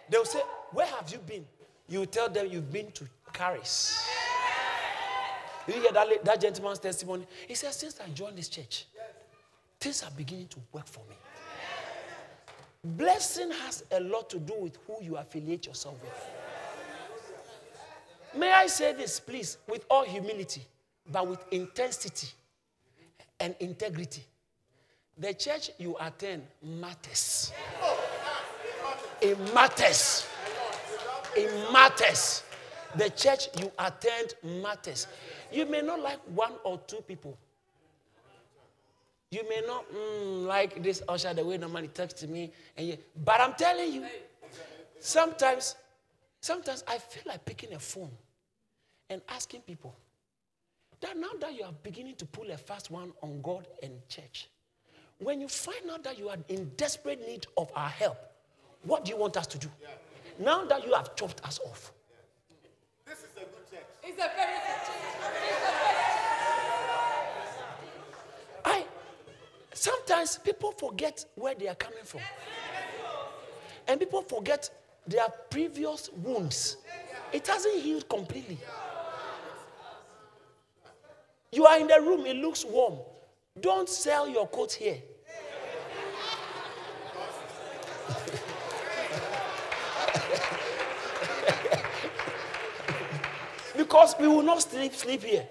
They 0.09 0.17
will 0.17 0.25
say, 0.25 0.41
Where 0.71 0.87
have 0.87 1.07
you 1.11 1.19
been? 1.19 1.45
You 1.87 2.07
tell 2.07 2.29
them 2.29 2.47
you've 2.49 2.73
been 2.73 2.91
to 2.93 3.05
Charis. 3.37 4.07
You 5.69 5.81
hear 5.81 5.91
that, 5.91 6.25
that 6.25 6.41
gentleman's 6.41 6.79
testimony? 6.79 7.27
He 7.47 7.53
says, 7.53 7.75
Since 7.75 7.99
I 7.99 8.09
joined 8.09 8.37
this 8.37 8.49
church, 8.49 8.87
things 9.79 10.01
are 10.03 10.11
beginning 10.17 10.47
to 10.47 10.57
work 10.71 10.87
for 10.87 11.01
me. 11.07 11.15
Blessing 12.83 13.51
has 13.51 13.83
a 13.91 13.99
lot 13.99 14.29
to 14.31 14.39
do 14.39 14.53
with 14.57 14.77
who 14.87 14.95
you 15.01 15.17
affiliate 15.17 15.67
yourself 15.67 16.01
with. 16.01 16.11
May 18.35 18.51
I 18.51 18.67
say 18.67 18.93
this, 18.93 19.19
please, 19.19 19.57
with 19.67 19.85
all 19.89 20.05
humility, 20.05 20.61
but 21.11 21.27
with 21.27 21.43
intensity 21.51 22.29
and 23.39 23.55
integrity. 23.59 24.23
The 25.17 25.33
church 25.33 25.71
you 25.77 25.97
attend 25.99 26.43
matters. 26.63 27.51
It 29.21 29.37
matters. 29.53 30.25
It 31.35 31.71
matters. 31.71 32.43
The 32.95 33.09
church 33.09 33.47
you 33.59 33.71
attend 33.77 34.33
matters. 34.43 35.07
You 35.51 35.65
may 35.65 35.81
not 35.81 35.99
like 36.01 36.19
one 36.33 36.53
or 36.63 36.79
two 36.87 37.01
people. 37.01 37.37
You 39.31 39.47
may 39.47 39.61
not 39.65 39.85
mm, 39.93 40.45
like 40.45 40.81
this 40.81 41.03
usher 41.07 41.33
the 41.33 41.45
way 41.45 41.57
normally 41.57 41.89
talks 41.89 42.13
to 42.13 42.27
me, 42.27 42.51
and 42.75 42.87
you, 42.87 42.97
but 43.23 43.39
I'm 43.39 43.53
telling 43.53 43.93
you, 43.93 44.05
sometimes, 44.99 45.75
sometimes 46.41 46.83
I 46.87 46.97
feel 46.97 47.23
like 47.27 47.45
picking 47.45 47.73
a 47.73 47.79
phone 47.79 48.09
and 49.07 49.21
asking 49.29 49.61
people 49.61 49.95
that 51.01 51.15
now 51.15 51.29
that 51.39 51.53
you 51.55 51.63
are 51.63 51.73
beginning 51.83 52.15
to 52.15 52.25
pull 52.25 52.49
a 52.49 52.57
fast 52.57 52.89
one 52.89 53.13
on 53.21 53.39
God 53.41 53.67
and 53.83 53.93
church, 54.09 54.49
when 55.19 55.39
you 55.41 55.47
find 55.47 55.89
out 55.91 56.03
that 56.03 56.17
you 56.17 56.29
are 56.29 56.37
in 56.47 56.71
desperate 56.75 57.25
need 57.25 57.45
of 57.55 57.71
our 57.75 57.89
help, 57.89 58.17
what 58.83 59.05
do 59.05 59.11
you 59.11 59.17
want 59.17 59.37
us 59.37 59.45
to 59.47 59.59
do? 59.59 59.69
Now 60.39 60.65
that 60.65 60.85
you 60.85 60.93
have 60.93 61.15
chopped 61.15 61.45
us 61.45 61.59
off. 61.65 61.91
Yeah. 62.09 63.13
This 63.13 63.19
is 63.19 63.29
a 63.37 63.98
It's 64.09 64.17
a 64.17 64.29
very. 64.35 64.57
I 68.65 68.83
sometimes 69.73 70.39
people 70.39 70.71
forget 70.71 71.25
where 71.35 71.53
they 71.53 71.67
are 71.67 71.75
coming 71.75 72.03
from. 72.03 72.21
And 73.87 73.99
people 73.99 74.23
forget 74.23 74.69
their 75.07 75.27
previous 75.49 76.09
wounds. 76.23 76.77
It 77.31 77.45
hasn't 77.47 77.81
healed 77.81 78.09
completely. 78.09 78.57
You 81.51 81.65
are 81.65 81.79
in 81.79 81.87
the 81.87 82.01
room, 82.01 82.25
it 82.25 82.35
looks 82.35 82.65
warm. 82.65 82.99
Don't 83.59 83.89
sell 83.89 84.27
your 84.27 84.47
coat 84.47 84.73
here. 84.73 84.97
Because 93.99 94.15
we 94.17 94.27
will 94.29 94.43
not 94.43 94.61
sleep, 94.61 94.93
sleep 94.93 95.23
here. 95.23 95.45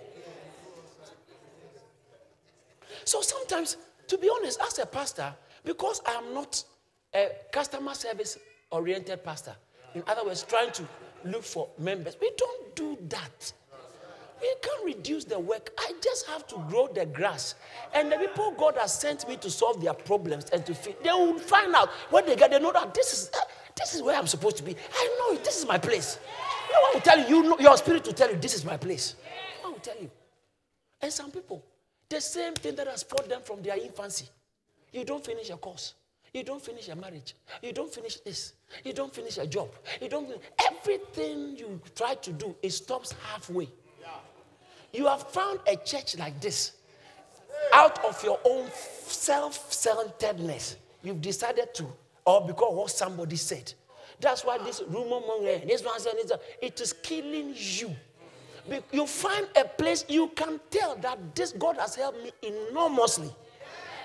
So 3.04 3.20
sometimes, 3.20 3.76
to 4.06 4.16
be 4.16 4.30
honest, 4.38 4.58
as 4.62 4.78
a 4.78 4.86
pastor, 4.86 5.34
because 5.64 6.00
I 6.06 6.12
am 6.12 6.32
not 6.32 6.64
a 7.14 7.28
customer 7.52 7.92
service 7.92 8.38
oriented 8.70 9.22
pastor, 9.22 9.54
in 9.94 10.02
other 10.06 10.24
words, 10.24 10.44
trying 10.44 10.70
to 10.72 10.88
look 11.26 11.42
for 11.42 11.68
members, 11.78 12.16
we 12.22 12.30
don't 12.38 12.74
do 12.74 12.96
that. 13.10 13.52
We 14.40 14.54
can't 14.62 14.84
reduce 14.96 15.24
the 15.24 15.38
work. 15.38 15.70
I 15.78 15.92
just 16.02 16.26
have 16.28 16.46
to 16.46 16.64
grow 16.70 16.86
the 16.86 17.04
grass. 17.04 17.54
And 17.92 18.10
the 18.10 18.16
people 18.16 18.54
God 18.56 18.76
has 18.80 18.98
sent 18.98 19.28
me 19.28 19.36
to 19.36 19.50
solve 19.50 19.82
their 19.82 19.94
problems 19.94 20.46
and 20.54 20.64
to 20.64 20.74
feed, 20.74 20.96
they 21.02 21.10
will 21.10 21.38
find 21.38 21.74
out 21.74 21.90
when 22.10 22.24
they 22.24 22.36
get, 22.36 22.52
they 22.52 22.60
know 22.60 22.72
that 22.72 22.94
this 22.94 23.12
is, 23.12 23.30
uh, 23.34 23.40
this 23.76 23.94
is 23.94 24.02
where 24.02 24.16
I'm 24.16 24.26
supposed 24.28 24.56
to 24.58 24.62
be. 24.62 24.74
I 24.94 25.16
know 25.18 25.34
it. 25.36 25.44
This 25.44 25.58
is 25.58 25.66
my 25.66 25.76
place. 25.76 26.18
No 26.72 26.80
one 26.82 26.94
will 26.94 27.00
tell 27.00 27.18
you, 27.18 27.36
you 27.36 27.42
know, 27.42 27.58
your 27.58 27.76
spirit 27.76 28.04
will 28.06 28.12
tell 28.12 28.30
you, 28.30 28.36
this 28.36 28.54
is 28.54 28.64
my 28.64 28.76
place. 28.76 29.14
I 29.64 29.68
will 29.68 29.78
tell 29.78 29.96
you. 30.00 30.10
And 31.00 31.12
some 31.12 31.30
people, 31.30 31.64
The 32.08 32.20
same 32.20 32.54
thing 32.54 32.74
that 32.76 32.86
has 32.86 33.02
fought 33.02 33.28
them 33.28 33.42
from 33.42 33.62
their 33.62 33.76
infancy. 33.76 34.26
You 34.92 35.04
don't 35.04 35.24
finish 35.24 35.50
a 35.50 35.56
course. 35.56 35.94
You 36.32 36.42
don't 36.42 36.62
finish 36.62 36.88
a 36.88 36.96
marriage. 36.96 37.34
You 37.62 37.72
don't 37.72 37.92
finish 37.92 38.16
this. 38.20 38.54
You 38.84 38.92
don't 38.92 39.14
finish 39.14 39.38
a 39.38 39.46
job. 39.46 39.70
You 40.00 40.08
don't. 40.08 40.28
Everything 40.70 41.56
you 41.56 41.80
try 41.94 42.14
to 42.14 42.32
do, 42.32 42.54
it 42.62 42.70
stops 42.70 43.14
halfway. 43.30 43.68
You 44.92 45.06
have 45.06 45.28
found 45.28 45.60
a 45.66 45.76
church 45.76 46.16
like 46.18 46.40
this 46.40 46.72
out 47.74 48.02
of 48.04 48.22
your 48.24 48.40
own 48.44 48.68
self-centeredness. 49.06 50.76
You've 51.02 51.20
decided 51.20 51.74
to, 51.74 51.86
or 52.24 52.46
because 52.46 52.74
what 52.74 52.90
somebody 52.90 53.36
said. 53.36 53.72
That's 54.20 54.44
why 54.44 54.58
this 54.58 54.82
rumor 54.88 55.20
mongering, 55.20 55.66
this 55.66 55.82
said, 55.98 56.14
this 56.14 56.32
it 56.60 56.80
is 56.80 56.92
killing 56.92 57.54
you. 57.56 57.94
You 58.92 59.06
find 59.06 59.46
a 59.56 59.64
place 59.64 60.04
you 60.08 60.28
can 60.28 60.60
tell 60.70 60.96
that 60.96 61.34
this 61.34 61.52
God 61.52 61.78
has 61.78 61.94
helped 61.94 62.22
me 62.22 62.32
enormously 62.42 63.30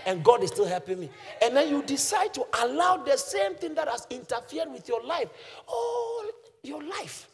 and 0.05 0.23
God 0.23 0.43
is 0.43 0.51
still 0.51 0.65
helping 0.65 0.99
me. 0.99 1.09
And 1.41 1.55
then 1.55 1.69
you 1.69 1.81
decide 1.83 2.33
to 2.35 2.45
allow 2.61 2.97
the 2.97 3.17
same 3.17 3.55
thing 3.55 3.73
that 3.75 3.87
has 3.87 4.07
interfered 4.09 4.71
with 4.71 4.87
your 4.87 5.03
life, 5.03 5.29
all 5.67 6.23
your 6.61 6.83
life, 6.83 7.27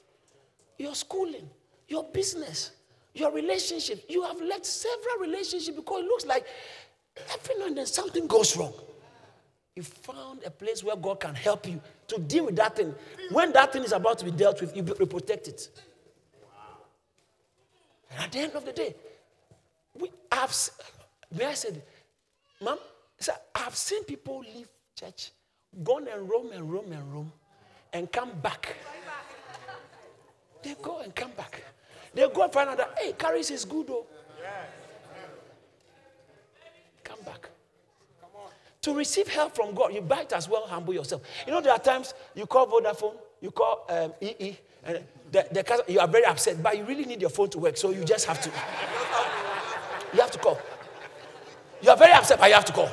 your 0.78 0.96
schooling, 0.96 1.50
your 1.88 2.04
business, 2.06 2.72
your 3.14 3.32
relationship. 3.32 4.06
You 4.08 4.24
have 4.24 4.42
left 4.42 4.66
several 4.66 5.18
relationships 5.20 5.76
because 5.76 6.04
it 6.04 6.08
looks 6.08 6.26
like 6.26 6.46
every 7.34 7.60
now 7.60 7.68
and 7.68 7.78
then 7.78 7.86
something 7.86 8.28
goes 8.28 8.56
wrong. 8.56 8.74
You 9.76 9.84
found 9.84 10.44
a 10.46 10.52
place 10.52 10.84
where 10.84 10.96
God 10.96 11.20
can 11.20 11.36
help 11.36 11.68
you 11.68 11.82
to 12.10 12.20
deal 12.20 12.46
with 12.46 12.56
that 12.58 12.76
thing. 12.76 12.94
When 13.32 13.52
that 13.54 13.74
thing 13.74 13.84
is 13.84 13.92
about 13.92 14.20
to 14.20 14.26
be 14.26 14.32
dealt 14.32 14.62
with, 14.62 14.76
you, 14.76 14.84
protect 14.84 15.48
it. 15.48 15.70
And 18.12 18.24
at 18.24 18.32
the 18.32 18.40
end 18.40 18.54
of 18.56 18.66
the 18.66 18.74
day, 18.74 18.96
we 19.94 20.12
have, 20.32 20.56
may 21.36 21.46
I 21.46 21.54
say, 21.54 21.70
Mom, 22.62 22.78
sir, 23.20 23.34
I've 23.56 23.76
seen 23.76 24.04
people 24.04 24.40
leave 24.40 24.68
church, 25.00 25.32
gone 25.84 26.08
and 26.08 26.30
roam 26.30 26.52
and 26.52 26.72
roam 26.72 26.92
and 26.92 27.14
roam, 27.14 27.32
and 27.94 28.12
come 28.12 28.32
back. 28.42 28.76
They 30.62 30.76
go 30.82 31.00
and 31.00 31.16
come 31.16 31.32
back. 31.38 31.64
They 32.14 32.28
go 32.28 32.44
and 32.44 32.52
find 32.52 32.70
out 32.70 32.78
that, 32.78 32.98
hey, 33.00 33.14
Charis 33.20 33.52
is 33.52 33.64
good, 33.66 33.88
though. 33.88 34.06
Come 37.04 37.20
back. 37.26 37.50
To 38.84 38.94
receive 38.96 39.28
help 39.28 39.56
from 39.56 39.74
God, 39.76 39.94
you 39.94 40.02
might 40.02 40.32
as 40.32 40.48
well 40.48 40.66
humble 40.66 40.94
yourself. 40.94 41.22
You 41.46 41.52
know, 41.52 41.62
there 41.62 41.74
are 41.74 41.80
times 41.80 42.14
you 42.34 42.46
call 42.46 42.68
Vodafone, 42.68 43.16
you 43.42 43.52
call 43.52 43.86
um, 43.90 44.14
EE, 44.22 44.58
and 44.86 45.04
the, 45.32 45.46
the, 45.52 45.84
you 45.88 46.00
are 46.00 46.08
very 46.08 46.26
upset, 46.26 46.64
but 46.64 46.78
you 46.78 46.86
really 46.86 47.06
need 47.06 47.20
your 47.20 47.30
phone 47.30 47.50
to 47.50 47.60
work, 47.60 47.76
so 47.76 47.92
you 47.92 48.06
just 48.06 48.26
have 48.26 48.42
to. 48.42 48.50
You 50.14 50.22
have 50.22 50.32
to 50.32 50.40
call. 50.40 50.60
You 51.82 51.90
are 51.90 51.98
very 51.98 52.14
upset, 52.14 52.40
but 52.40 52.48
you 52.48 52.56
have 52.56 52.66
to 52.66 52.74
call. 52.74 52.90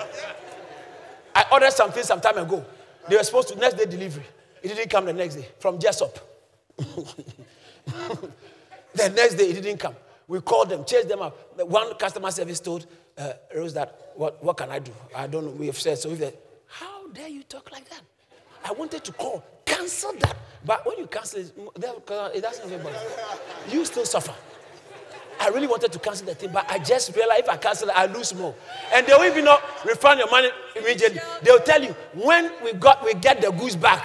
I 1.35 1.45
ordered 1.53 1.73
something 1.73 2.03
some 2.03 2.21
time 2.21 2.39
ago. 2.39 2.65
They 3.09 3.17
were 3.17 3.23
supposed 3.23 3.49
to 3.49 3.57
next 3.57 3.75
day 3.75 3.87
delivery. 3.87 4.25
It 4.63 4.69
didn't 4.69 4.91
come 4.91 5.05
the 5.07 5.13
next 5.13 5.37
day 5.37 5.49
from 5.59 5.79
Jessup. 5.79 6.19
the 6.77 8.33
next 8.95 9.35
day 9.35 9.51
it 9.51 9.63
didn't 9.63 9.79
come. 9.79 9.95
We 10.29 10.41
called 10.41 10.71
them, 10.71 10.85
chased 10.85 11.09
them 11.09 11.23
up. 11.23 11.59
One 11.69 11.95
customer 11.95 12.31
service 12.31 12.59
told 12.59 12.87
uh, 13.19 13.33
Rose 13.55 13.75
that, 13.75 14.13
what, 14.15 14.43
what 14.43 14.57
can 14.57 14.71
I 14.71 14.79
do? 14.79 14.93
I 15.15 15.27
don't 15.27 15.45
know. 15.45 15.51
We 15.53 15.67
have 15.67 15.79
said 15.79 15.99
so. 15.99 16.11
If 16.11 16.35
How 16.69 17.09
dare 17.09 17.29
you 17.29 17.43
talk 17.45 17.71
like 17.73 17.89
that? 17.91 18.03
I 18.65 18.73
wanted 18.73 19.05
to 19.05 19.13
call, 19.13 19.45
cancel 19.65 20.13
that. 20.15 20.37
But 20.65 20.85
when 20.87 20.99
you 20.99 21.07
cancel 21.07 21.41
it, 21.41 21.81
doesn't 21.81 22.65
everybody. 22.65 22.97
You 23.71 23.85
still 23.85 24.05
suffer. 24.05 24.35
I 25.39 25.49
really 25.49 25.67
wanted 25.67 25.93
to 25.93 25.99
cancel 25.99 26.27
the 26.27 26.35
thing, 26.35 26.51
but 26.53 26.69
I 26.71 26.79
just 26.79 27.15
realized 27.15 27.45
if 27.45 27.49
I 27.49 27.57
cancel 27.57 27.89
it, 27.89 27.97
I 27.97 28.07
lose 28.07 28.35
more. 28.35 28.55
And 28.93 29.07
they 29.07 29.13
will 29.13 29.25
even 29.25 29.45
not 29.45 29.63
refund 29.85 30.19
your 30.19 30.31
money 30.31 30.49
immediately. 30.75 31.21
They'll 31.43 31.61
tell 31.61 31.83
you 31.83 31.95
when 32.15 32.51
we 32.65 32.73
got 32.73 33.05
we 33.05 33.15
get 33.15 33.41
the 33.41 33.51
goods 33.51 33.77
back. 33.77 34.05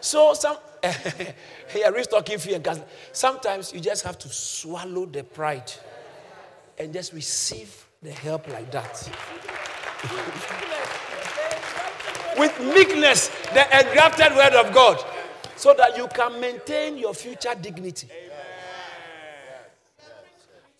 So 0.00 0.32
some 0.32 0.56
yeah, 0.82 1.88
restocking 1.88 2.38
fee 2.38 2.54
and 2.54 2.64
cancel. 2.64 2.86
Sometimes 3.12 3.72
you 3.72 3.80
just 3.80 4.04
have 4.04 4.18
to 4.18 4.28
swallow 4.28 5.06
the 5.06 5.24
pride 5.24 5.72
and 6.78 6.92
just 6.92 7.12
receive 7.12 7.86
the 8.02 8.10
help 8.10 8.46
like 8.48 8.70
that. 8.70 9.10
With 12.38 12.58
meekness, 12.60 13.28
the 13.52 13.64
engrafted 13.80 14.36
word 14.36 14.54
of 14.54 14.72
God, 14.72 15.04
so 15.56 15.74
that 15.74 15.96
you 15.96 16.06
can 16.08 16.40
maintain 16.40 16.96
your 16.96 17.14
future 17.14 17.54
dignity. 17.60 18.08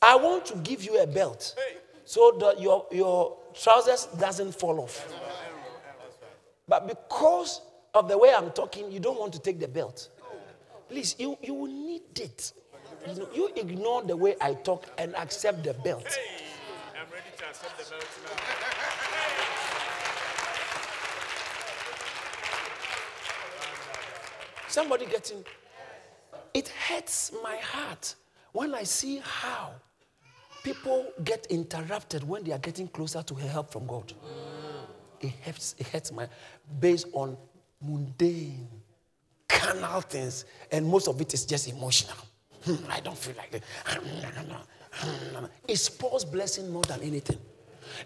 I 0.00 0.14
want 0.14 0.46
to 0.46 0.56
give 0.58 0.84
you 0.84 1.02
a 1.02 1.06
belt 1.06 1.56
so 2.04 2.36
that 2.40 2.60
your, 2.60 2.86
your 2.92 3.36
trousers 3.60 4.06
doesn't 4.18 4.52
fall 4.52 4.80
off. 4.80 5.12
But 6.68 6.86
because 6.86 7.60
of 7.98 8.08
the 8.08 8.16
way 8.16 8.32
I'm 8.32 8.50
talking, 8.52 8.90
you 8.92 9.00
don't 9.00 9.18
want 9.18 9.32
to 9.32 9.40
take 9.40 9.58
the 9.58 9.68
belt. 9.68 10.08
Please, 10.88 11.16
you, 11.18 11.36
you 11.42 11.52
will 11.54 11.66
need 11.66 12.18
it. 12.18 12.52
You, 13.06 13.14
know, 13.14 13.28
you 13.34 13.50
ignore 13.56 14.02
the 14.02 14.16
way 14.16 14.36
I 14.40 14.54
talk 14.54 14.86
and 14.96 15.14
accept 15.16 15.64
the 15.64 15.74
belt. 15.74 16.06
Hey, 16.06 16.44
I'm 16.98 17.10
ready 17.12 17.24
to 17.36 17.44
accept 17.44 17.76
the 17.76 17.84
belt 17.90 18.06
now. 18.24 18.36
Somebody 24.68 25.06
getting 25.06 25.44
it 26.54 26.68
hurts 26.68 27.32
my 27.42 27.56
heart 27.56 28.14
when 28.52 28.74
I 28.74 28.82
see 28.82 29.20
how 29.22 29.72
people 30.62 31.06
get 31.24 31.46
interrupted 31.50 32.26
when 32.26 32.44
they 32.44 32.52
are 32.52 32.58
getting 32.58 32.88
closer 32.88 33.22
to 33.22 33.34
help 33.34 33.72
from 33.72 33.86
God. 33.86 34.12
It 35.20 35.32
hurts, 35.44 35.74
it 35.78 35.88
hurts 35.88 36.12
my 36.12 36.28
based 36.80 37.06
on 37.12 37.36
mundane, 37.80 38.68
carnal 39.48 40.00
things, 40.00 40.44
and 40.70 40.86
most 40.86 41.08
of 41.08 41.20
it 41.20 41.34
is 41.34 41.44
just 41.44 41.68
emotional. 41.68 42.16
Hmm, 42.64 42.76
I 42.90 43.00
don't 43.00 43.16
feel 43.16 43.34
like 43.36 43.54
it. 43.54 43.62
It 45.68 45.76
spoils 45.76 46.24
blessing 46.24 46.70
more 46.70 46.82
than 46.82 47.00
anything. 47.02 47.38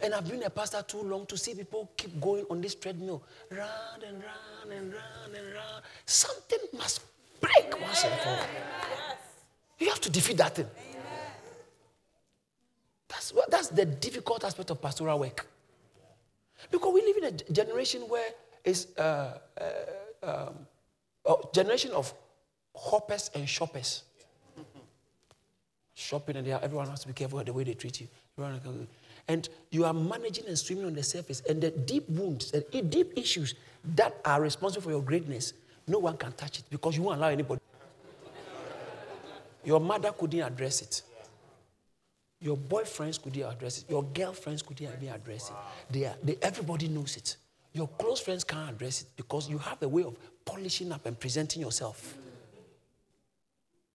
And 0.03 0.15
I've 0.15 0.29
been 0.29 0.43
a 0.43 0.51
pastor 0.51 0.83
too 0.87 1.03
long 1.03 1.27
to 1.27 1.37
see 1.37 1.55
people 1.55 1.91
keep 1.97 2.21
going 2.21 2.45
on 2.51 2.61
this 2.61 2.75
treadmill, 2.75 3.23
round 3.51 4.03
and 4.07 4.23
round 4.23 4.73
and 4.73 4.93
round 4.93 5.35
and 5.35 5.55
round. 5.55 5.83
Something 6.07 6.59
must 6.75 7.01
break 7.41 7.81
once 7.81 8.05
and 8.05 8.21
for 8.21 8.29
all. 8.29 9.17
You 9.79 9.89
have 9.89 10.01
to 10.01 10.11
defeat 10.11 10.37
that 10.37 10.55
thing. 10.55 10.69
That's, 13.09 13.33
what, 13.35 13.51
that's 13.51 13.69
the 13.69 13.85
difficult 13.85 14.45
aspect 14.45 14.71
of 14.71 14.81
pastoral 14.81 15.19
work. 15.19 15.47
Because 16.71 16.95
we 16.95 17.03
live 17.03 17.17
in 17.17 17.25
a 17.25 17.53
generation 17.53 18.03
where 18.03 18.31
it's 18.65 18.87
uh, 18.99 19.39
uh, 19.61 20.27
um, 20.27 20.55
a 21.27 21.35
generation 21.55 21.91
of 21.93 22.13
hoppers 22.77 23.31
and 23.35 23.49
shoppers. 23.49 24.03
Shopping 25.95 26.37
and 26.37 26.47
they 26.47 26.53
are, 26.53 26.61
everyone 26.63 26.89
has 26.89 27.01
to 27.01 27.07
be 27.07 27.13
careful 27.13 27.43
the 27.45 27.53
way 27.53 27.65
they 27.65 27.75
treat 27.75 28.01
you. 28.01 28.09
And 29.29 29.49
you 29.71 29.85
are 29.85 29.93
managing 29.93 30.47
and 30.47 30.59
swimming 30.59 30.87
on 30.87 30.95
the 30.95 31.03
surface. 31.03 31.43
And 31.49 31.61
the 31.63 31.71
deep 31.71 32.09
wounds, 32.09 32.53
i- 32.55 32.81
deep 32.81 33.13
issues 33.17 33.55
that 33.95 34.15
are 34.25 34.41
responsible 34.41 34.83
for 34.83 34.91
your 34.91 35.03
greatness, 35.03 35.53
no 35.87 35.99
one 35.99 36.17
can 36.17 36.33
touch 36.33 36.59
it 36.61 36.65
because 36.71 36.97
you 36.97 37.03
won't 37.03 37.19
allow 37.19 37.29
anybody. 37.29 37.61
Your 39.65 39.81
mother 39.81 40.11
couldn't 40.13 40.41
address 40.41 40.83
it. 40.83 41.03
Your 42.41 42.57
boyfriends 42.57 43.23
couldn't 43.23 43.43
address 43.43 43.79
it. 43.79 43.91
Your 43.91 44.03
girlfriends 44.03 44.63
couldn't 44.63 44.89
address 45.09 45.51
it. 45.51 45.57
They 45.91 46.07
are, 46.07 46.15
they, 46.25 46.37
everybody 46.43 46.89
knows 46.89 47.17
it. 47.17 47.37
Your 47.73 47.89
close 47.89 48.21
friends 48.21 48.45
can't 48.45 48.71
address 48.71 49.03
it 49.03 49.09
because 49.17 49.49
you 49.49 49.59
have 49.59 49.83
a 49.83 49.89
way 49.89 50.03
of 50.03 50.17
polishing 50.45 50.93
up 50.93 51.07
and 51.07 51.19
presenting 51.19 51.63
yourself. 51.63 52.17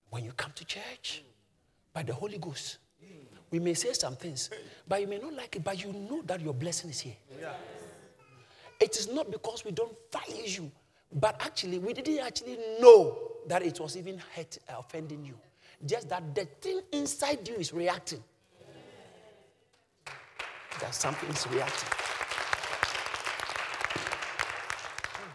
When 0.09 0.23
you 0.23 0.32
come 0.32 0.51
to 0.55 0.65
church, 0.65 1.23
by 1.93 2.03
the 2.03 2.13
Holy 2.13 2.38
Ghost, 2.38 2.78
we 3.49 3.59
may 3.59 3.73
say 3.73 3.93
some 3.93 4.15
things, 4.15 4.49
but 4.88 5.01
you 5.01 5.07
may 5.07 5.19
not 5.19 5.34
like 5.34 5.55
it, 5.55 5.63
but 5.63 5.84
you 5.84 5.93
know 5.93 6.21
that 6.23 6.41
your 6.41 6.53
blessing 6.53 6.89
is 6.89 6.99
here. 6.99 7.15
It 8.80 8.95
is 8.97 9.11
not 9.11 9.32
because 9.32 9.65
we 9.65 9.71
don't 9.71 9.95
value 10.11 10.43
you, 10.45 10.71
but 11.13 11.41
actually, 11.43 11.80
we 11.80 11.93
didn't 11.93 12.19
actually 12.19 12.57
know 12.80 13.17
that 13.47 13.63
it 13.63 13.80
was 13.80 13.95
even 13.95 14.21
hurt, 14.36 14.57
uh, 14.69 14.73
offending 14.80 15.25
you. 15.25 15.36
Just 15.86 16.09
that 16.09 16.36
the 16.36 16.45
thing 16.45 16.82
inside 16.91 17.47
you 17.47 17.55
is 17.55 17.71
reacting. 17.71 18.23
That 20.82 20.93
something 20.93 21.30
is 21.30 21.47
reacting. 21.47 21.89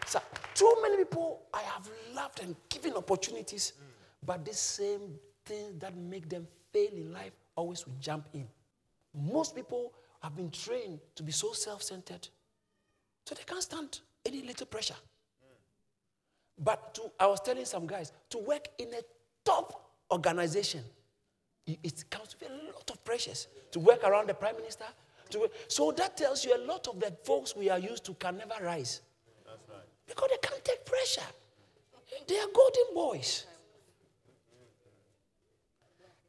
So, 0.05 0.21
too 0.53 0.75
many 0.81 0.97
people 0.97 1.43
I 1.53 1.61
have 1.61 1.89
loved 2.15 2.41
and 2.41 2.55
given 2.69 2.93
opportunities, 2.93 3.73
but 4.25 4.45
the 4.45 4.53
same 4.53 5.19
things 5.45 5.79
that 5.79 5.95
make 5.95 6.29
them 6.29 6.47
fail 6.71 6.91
in 6.93 7.11
life 7.13 7.33
always 7.55 7.85
will 7.85 7.95
jump 7.99 8.27
in. 8.33 8.47
Most 9.13 9.55
people 9.55 9.93
have 10.21 10.35
been 10.35 10.49
trained 10.49 10.99
to 11.15 11.23
be 11.23 11.31
so 11.31 11.53
self 11.53 11.83
centered, 11.83 12.27
so 13.25 13.35
they 13.35 13.43
can't 13.45 13.61
stand 13.63 13.99
any 14.25 14.41
little 14.41 14.65
pressure. 14.67 14.95
But 16.57 16.93
to, 16.95 17.11
I 17.19 17.27
was 17.27 17.39
telling 17.41 17.65
some 17.65 17.87
guys 17.87 18.11
to 18.29 18.37
work 18.37 18.67
in 18.77 18.93
a 18.93 19.01
top 19.43 19.89
organization, 20.11 20.83
It- 21.65 22.09
comes 22.09 22.35
with 22.39 22.49
a 22.49 22.53
lot 22.73 22.89
of 22.91 23.03
pressures 23.05 23.47
to 23.71 23.79
work 23.79 24.03
around 24.03 24.27
the 24.27 24.33
prime 24.33 24.55
minister. 24.57 24.85
To. 25.29 25.49
So 25.67 25.91
that 25.93 26.17
tells 26.17 26.43
you 26.45 26.55
a 26.55 26.61
lot 26.65 26.87
of 26.87 26.99
the 26.99 27.11
folks 27.23 27.55
we 27.55 27.69
are 27.69 27.79
used 27.79 28.03
to 28.05 28.13
can 28.15 28.37
never 28.37 28.55
rise. 28.61 29.01
Because 30.07 30.29
they 30.29 30.47
can't 30.47 30.63
take 30.63 30.85
pressure. 30.85 31.21
They 32.27 32.39
are 32.39 32.47
golden 32.53 32.93
boys. 32.93 33.45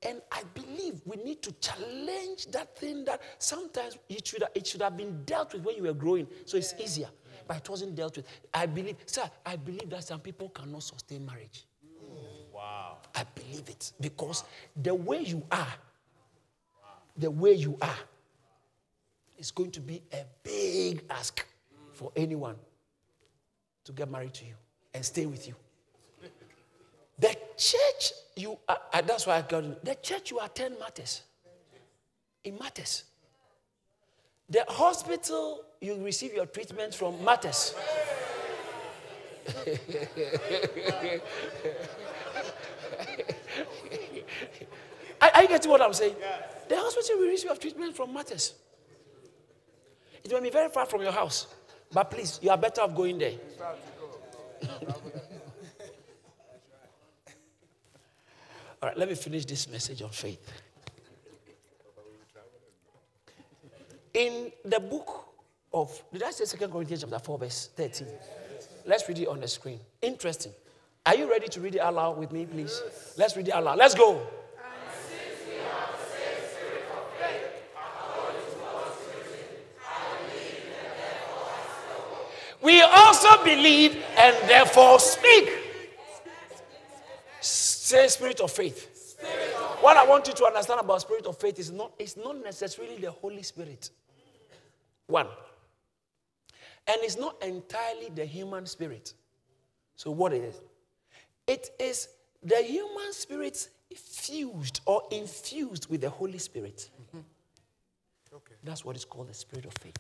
And 0.03 0.21
I 0.31 0.43
believe 0.53 1.01
we 1.07 1.17
need 1.17 1.41
to 1.43 1.53
challenge 1.53 2.47
that 2.51 2.77
thing 2.77 3.05
that 3.07 3.23
sometimes 3.39 3.97
it 4.09 4.27
should, 4.27 4.45
it 4.55 4.67
should 4.67 4.83
have 4.83 4.97
been 4.97 5.25
dealt 5.25 5.55
with 5.55 5.65
when 5.65 5.77
you 5.77 5.85
were 5.85 5.95
growing, 5.95 6.27
so 6.45 6.59
it's 6.59 6.75
easier. 6.79 7.09
But 7.47 7.59
it 7.59 7.69
wasn't 7.69 7.95
dealt 7.95 8.17
with. 8.17 8.27
I 8.53 8.67
believe, 8.67 8.97
sir, 9.07 9.23
I 9.47 9.57
believe 9.57 9.89
that 9.91 10.05
some 10.05 10.21
people 10.21 10.51
cannot 10.51 10.83
sustain 10.83 11.25
marriage. 11.25 11.65
Wow. 12.53 12.99
I 13.15 13.25
believe 13.35 13.69
it 13.69 13.93
because 14.01 14.45
the 14.81 14.95
way 14.95 15.21
you 15.21 15.43
are, 15.51 15.75
the 17.17 17.31
way 17.31 17.55
you 17.55 17.77
are, 17.81 17.99
is 19.39 19.51
going 19.51 19.71
to 19.73 19.81
be 19.81 20.03
a 20.13 20.25
big 20.43 21.05
ask 21.11 21.45
for 21.93 22.13
anyone 22.15 22.57
to 23.85 23.93
get 23.93 24.11
married 24.11 24.35
to 24.35 24.45
you 24.45 24.55
and 24.93 25.05
stay 25.05 25.27
with 25.27 25.47
you. 25.47 25.55
The 27.19 27.37
church 27.57 28.13
you 28.37 28.59
are, 28.69 28.79
that's 29.03 29.27
why 29.27 29.37
I 29.39 29.43
got. 29.43 29.85
The 29.85 29.95
church 29.97 30.31
you 30.31 30.41
attend 30.41 30.79
matters. 30.79 31.23
It 32.43 32.59
matters. 32.59 33.05
The 34.49 34.65
hospital 34.69 35.65
you 35.81 36.03
receive 36.05 36.35
your 36.35 36.47
treatment 36.47 36.95
from 36.95 37.23
matters. 37.25 37.75
Are, 45.21 45.31
are 45.35 45.43
you 45.43 45.49
getting 45.49 45.71
what 45.71 45.81
I'm 45.81 45.93
saying? 45.93 46.17
The 46.69 46.77
hospital 46.77 47.25
you 47.25 47.31
receive 47.31 47.47
your 47.47 47.57
treatment 47.57 47.97
from 47.97 48.13
matters. 48.13 48.55
It 50.23 50.31
may 50.31 50.41
be 50.41 50.51
very 50.51 50.69
far 50.69 50.87
from 50.87 51.03
your 51.03 51.13
house, 51.13 51.47
but 51.93 52.11
please, 52.11 52.41
you 52.43 52.51
are 52.51 52.59
better 52.59 52.83
off 52.83 52.95
going 52.95 53.19
there. 53.19 53.35
All 58.83 58.89
right, 58.91 58.99
let 58.99 59.09
me 59.09 59.15
finish 59.15 59.45
this 59.47 59.69
message 59.71 60.03
on 60.03 60.11
faith. 60.11 60.53
In 64.13 64.53
the 64.65 64.79
book 64.79 65.27
of, 65.73 66.03
did 66.13 66.23
I 66.23 66.31
say 66.31 66.45
2 66.45 66.69
Corinthians 66.69 67.03
chapter 67.03 67.19
4, 67.19 67.39
verse 67.39 67.71
13? 67.75 68.07
Let's 68.87 69.09
read 69.09 69.19
it 69.19 69.27
on 69.29 69.41
the 69.41 69.49
screen. 69.49 69.81
Interesting. 70.03 70.53
Are 71.07 71.15
you 71.15 71.29
ready 71.31 71.49
to 71.49 71.61
read 71.61 71.75
it 71.75 71.81
aloud 71.83 72.19
with 72.19 72.31
me, 72.33 72.47
please? 72.47 72.83
Let's 73.17 73.37
read 73.37 73.49
it 73.49 73.55
aloud. 73.55 73.79
Let's 73.79 73.95
go. 73.95 74.27
We 82.65 82.81
also 82.81 83.45
believe 83.45 84.03
and 84.17 84.35
therefore 84.49 84.99
speak. 84.99 85.53
Say 87.41 88.09
spirit 88.09 88.41
of 88.41 88.51
faith. 88.51 89.19
What 89.83 89.99
I 89.99 90.07
want 90.07 90.27
you 90.27 90.33
to 90.33 90.47
understand 90.47 90.81
about 90.81 91.03
spirit 91.03 91.27
of 91.27 91.37
faith 91.37 91.59
is 91.59 91.71
not, 91.71 91.93
it's 91.99 92.17
not 92.17 92.43
necessarily 92.43 92.97
the 92.97 93.11
Holy 93.11 93.43
Spirit. 93.43 93.91
One. 95.07 95.27
And 96.87 96.97
it's 97.03 97.19
not 97.19 97.37
entirely 97.43 98.09
the 98.15 98.25
human 98.25 98.65
spirit. 98.65 99.13
So 99.97 100.11
what 100.11 100.33
it 100.33 100.43
is? 100.43 100.61
It 101.47 101.71
is 101.79 102.09
the 102.43 102.63
human 102.63 103.13
spirit 103.13 103.69
fused 103.95 104.81
or 104.87 105.03
infused 105.11 105.91
with 105.91 106.01
the 106.01 106.11
Holy 106.11 106.39
Spirit. 106.39 106.89
Okay. 108.35 108.55
That's 108.65 108.85
what 108.85 108.97
is 108.97 109.05
called 109.05 109.29
the 109.29 109.35
spirit 109.35 109.67
of 109.67 109.75
faith. 109.75 109.97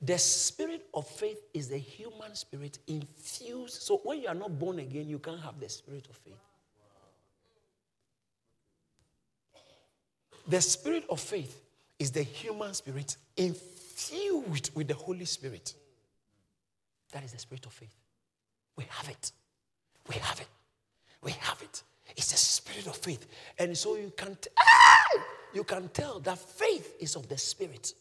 The 0.00 0.18
spirit 0.18 0.86
of 0.94 1.06
faith 1.08 1.42
is 1.52 1.68
the 1.68 1.78
human 1.78 2.34
spirit 2.34 2.78
infused. 2.86 3.82
So 3.82 3.98
when 4.04 4.20
you 4.20 4.28
are 4.28 4.34
not 4.34 4.58
born 4.58 4.78
again, 4.78 5.08
you 5.08 5.18
can't 5.18 5.40
have 5.40 5.58
the 5.58 5.68
spirit 5.68 6.06
of 6.08 6.16
faith. 6.16 6.38
The 10.48 10.60
spirit 10.60 11.04
of 11.10 11.20
faith 11.20 11.60
is 11.98 12.10
the 12.12 12.22
human 12.22 12.72
spirit 12.74 13.16
infused 13.36 14.70
with 14.74 14.88
the 14.88 14.94
Holy 14.94 15.24
Spirit. 15.24 15.74
That 17.12 17.24
is 17.24 17.32
the 17.32 17.38
spirit 17.38 17.66
of 17.66 17.72
faith. 17.72 17.94
We 18.76 18.84
have 18.88 19.08
it. 19.08 19.32
We 20.08 20.16
have 20.16 20.40
it. 20.40 20.48
We 21.22 21.32
have 21.32 21.60
it. 21.62 21.82
It's 22.16 22.30
the 22.30 22.38
spirit 22.38 22.86
of 22.86 22.96
faith. 22.96 23.26
And 23.58 23.76
so 23.76 23.96
you 23.96 24.12
can, 24.16 24.36
t- 24.40 24.50
Ah! 24.58 25.20
you 25.52 25.64
can 25.64 25.88
tell 25.88 26.20
that 26.20 26.38
faith 26.38 26.96
is 27.00 27.16
of 27.16 27.28
the 27.28 27.36
spirit. 27.36 27.92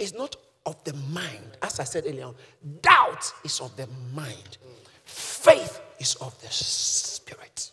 Is 0.00 0.14
not 0.14 0.34
of 0.64 0.82
the 0.84 0.94
mind. 0.94 1.58
As 1.62 1.78
I 1.78 1.84
said 1.84 2.04
earlier 2.06 2.24
on, 2.24 2.34
doubt 2.80 3.32
is 3.44 3.60
of 3.60 3.76
the 3.76 3.86
mind. 4.14 4.56
Faith 5.04 5.80
is 5.98 6.14
of 6.16 6.40
the 6.40 6.48
spirit. 6.48 7.70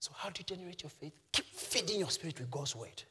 So, 0.00 0.12
how 0.14 0.30
do 0.30 0.38
you 0.38 0.56
generate 0.56 0.82
your 0.82 0.90
faith? 0.90 1.12
Keep 1.30 1.44
feeding 1.46 1.98
your 1.98 2.10
spirit 2.10 2.38
with 2.40 2.50
God's 2.50 2.74
word. 2.74 3.02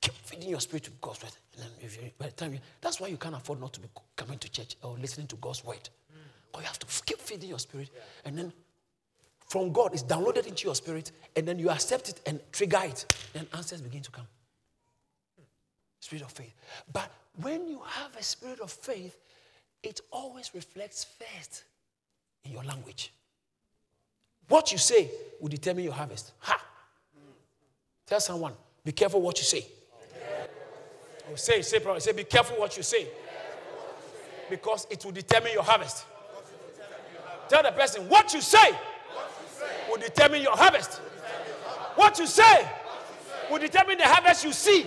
Keep 0.00 0.14
feeding 0.14 0.50
your 0.50 0.60
spirit 0.60 0.88
with 0.88 1.00
God's 1.00 1.22
word. 1.24 1.32
And 1.56 1.92
you, 1.92 2.10
by 2.16 2.26
the 2.26 2.32
time 2.32 2.52
you, 2.52 2.60
that's 2.80 3.00
why 3.00 3.08
you 3.08 3.16
can't 3.16 3.34
afford 3.34 3.60
not 3.60 3.72
to 3.72 3.80
be 3.80 3.88
coming 4.14 4.38
to 4.38 4.48
church 4.48 4.76
or 4.82 4.96
listening 4.98 5.26
to 5.28 5.36
God's 5.36 5.64
word. 5.64 5.88
Because 6.52 6.62
you 6.62 6.66
have 6.68 6.78
to 6.78 6.86
keep 7.04 7.18
feeding 7.18 7.48
your 7.48 7.58
spirit. 7.58 7.90
And 8.24 8.38
then 8.38 8.52
from 9.48 9.72
God, 9.72 9.94
is 9.94 10.04
downloaded 10.04 10.46
into 10.46 10.66
your 10.66 10.74
spirit. 10.74 11.10
And 11.34 11.48
then 11.48 11.58
you 11.58 11.70
accept 11.70 12.08
it 12.08 12.20
and 12.26 12.40
trigger 12.52 12.80
it. 12.84 13.06
Then 13.32 13.46
answers 13.54 13.80
begin 13.80 14.02
to 14.02 14.10
come. 14.10 14.26
Spirit 16.00 16.22
of 16.22 16.30
faith. 16.30 16.54
But 16.92 17.10
when 17.40 17.68
you 17.68 17.80
have 17.84 18.14
a 18.16 18.22
spirit 18.22 18.60
of 18.60 18.70
faith, 18.70 19.16
it 19.82 20.00
always 20.10 20.54
reflects 20.54 21.04
first 21.04 21.64
in 22.44 22.52
your 22.52 22.62
language. 22.64 23.12
What 24.48 24.70
you 24.72 24.78
say 24.78 25.10
will 25.40 25.48
determine 25.48 25.84
your 25.84 25.92
harvest. 25.92 26.32
Ha! 26.40 26.62
Tell 28.06 28.20
someone, 28.20 28.52
be 28.84 28.92
careful 28.92 29.20
what 29.20 29.38
you 29.38 29.44
say. 29.44 29.66
Oh, 31.30 31.34
say, 31.34 31.60
say, 31.60 31.78
probably, 31.78 32.00
say, 32.00 32.12
be 32.12 32.24
careful 32.24 32.56
what 32.58 32.76
you 32.76 32.82
say. 32.82 33.06
Because 34.48 34.86
it 34.90 35.04
will 35.04 35.12
determine 35.12 35.52
your 35.52 35.62
harvest. 35.62 36.06
Tell 37.48 37.62
the 37.62 37.72
person, 37.72 38.08
what 38.08 38.32
you 38.32 38.40
say 38.40 38.72
will 39.88 39.98
determine 39.98 40.42
your 40.42 40.56
harvest. 40.56 41.00
What 41.96 42.18
you 42.18 42.26
say 42.26 42.68
will 43.50 43.58
determine 43.58 43.98
the 43.98 44.04
harvest 44.04 44.44
you 44.44 44.52
see. 44.52 44.86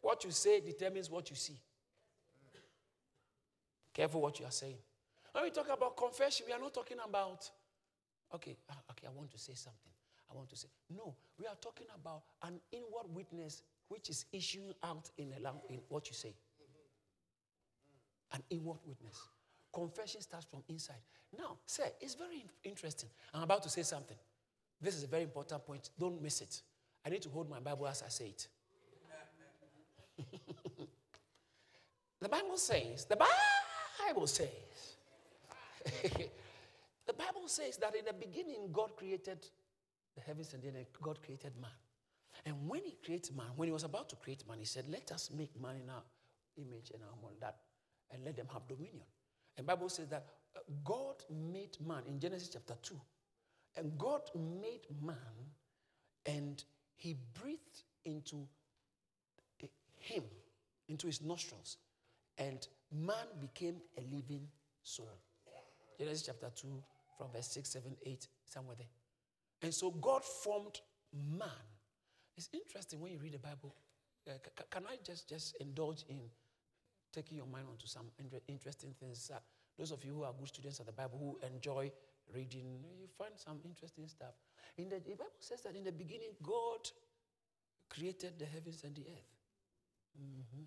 What 0.00 0.24
you 0.24 0.30
say 0.30 0.60
determines 0.60 1.10
what 1.10 1.30
you 1.30 1.36
see. 1.36 1.56
Careful 3.92 4.20
what 4.20 4.38
you 4.38 4.46
are 4.46 4.50
saying. 4.50 4.78
When 5.32 5.44
we 5.44 5.50
talk 5.50 5.68
about 5.72 5.96
confession, 5.96 6.46
we 6.46 6.52
are 6.52 6.58
not 6.58 6.74
talking 6.74 6.96
about, 7.04 7.48
okay, 8.34 8.56
ah, 8.70 8.74
okay, 8.90 9.06
I 9.06 9.10
want 9.10 9.30
to 9.30 9.38
say 9.38 9.54
something. 9.54 9.92
I 10.30 10.36
want 10.36 10.48
to 10.50 10.56
say. 10.56 10.68
No, 10.96 11.14
we 11.38 11.46
are 11.46 11.56
talking 11.60 11.86
about 11.94 12.22
an 12.42 12.60
inward 12.72 13.06
witness 13.14 13.62
which 13.88 14.08
is 14.08 14.26
issuing 14.32 14.74
out 14.82 15.10
in, 15.18 15.32
a 15.32 15.72
in 15.72 15.80
what 15.88 16.08
you 16.08 16.14
say. 16.14 16.34
An 18.32 18.42
inward 18.50 18.78
witness. 18.86 19.18
Confession 19.72 20.20
starts 20.20 20.46
from 20.46 20.62
inside. 20.68 20.96
Now, 21.36 21.58
sir, 21.64 21.84
it's 22.00 22.14
very 22.14 22.44
interesting. 22.64 23.08
I'm 23.32 23.42
about 23.42 23.62
to 23.62 23.68
say 23.68 23.82
something. 23.82 24.16
This 24.80 24.96
is 24.96 25.04
a 25.04 25.06
very 25.06 25.22
important 25.24 25.64
point. 25.64 25.90
Don't 25.98 26.20
miss 26.20 26.40
it. 26.40 26.62
I 27.04 27.10
need 27.10 27.22
to 27.22 27.28
hold 27.28 27.48
my 27.48 27.60
Bible 27.60 27.86
as 27.86 28.02
I 28.02 28.08
say 28.08 28.26
it. 28.26 28.48
the 32.20 32.28
Bible 32.28 32.56
says, 32.56 33.04
the 33.04 33.16
Bible 34.06 34.26
says, 34.26 34.48
the 37.06 37.12
Bible 37.12 37.46
says 37.46 37.76
that 37.78 37.94
in 37.94 38.04
the 38.04 38.12
beginning 38.12 38.68
God 38.72 38.96
created 38.96 39.46
the 40.14 40.20
heavens 40.20 40.52
and 40.52 40.62
then 40.62 40.74
God 41.00 41.22
created 41.22 41.52
man. 41.60 41.70
And 42.44 42.68
when 42.68 42.82
he 42.84 42.96
created 43.04 43.36
man, 43.36 43.46
when 43.56 43.68
he 43.68 43.72
was 43.72 43.84
about 43.84 44.08
to 44.10 44.16
create 44.16 44.46
man, 44.48 44.58
he 44.58 44.64
said, 44.64 44.86
Let 44.88 45.12
us 45.12 45.30
make 45.36 45.60
man 45.60 45.76
in 45.76 45.90
our 45.90 46.02
image 46.56 46.90
and 46.92 47.02
our 47.02 47.16
model 47.22 47.36
that 47.40 47.56
and 48.12 48.24
let 48.24 48.36
them 48.36 48.46
have 48.52 48.66
dominion. 48.66 49.06
And 49.56 49.66
Bible 49.66 49.88
says 49.88 50.08
that 50.08 50.26
uh, 50.56 50.60
God 50.84 51.22
made 51.30 51.76
man 51.86 52.02
in 52.06 52.18
Genesis 52.18 52.50
chapter 52.52 52.74
2. 52.82 52.94
And 53.76 53.96
God 53.98 54.22
made 54.34 54.86
man 55.02 55.16
and 56.26 56.62
he 56.96 57.16
breathed 57.40 57.84
into 58.04 58.46
him, 59.96 60.24
into 60.88 61.06
his 61.06 61.22
nostrils. 61.22 61.76
And 62.38 62.66
man 62.92 63.26
became 63.40 63.76
a 63.98 64.02
living 64.14 64.48
soul. 64.82 65.08
Genesis 65.98 66.26
chapter 66.26 66.50
2, 66.54 66.68
from 67.18 67.28
verse 67.32 67.48
6, 67.48 67.68
7, 67.68 67.96
8, 68.04 68.28
somewhere 68.46 68.76
there. 68.78 68.86
And 69.62 69.74
so 69.74 69.90
God 69.90 70.24
formed 70.24 70.80
man. 71.12 71.48
It's 72.36 72.48
interesting 72.52 73.00
when 73.00 73.12
you 73.12 73.18
read 73.18 73.34
the 73.34 73.38
Bible. 73.38 73.74
Uh, 74.26 74.32
can 74.70 74.84
I 74.88 74.96
just, 75.04 75.28
just 75.28 75.56
indulge 75.56 76.04
in 76.08 76.20
taking 77.12 77.36
your 77.36 77.46
mind 77.46 77.66
onto 77.70 77.86
some 77.86 78.06
interesting 78.48 78.94
things. 78.98 79.30
Uh, 79.34 79.38
those 79.78 79.90
of 79.90 80.04
you 80.04 80.14
who 80.14 80.22
are 80.24 80.32
good 80.38 80.48
students 80.48 80.80
of 80.80 80.86
the 80.86 80.92
Bible 80.92 81.18
who 81.18 81.46
enjoy 81.46 81.90
reading, 82.34 82.78
you 82.98 83.06
find 83.18 83.32
some 83.36 83.58
interesting 83.64 84.06
stuff. 84.06 84.34
In 84.76 84.88
the, 84.88 84.96
the 84.96 85.14
Bible 85.14 85.40
says 85.40 85.62
that 85.62 85.74
in 85.74 85.84
the 85.84 85.92
beginning, 85.92 86.30
God 86.42 86.88
created 87.88 88.38
the 88.38 88.46
heavens 88.46 88.82
and 88.84 88.94
the 88.94 89.02
earth. 89.02 89.30
Mhm. 90.20 90.66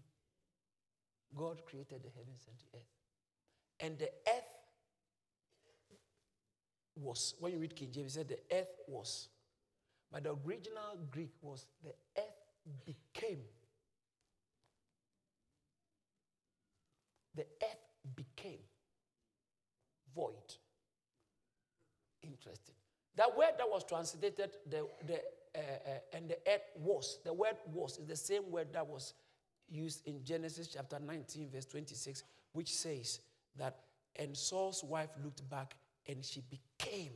God 1.35 1.65
created 1.65 2.03
the 2.03 2.09
heavens 2.09 2.47
and 2.47 2.57
the 2.59 2.77
earth. 2.77 2.91
And 3.79 3.97
the 3.99 4.11
earth 4.27 4.43
was, 6.95 7.35
when 7.39 7.53
you 7.53 7.59
read 7.59 7.75
King 7.75 7.91
James, 7.91 8.15
it 8.15 8.19
said 8.19 8.27
the 8.27 8.55
earth 8.55 8.75
was. 8.87 9.29
But 10.11 10.23
the 10.23 10.35
original 10.45 10.99
Greek 11.09 11.31
was 11.41 11.65
the 11.83 11.93
earth 12.17 12.85
became. 12.85 13.43
The 17.35 17.45
earth 17.61 18.15
became 18.15 18.59
void. 20.15 20.55
Interesting. 22.21 22.75
That 23.15 23.35
word 23.37 23.51
that 23.57 23.69
was 23.69 23.83
translated, 23.83 24.51
the, 24.69 24.87
the, 25.05 25.21
uh, 25.55 25.59
uh, 25.59 26.17
and 26.17 26.29
the 26.29 26.37
earth 26.47 26.71
was, 26.75 27.19
the 27.23 27.33
word 27.33 27.55
was 27.71 27.97
is 27.99 28.07
the 28.07 28.15
same 28.15 28.49
word 28.49 28.67
that 28.73 28.85
was 28.85 29.13
used 29.69 30.07
in 30.07 30.23
Genesis 30.23 30.67
chapter 30.67 30.99
19, 30.99 31.49
verse 31.51 31.65
26, 31.65 32.23
which 32.53 32.71
says 32.73 33.19
that, 33.57 33.79
and 34.15 34.35
Saul's 34.35 34.83
wife 34.83 35.09
looked 35.23 35.47
back 35.49 35.75
and 36.07 36.23
she 36.23 36.41
became. 36.49 37.11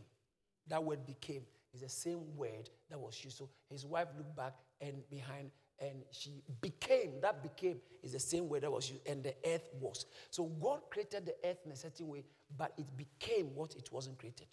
That 0.68 0.84
word 0.84 1.06
became 1.06 1.44
is 1.74 1.82
the 1.82 1.90
same 1.90 2.36
word 2.36 2.70
that 2.90 3.00
was 3.00 3.24
used. 3.24 3.38
So 3.38 3.50
his 3.70 3.86
wife 3.86 4.08
looked 4.18 4.36
back 4.36 4.54
and 4.82 5.08
behind 5.10 5.52
and 5.80 6.04
she 6.12 6.42
became. 6.62 7.22
That 7.22 7.44
became 7.44 7.80
is 8.04 8.14
the 8.14 8.20
same 8.20 8.50
word 8.50 8.64
that 8.64 8.72
was 8.72 8.90
used, 8.90 9.08
and 9.08 9.24
the 9.24 9.36
earth 9.46 9.70
was. 9.80 10.06
So 10.30 10.46
God 10.46 10.82
created 10.90 11.26
the 11.26 11.36
earth 11.48 11.60
in 11.66 11.72
a 11.72 11.76
certain 11.76 12.08
way, 12.08 12.24
but 12.58 12.74
it 12.78 12.88
became 12.96 13.54
what 13.56 13.76
it 13.76 13.92
wasn't 13.92 14.18
created. 14.18 14.48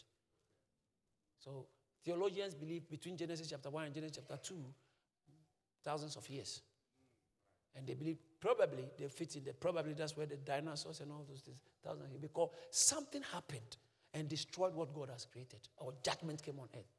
So 1.39 1.67
theologians 2.05 2.55
believe 2.55 2.89
between 2.89 3.17
Genesis 3.17 3.49
chapter 3.49 3.71
1 3.71 3.85
and 3.85 3.95
Genesis 3.95 4.17
chapter 4.17 4.43
2, 4.43 4.55
thousands 5.85 6.17
of 6.17 6.29
years. 6.29 6.63
And 7.77 7.87
they 7.87 7.95
believe 7.95 8.19
probably 8.41 8.85
they 8.97 9.09
fit 9.09 9.35
in 9.37 9.45
there. 9.45 9.55
Probably 9.55 9.95
that's 9.95 10.17
where 10.17 10.27
the 10.27 10.37
dinosaurs 10.37 11.01
and 11.01 11.11
all 11.11 11.25
those 11.29 11.41
things, 11.41 11.59
thousands 11.83 12.05
of 12.05 12.11
years. 12.11 12.23
Because 12.23 12.51
something 12.71 13.23
happened 13.33 13.77
and 14.13 14.29
destroyed 14.29 14.75
what 14.75 14.95
God 14.95 15.11
has 15.11 15.27
created, 15.27 15.69
or 15.77 15.93
judgment 16.05 16.41
came 16.43 16.59
on 16.61 16.69
earth. 16.77 16.93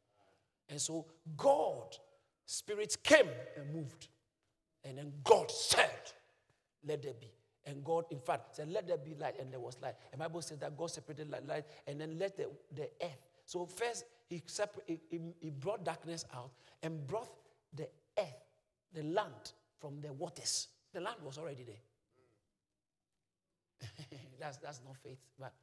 And 0.70 0.82
so 0.82 1.06
God, 1.38 1.96
spirits 2.46 2.96
came 2.96 3.30
and 3.56 3.74
moved. 3.74 4.10
And 4.86 4.98
then 4.98 5.12
God 5.24 5.52
said, 5.52 6.12
Let 6.86 7.04
there 7.04 7.14
be. 7.20 7.32
And 7.66 7.84
God, 7.84 8.06
in 8.12 8.20
fact, 8.20 8.56
said, 8.56 8.70
Let 8.70 8.88
there 8.88 8.98
be 8.98 9.16
light, 9.16 9.36
and 9.40 9.52
there 9.52 9.60
was 9.60 9.78
light. 9.82 9.96
And 10.12 10.20
Bible 10.20 10.42
says 10.42 10.60
that 10.60 10.78
God 10.78 10.92
separated 10.92 11.30
light, 11.30 11.66
and 11.88 12.00
then 12.00 12.18
let 12.18 12.38
the, 12.38 12.50
the 12.74 12.90
earth. 13.04 13.28
So 13.46 13.66
first 13.66 14.06
he, 14.30 14.42
separ- 14.46 14.84
he, 14.86 15.00
he, 15.10 15.20
he 15.40 15.50
brought 15.50 15.84
darkness 15.84 16.26
out 16.34 16.52
and 16.82 17.06
brought 17.08 17.30
the 17.74 17.88
earth, 18.18 18.46
the 18.94 19.04
land, 19.04 19.54
from 19.80 20.00
the 20.02 20.14
waters. 20.14 20.68
The 20.94 21.02
land 21.02 21.18
was 21.24 21.38
already 21.38 21.64
there. 21.64 21.76
that's, 24.40 24.58
that's 24.58 24.82
not 24.86 24.96
faith, 24.98 25.20
but 25.40 25.54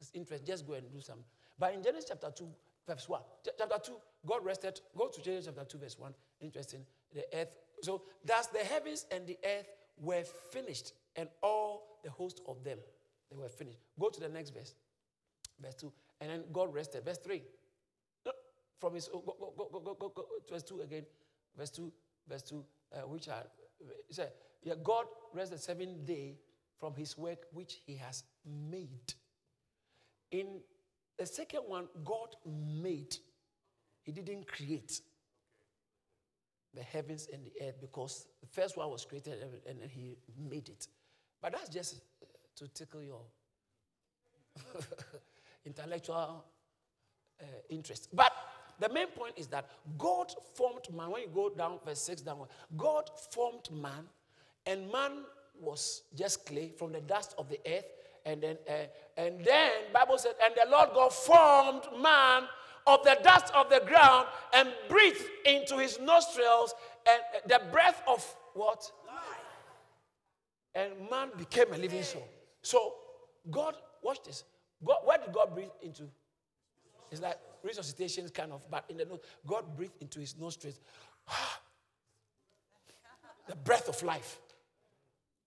it's 0.00 0.10
interesting. 0.14 0.46
Just 0.46 0.66
go 0.66 0.74
and 0.74 0.90
do 0.90 1.00
some. 1.00 1.18
But 1.58 1.74
in 1.74 1.82
Genesis 1.82 2.06
chapter 2.08 2.30
2, 2.34 2.48
verse 2.86 3.08
1, 3.08 3.20
chapter 3.58 3.78
2, 3.84 3.92
God 4.26 4.44
rested. 4.44 4.80
Go 4.96 5.08
to 5.08 5.20
Genesis 5.20 5.46
chapter 5.54 5.64
2, 5.64 5.78
verse 5.78 5.98
1. 5.98 6.14
Interesting. 6.40 6.84
The 7.14 7.24
earth. 7.34 7.56
So 7.82 8.02
that's 8.24 8.48
the 8.48 8.58
heavens 8.58 9.06
and 9.10 9.26
the 9.26 9.38
earth 9.44 9.68
were 10.00 10.22
finished, 10.52 10.92
and 11.16 11.28
all 11.42 11.98
the 12.04 12.10
host 12.10 12.40
of 12.46 12.62
them, 12.64 12.78
they 13.30 13.36
were 13.36 13.48
finished. 13.48 13.78
Go 13.98 14.08
to 14.10 14.20
the 14.20 14.28
next 14.28 14.50
verse. 14.50 14.74
Verse 15.60 15.74
2. 15.74 15.92
And 16.20 16.30
then 16.30 16.44
God 16.52 16.72
rested. 16.72 17.04
Verse 17.04 17.18
3. 17.18 17.42
From 18.80 18.94
his 18.94 19.08
go, 19.08 19.20
go, 19.26 19.52
go, 19.56 19.80
go, 19.80 19.94
go, 19.94 20.08
go, 20.14 20.24
verse 20.48 20.62
2 20.62 20.82
again. 20.82 21.04
Verse 21.56 21.70
2, 21.70 21.92
verse 22.28 22.42
2, 22.42 22.64
uh, 22.94 22.98
which 23.08 23.28
are 23.28 23.42
he 24.06 24.14
said, 24.14 24.30
yeah, 24.62 24.74
God 24.82 25.06
rested 25.32 25.58
the 25.58 25.62
seventh 25.62 26.04
day 26.06 26.36
from 26.78 26.94
his 26.94 27.18
work 27.18 27.38
which 27.52 27.80
he 27.86 27.96
has 27.96 28.24
made. 28.70 29.14
In 30.30 30.60
the 31.18 31.26
second 31.26 31.62
one, 31.66 31.88
God 32.04 32.36
made. 32.46 33.16
He 34.02 34.12
didn't 34.12 34.46
create 34.46 35.00
the 36.78 36.84
heavens 36.84 37.28
and 37.32 37.44
the 37.44 37.66
earth 37.66 37.74
because 37.80 38.28
the 38.40 38.46
first 38.46 38.76
one 38.76 38.88
was 38.88 39.04
created 39.04 39.44
and- 39.66 39.90
he 39.90 40.16
made 40.48 40.68
it. 40.68 40.86
But 41.42 41.52
that's 41.52 41.68
just 41.68 42.00
to 42.56 42.68
tickle 42.68 43.02
your 43.02 43.22
intellectual 45.66 46.44
uh, 47.40 47.44
interest. 47.68 48.08
But 48.12 48.32
the 48.78 48.88
main 48.90 49.08
point 49.08 49.34
is 49.36 49.48
that 49.48 49.68
God 49.98 50.32
formed 50.54 50.84
man. 50.94 51.10
When 51.10 51.22
you 51.22 51.28
go 51.34 51.50
down 51.50 51.80
verse 51.84 52.00
6 52.02 52.22
downward, 52.22 52.48
God 52.76 53.10
formed 53.32 53.68
man, 53.72 54.04
and 54.66 54.90
man 54.92 55.24
was 55.60 56.02
just 56.16 56.46
clay 56.46 56.70
from 56.78 56.92
the 56.92 57.00
dust 57.00 57.34
of 57.38 57.48
the 57.48 57.58
earth. 57.66 57.86
And 58.24 58.42
then, 58.42 58.58
uh, 58.68 58.72
and 59.16 59.44
then 59.44 59.70
Bible 59.92 60.18
said, 60.18 60.34
and 60.44 60.54
the 60.54 60.70
Lord 60.70 60.90
God 60.94 61.12
formed 61.12 61.82
man 62.00 62.44
of 62.88 63.04
the 63.04 63.18
dust 63.22 63.52
of 63.54 63.68
the 63.68 63.82
ground 63.86 64.26
and 64.54 64.70
breathed 64.88 65.22
into 65.44 65.76
his 65.76 66.00
nostrils 66.00 66.74
and 67.08 67.20
the 67.46 67.60
breath 67.70 68.02
of 68.08 68.24
what? 68.54 68.90
And 70.74 70.92
man 71.10 71.28
became 71.36 71.72
a 71.72 71.76
living 71.76 72.02
soul. 72.02 72.26
So 72.62 72.94
God, 73.50 73.74
watch 74.02 74.22
this. 74.24 74.44
God, 74.84 74.98
where 75.04 75.18
did 75.18 75.32
God 75.32 75.54
breathe 75.54 75.68
into? 75.82 76.04
It's 77.10 77.20
like 77.20 77.38
resuscitation, 77.62 78.28
kind 78.30 78.52
of, 78.52 78.62
but 78.70 78.84
in 78.88 78.96
the 78.96 79.04
nose. 79.04 79.20
God 79.46 79.64
breathed 79.76 79.96
into 80.00 80.20
his 80.20 80.38
nostrils 80.38 80.80
the 83.48 83.56
breath 83.56 83.88
of 83.88 84.02
life. 84.02 84.38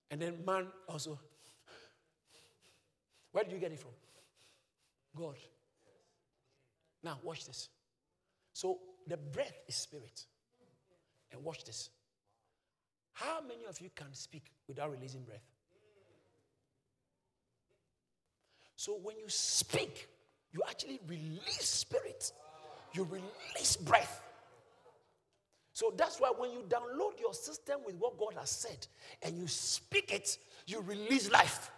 And 0.10 0.22
then 0.22 0.38
man 0.46 0.68
also. 0.88 1.20
Where 3.32 3.46
do 3.46 3.52
you 3.52 3.60
get 3.60 3.72
it 3.72 3.80
from? 3.80 3.92
God. 5.16 5.36
Now, 7.04 7.20
watch 7.24 7.46
this. 7.46 7.70
So, 8.54 8.80
the 9.08 9.18
breath 9.18 9.58
is 9.68 9.76
spirit. 9.76 10.26
And 11.32 11.44
watch 11.44 11.64
this. 11.64 11.90
How 13.14 13.42
many 13.42 13.66
of 13.68 13.80
you 13.80 13.90
can 13.96 14.14
speak 14.14 14.52
without 14.68 14.92
releasing 14.92 15.24
breath? 15.24 15.44
So 18.76 18.98
when 19.04 19.16
you 19.18 19.26
speak, 19.28 20.10
you 20.52 20.62
actually 20.68 21.00
release 21.08 21.68
spirit. 21.68 22.32
You 22.94 23.04
release 23.04 23.76
breath. 23.76 24.24
So 25.74 25.94
that's 25.96 26.20
why 26.20 26.32
when 26.36 26.52
you 26.52 26.64
download 26.68 27.20
your 27.20 27.34
system 27.34 27.82
with 27.86 27.96
what 27.96 28.18
God 28.18 28.34
has 28.40 28.50
said 28.50 28.88
and 29.22 29.38
you 29.38 29.48
speak 29.48 30.12
it, 30.12 30.38
you 30.66 30.82
release 30.82 31.32
life. 31.32 31.70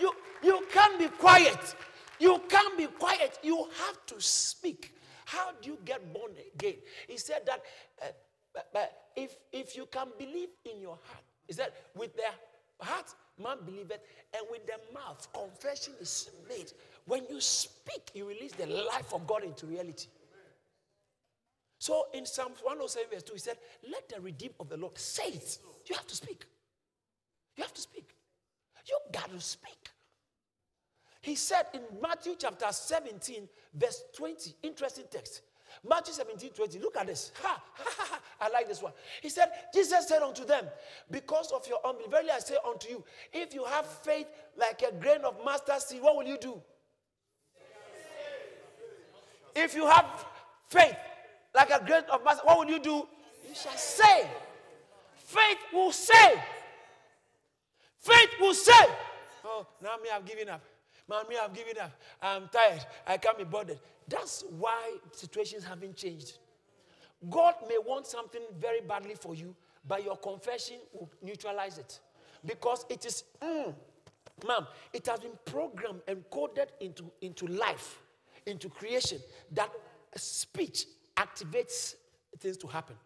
You, 0.00 0.12
you 0.42 0.66
can't 0.72 0.98
be 0.98 1.06
quiet. 1.06 1.76
You 2.18 2.40
can't 2.48 2.76
be 2.76 2.86
quiet. 2.86 3.38
You 3.42 3.68
have 3.86 4.06
to 4.06 4.20
speak. 4.20 4.94
How 5.24 5.50
do 5.60 5.70
you 5.70 5.78
get 5.84 6.12
born 6.12 6.32
again? 6.54 6.76
He 7.08 7.16
said 7.16 7.42
that 7.46 7.62
uh, 8.02 8.78
if, 9.16 9.36
if 9.52 9.76
you 9.76 9.86
can 9.86 10.08
believe 10.18 10.48
in 10.64 10.80
your 10.80 10.98
heart, 11.02 11.24
he 11.46 11.52
said, 11.52 11.72
with 11.94 12.14
the 12.16 12.84
heart 12.84 13.06
man 13.42 13.58
believeth, 13.64 14.00
and 14.32 14.46
with 14.50 14.66
the 14.66 14.78
mouth 14.92 15.26
confession 15.32 15.94
is 16.00 16.30
made. 16.48 16.72
When 17.06 17.24
you 17.28 17.40
speak, 17.40 18.10
you 18.14 18.28
release 18.28 18.52
the 18.52 18.66
life 18.66 19.12
of 19.12 19.26
God 19.26 19.44
into 19.44 19.66
reality. 19.66 20.08
So 21.78 22.06
in 22.14 22.24
Psalm 22.24 22.52
107, 22.62 23.10
verse 23.10 23.22
2, 23.24 23.32
he 23.34 23.38
said, 23.38 23.58
Let 23.90 24.08
the 24.08 24.20
redeemed 24.20 24.54
of 24.60 24.68
the 24.68 24.76
Lord 24.76 24.98
say 24.98 25.28
it. 25.28 25.58
You 25.86 25.96
have 25.96 26.06
to 26.06 26.16
speak. 26.16 26.44
You 27.56 27.62
have 27.64 27.74
to 27.74 27.80
speak. 27.80 28.14
You 28.88 28.98
got 29.12 29.30
to 29.30 29.40
speak. 29.40 29.90
He 31.24 31.36
said 31.36 31.64
in 31.72 31.80
Matthew 32.02 32.34
chapter 32.38 32.66
17, 32.70 33.48
verse 33.72 34.04
20, 34.14 34.56
interesting 34.62 35.06
text. 35.10 35.40
Matthew 35.82 36.12
17, 36.12 36.50
20. 36.50 36.78
Look 36.80 36.98
at 36.98 37.06
this. 37.06 37.32
Ha, 37.42 37.62
ha, 37.72 37.92
ha, 37.96 38.06
ha. 38.10 38.20
I 38.42 38.50
like 38.50 38.68
this 38.68 38.82
one. 38.82 38.92
He 39.22 39.30
said, 39.30 39.48
Jesus 39.72 40.06
said 40.06 40.20
unto 40.20 40.44
them, 40.44 40.66
Because 41.10 41.50
of 41.50 41.66
your 41.66 41.78
unbelief, 41.82 42.10
verily 42.10 42.30
I 42.30 42.40
say 42.40 42.56
unto 42.68 42.90
you, 42.90 43.02
if 43.32 43.54
you 43.54 43.64
have 43.64 43.86
faith 43.86 44.26
like 44.54 44.82
a 44.82 44.92
grain 44.92 45.22
of 45.24 45.42
mustard 45.42 45.80
seed, 45.80 46.02
what 46.02 46.14
will 46.14 46.26
you 46.26 46.36
do? 46.36 46.60
If 49.56 49.74
you 49.74 49.86
have 49.86 50.26
faith 50.68 50.96
like 51.54 51.70
a 51.70 51.82
grain 51.86 52.02
of 52.12 52.22
mustard, 52.22 52.44
what 52.44 52.58
will 52.58 52.70
you 52.70 52.80
do? 52.80 53.08
You 53.48 53.54
shall 53.54 53.78
say. 53.78 54.28
Faith 55.14 55.58
will 55.72 55.90
say. 55.90 56.42
Faith 57.98 58.30
will 58.38 58.52
say. 58.52 58.84
Oh, 59.42 59.66
now 59.82 59.96
me, 60.02 60.10
I've 60.14 60.26
given 60.26 60.50
up. 60.50 60.60
Mommy, 61.08 61.36
I've 61.42 61.52
given 61.52 61.74
up. 61.82 61.92
I'm 62.22 62.48
tired. 62.48 62.84
I 63.06 63.16
can't 63.18 63.36
be 63.36 63.44
bothered. 63.44 63.78
That's 64.08 64.44
why 64.58 64.96
situations 65.12 65.64
haven't 65.64 65.96
changed. 65.96 66.38
God 67.30 67.54
may 67.68 67.78
want 67.84 68.06
something 68.06 68.42
very 68.58 68.80
badly 68.80 69.14
for 69.14 69.34
you, 69.34 69.54
but 69.86 70.04
your 70.04 70.16
confession 70.16 70.76
will 70.92 71.10
neutralize 71.22 71.78
it. 71.78 72.00
Because 72.44 72.84
it 72.90 73.04
is, 73.06 73.24
mm, 73.40 73.74
ma'am, 74.46 74.66
it 74.92 75.06
has 75.06 75.20
been 75.20 75.38
programmed 75.44 76.02
and 76.06 76.24
coded 76.30 76.72
into, 76.80 77.10
into 77.20 77.46
life, 77.46 78.00
into 78.46 78.68
creation, 78.68 79.18
that 79.52 79.70
speech 80.16 80.86
activates 81.16 81.94
things 82.38 82.56
to 82.58 82.66
happen. 82.66 82.96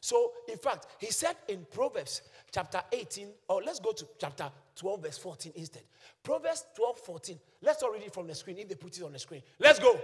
So, 0.00 0.32
in 0.48 0.58
fact, 0.58 0.86
he 0.98 1.12
said 1.12 1.36
in 1.48 1.64
Proverbs 1.70 2.22
chapter 2.50 2.82
18, 2.90 3.28
or 3.48 3.62
let's 3.62 3.78
go 3.78 3.92
to 3.92 4.06
chapter 4.18 4.50
12, 4.76 5.02
verse 5.02 5.18
14 5.18 5.52
instead. 5.56 5.82
Proverbs 6.22 6.64
12, 6.76 6.98
14. 6.98 7.38
Let's 7.62 7.82
all 7.82 7.92
read 7.92 8.02
it 8.02 8.12
from 8.12 8.26
the 8.26 8.34
screen 8.34 8.58
if 8.58 8.68
they 8.68 8.74
put 8.74 8.96
it 8.96 9.02
on 9.02 9.12
the 9.12 9.18
screen. 9.18 9.42
Let's 9.58 9.78
go. 9.78 10.00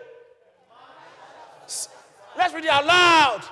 Let's 2.37 2.55
read 2.55 2.65
it 2.65 2.71
out 2.71 2.87
loud. 2.87 3.43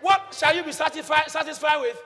What 0.00 0.34
shall 0.38 0.54
you 0.54 0.62
be 0.62 0.72
satisfied, 0.72 1.28
satisfied 1.28 1.80
with? 1.80 2.00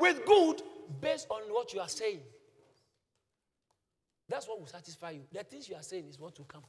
With 0.00 0.24
good 0.26 0.62
based 1.00 1.26
on 1.30 1.42
what 1.52 1.72
you 1.72 1.80
are 1.80 1.88
saying. 1.88 2.20
That's 4.28 4.46
what 4.46 4.60
will 4.60 4.66
satisfy 4.66 5.10
you. 5.10 5.22
The 5.32 5.42
things 5.44 5.68
you 5.68 5.76
are 5.76 5.82
saying 5.82 6.06
is 6.08 6.18
what 6.18 6.36
will 6.38 6.44
come. 6.44 6.64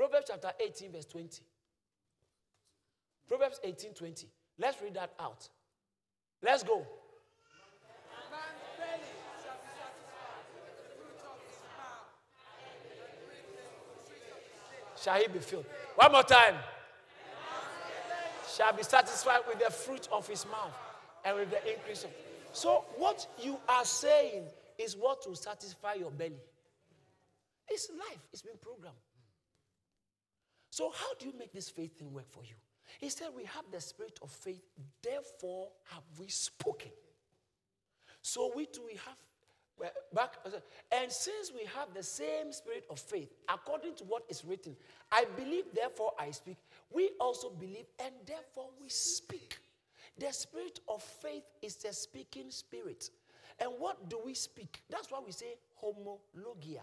Proverbs 0.00 0.28
chapter 0.28 0.50
18, 0.58 0.92
verse 0.92 1.04
20. 1.04 1.42
Proverbs 3.28 3.60
18, 3.62 3.92
20. 3.92 4.28
Let's 4.58 4.80
read 4.80 4.94
that 4.94 5.12
out. 5.20 5.46
Let's 6.42 6.62
go. 6.62 6.86
Shall 15.04 15.16
he 15.16 15.28
be 15.28 15.38
filled? 15.38 15.66
One 15.96 16.12
more 16.12 16.22
time. 16.22 16.54
Shall 18.56 18.72
be 18.72 18.82
satisfied 18.82 19.40
with 19.46 19.58
the 19.58 19.70
fruit 19.70 20.08
of 20.10 20.26
his 20.26 20.46
mouth 20.46 20.72
and 21.26 21.36
with 21.36 21.50
the 21.50 21.70
increase 21.70 22.04
of. 22.04 22.10
So, 22.54 22.86
what 22.96 23.26
you 23.38 23.58
are 23.68 23.84
saying 23.84 24.44
is 24.78 24.96
what 24.96 25.28
will 25.28 25.34
satisfy 25.34 25.92
your 25.92 26.10
belly. 26.10 26.40
It's 27.68 27.90
life, 27.90 28.20
it's 28.32 28.40
been 28.40 28.56
programmed. 28.62 28.96
So, 30.80 30.90
how 30.98 31.12
do 31.18 31.26
you 31.26 31.34
make 31.38 31.52
this 31.52 31.68
faith 31.68 31.98
thing 31.98 32.10
work 32.10 32.30
for 32.30 32.42
you? 32.42 32.54
He 33.00 33.10
said, 33.10 33.26
We 33.36 33.44
have 33.44 33.64
the 33.70 33.82
spirit 33.82 34.18
of 34.22 34.30
faith, 34.30 34.62
therefore 35.02 35.68
have 35.92 36.04
we 36.18 36.28
spoken. 36.28 36.90
So, 38.22 38.50
we 38.56 38.64
too, 38.64 38.80
we 38.86 38.94
have 38.94 39.92
back 40.14 40.36
and 40.92 41.12
since 41.12 41.52
we 41.54 41.66
have 41.74 41.92
the 41.94 42.02
same 42.02 42.50
spirit 42.52 42.84
of 42.88 42.98
faith 42.98 43.30
according 43.48 43.94
to 43.94 44.04
what 44.04 44.22
is 44.28 44.44
written 44.44 44.76
i 45.10 45.24
believe 45.38 45.64
therefore 45.74 46.12
i 46.18 46.30
speak 46.30 46.58
we 46.92 47.12
also 47.18 47.48
believe 47.48 47.86
and 48.04 48.12
therefore 48.26 48.66
we 48.78 48.90
speak 48.90 49.58
the 50.18 50.30
spirit 50.32 50.80
of 50.86 51.02
faith 51.02 51.44
is 51.62 51.76
the 51.76 51.94
speaking 51.94 52.50
spirit 52.50 53.08
and 53.60 53.70
what 53.78 54.08
do 54.08 54.18
we 54.24 54.34
speak? 54.34 54.82
That's 54.88 55.10
why 55.10 55.20
we 55.24 55.32
say 55.32 55.54
homologia. 55.82 56.82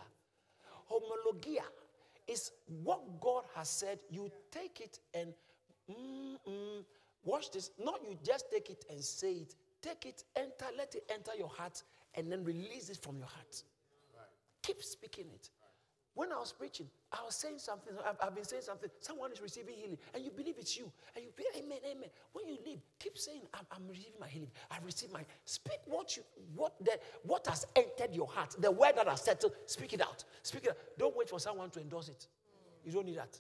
Homologia 0.92 1.64
is 2.28 2.52
what 2.84 3.20
God 3.22 3.44
has 3.56 3.70
said. 3.70 4.00
You 4.10 4.30
take 4.52 4.82
it 4.82 5.00
and 5.14 5.34
mm, 5.90 6.84
watch 7.24 7.52
this. 7.52 7.72
Not 7.80 8.02
you 8.08 8.18
just 8.24 8.52
take 8.52 8.70
it 8.70 8.86
and 8.90 9.02
say 9.02 9.34
it. 9.34 9.56
Take 9.82 10.06
it, 10.06 10.24
enter, 10.36 10.66
let 10.78 10.96
it 10.96 11.04
enter 11.14 11.32
your 11.38 11.50
heart, 11.50 11.84
and 12.16 12.32
then 12.32 12.44
release 12.44 12.90
it 12.90 12.98
from 12.98 13.18
your 13.18 13.28
heart. 13.28 13.64
Right. 14.16 14.26
Keep 14.64 14.84
speaking 14.84 15.26
it. 15.34 15.50
When 16.18 16.32
I 16.32 16.40
was 16.40 16.52
preaching, 16.52 16.88
I 17.12 17.20
was 17.24 17.36
saying 17.36 17.60
something. 17.60 17.94
I've, 18.04 18.16
I've, 18.20 18.34
been 18.34 18.44
saying 18.44 18.64
something. 18.64 18.90
Someone 19.02 19.32
is 19.32 19.40
receiving 19.40 19.76
healing, 19.76 20.00
and 20.16 20.26
you 20.26 20.32
believe 20.32 20.56
it's 20.58 20.76
you, 20.76 20.92
and 21.16 21.24
you 21.24 21.30
be 21.38 21.44
Amen, 21.56 21.78
Amen. 21.92 22.10
When 22.34 22.48
you 22.48 22.58
leave, 22.66 22.80
keep 22.98 23.20
saying, 23.20 23.42
I'm, 23.54 23.68
I'm 23.72 23.88
receiving 23.88 24.20
my 24.20 24.28
healing. 24.28 24.50
I 24.72 24.78
receive 24.84 25.12
my. 25.12 25.24
Speak 25.46 25.78
what 25.86 26.18
you 26.18 26.24
what 26.56 26.74
that 26.86 27.04
what 27.22 27.46
has 27.46 27.68
entered 27.76 28.16
your 28.16 28.26
heart. 28.26 28.56
The 28.58 28.72
word 28.72 28.94
that 28.96 29.08
has 29.08 29.22
settled. 29.22 29.54
Speak 29.68 29.94
it 29.94 30.02
out. 30.02 30.24
Speak 30.42 30.64
it. 30.64 30.70
Out. 30.72 30.78
Don't 30.98 31.16
wait 31.16 31.30
for 31.30 31.40
someone 31.40 31.70
to 31.70 31.80
endorse 31.80 32.10
it. 32.10 32.26
You 32.84 32.92
don't 32.94 33.06
need 33.06 33.20
that. 33.20 33.40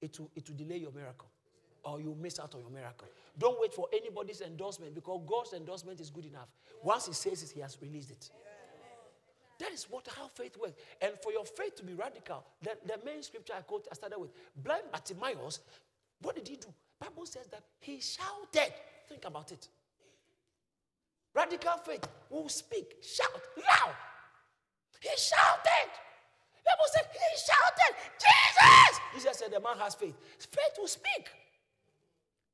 It 0.00 0.18
will 0.18 0.30
it 0.34 0.48
will 0.48 0.56
delay 0.56 0.78
your 0.78 0.92
miracle, 0.92 1.28
or 1.84 2.00
you 2.00 2.16
miss 2.18 2.40
out 2.40 2.54
on 2.54 2.62
your 2.62 2.70
miracle. 2.70 3.08
Don't 3.38 3.60
wait 3.60 3.74
for 3.74 3.88
anybody's 3.92 4.40
endorsement 4.40 4.94
because 4.94 5.20
God's 5.26 5.52
endorsement 5.52 6.00
is 6.00 6.08
good 6.08 6.24
enough. 6.24 6.48
Once 6.82 7.08
He 7.08 7.12
says 7.12 7.42
it, 7.42 7.50
He 7.50 7.60
has 7.60 7.76
released 7.82 8.10
it. 8.10 8.30
That 9.58 9.72
is 9.72 9.86
what 9.90 10.06
how 10.16 10.28
faith 10.28 10.56
works. 10.60 10.80
And 11.00 11.14
for 11.22 11.32
your 11.32 11.44
faith 11.44 11.76
to 11.76 11.84
be 11.84 11.94
radical, 11.94 12.44
the, 12.62 12.76
the 12.86 12.98
main 13.04 13.22
scripture 13.22 13.54
I 13.56 13.62
quote, 13.62 13.88
I 13.90 13.94
started 13.94 14.18
with 14.18 14.30
blind 14.56 14.84
Bartimaeus. 14.92 15.60
What 16.22 16.36
did 16.36 16.46
he 16.46 16.56
do? 16.56 16.68
Bible 17.00 17.26
says 17.26 17.46
that 17.50 17.62
he 17.80 18.00
shouted. 18.00 18.72
Think 19.08 19.24
about 19.24 19.50
it. 19.52 19.68
Radical 21.34 21.78
faith 21.84 22.06
will 22.30 22.48
speak, 22.48 22.96
shout 23.02 23.30
loud. 23.56 23.94
He 25.00 25.10
shouted. 25.16 25.90
Bible 26.64 26.84
said 26.92 27.06
he 27.12 27.38
shouted, 27.38 27.96
Jesus! 28.18 29.00
Jesus 29.14 29.38
said 29.38 29.52
the 29.52 29.60
man 29.60 29.78
has 29.78 29.94
faith. 29.94 30.14
Faith 30.38 30.76
will 30.78 30.88
speak. 30.88 31.28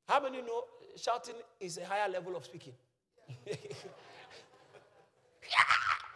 How 0.07 0.21
many 0.21 0.41
know 0.41 0.63
shouting 0.95 1.35
is 1.59 1.77
a 1.77 1.85
higher 1.85 2.09
level 2.09 2.35
of 2.35 2.45
speaking? 2.45 2.73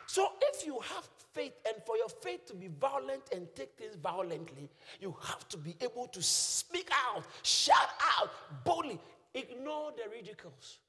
So 0.09 0.27
if 0.41 0.65
you 0.65 0.79
have 0.79 1.07
faith, 1.35 1.53
and 1.67 1.75
for 1.85 1.95
your 1.95 2.09
faith 2.09 2.47
to 2.47 2.55
be 2.55 2.67
violent 2.81 3.21
and 3.31 3.47
take 3.53 3.77
things 3.77 3.95
violently, 3.95 4.67
you 4.99 5.15
have 5.21 5.47
to 5.49 5.57
be 5.57 5.75
able 5.81 6.07
to 6.07 6.23
speak 6.23 6.89
out, 7.07 7.25
shout 7.43 7.89
out 8.17 8.31
boldly. 8.65 8.99
Ignore 9.35 9.91
the 9.91 10.09
ridicules. 10.09 10.79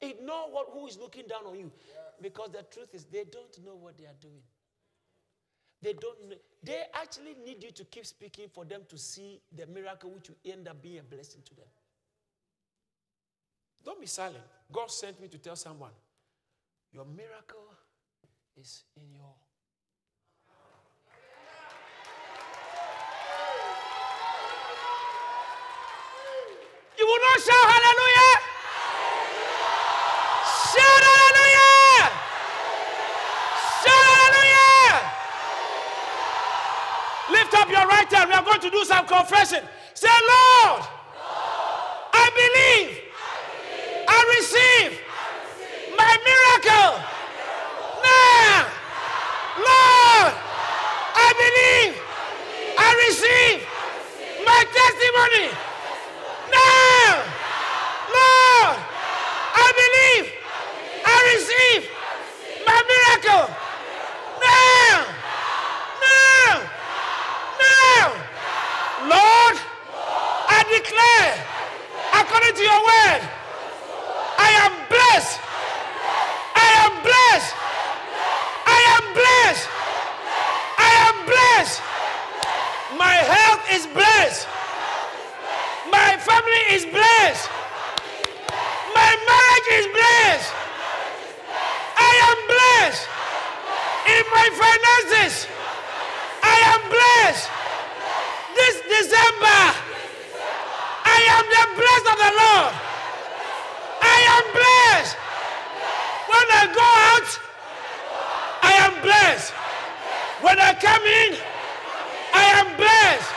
Ignore 0.00 0.50
what, 0.50 0.68
who 0.72 0.86
is 0.86 0.96
looking 0.96 1.26
down 1.26 1.44
on 1.46 1.58
you. 1.58 1.70
Because 2.22 2.52
the 2.52 2.62
truth 2.72 2.94
is, 2.94 3.04
they 3.04 3.24
don't 3.24 3.54
know 3.66 3.74
what 3.74 3.98
they 3.98 4.04
are 4.04 4.16
doing. 4.18 4.40
They 5.82 5.92
don't. 5.92 6.16
They 6.62 6.80
actually 6.94 7.36
need 7.44 7.62
you 7.62 7.72
to 7.72 7.84
keep 7.84 8.06
speaking 8.06 8.46
for 8.50 8.64
them 8.64 8.84
to 8.88 8.96
see 8.96 9.42
the 9.54 9.66
miracle 9.66 10.10
which 10.10 10.30
will 10.30 10.52
end 10.52 10.68
up 10.68 10.80
being 10.80 11.00
a 11.00 11.02
blessing 11.02 11.42
to 11.44 11.54
them. 11.54 11.66
Don't 13.84 14.00
be 14.00 14.06
silent. 14.06 14.44
God 14.72 14.90
sent 14.90 15.20
me 15.20 15.28
to 15.28 15.36
tell 15.36 15.56
someone 15.56 15.92
your 16.94 17.04
miracle 17.04 17.74
is 18.56 18.84
in 18.96 19.02
your 19.14 19.34
You 26.98 27.06
will 27.06 27.20
not 27.22 27.40
shout 27.40 27.64
hallelujah. 27.72 28.34
Shout 30.68 31.04
hallelujah. 31.08 32.10
Shout 33.80 34.04
hallelujah. 34.20 34.92
Lift 37.32 37.54
up 37.54 37.70
your 37.70 37.86
right 37.86 38.12
hand. 38.12 38.28
We 38.28 38.34
are 38.34 38.44
going 38.44 38.60
to 38.60 38.70
do 38.70 38.84
some 38.84 39.06
confession. 39.06 39.64
Say, 39.94 40.08
Lord, 40.08 40.82
I 42.12 42.28
believe, 42.36 43.00
I 44.06 44.18
receive 44.36 45.00
my 45.96 46.18
miracle. 46.28 47.00
Lord, 49.56 50.32
I 51.16 51.28
believe, 51.36 51.94
I 52.78 52.88
receive 53.08 53.66
my 54.46 54.62
testimony. 55.00 55.48
Now, 56.52 57.24
Lord, 58.12 58.78
I 59.54 59.66
believe, 59.80 60.32
I 61.04 61.16
receive. 61.34 61.90
My 62.66 62.82
miracle. 62.92 63.54
Now, 64.44 65.06
now, 66.04 66.52
now, 67.64 68.04
Lord, 69.08 69.56
I 70.48 70.60
declare, 70.68 71.32
according 72.20 72.54
to 72.56 72.62
your 72.62 72.80
word, 72.84 73.22
I 74.38 74.50
am 74.68 74.72
blessed. 74.88 75.40
I 76.54 76.68
am 76.84 77.02
blessed 77.02 77.54
blessed. 79.14 79.68
I 80.78 80.92
am 81.08 81.16
blessed. 81.26 81.80
My 82.96 83.16
health 83.34 83.64
is 83.72 83.86
blessed. 83.86 84.46
My 85.90 86.16
family 86.18 86.62
is 86.76 86.84
blessed. 86.86 87.48
My 88.94 89.10
marriage 89.30 89.68
is 89.80 89.86
blessed. 89.90 90.52
I 91.96 92.12
am 92.30 92.38
blessed. 92.52 93.04
In 94.14 94.24
my 94.40 94.48
finances, 94.56 95.46
I 96.42 96.56
am 96.72 96.82
blessed. 96.88 97.48
This 98.56 98.76
December, 98.88 99.60
I 101.04 101.20
am 101.36 101.44
the 101.56 101.64
blessed 101.76 102.06
of 102.12 102.18
the 102.24 102.32
Lord. 102.40 102.72
I 104.00 104.18
am 104.36 104.44
blessed. 104.56 105.16
When 106.32 106.46
I 106.60 106.64
go 106.80 106.88
out, 107.12 107.28
I 108.64 108.72
am 108.86 108.94
blessed. 109.04 109.52
When 110.40 110.56
I 110.58 110.72
come 110.72 111.04
in, 111.20 111.32
I 112.32 112.46
am 112.60 112.68
blessed. 112.80 113.30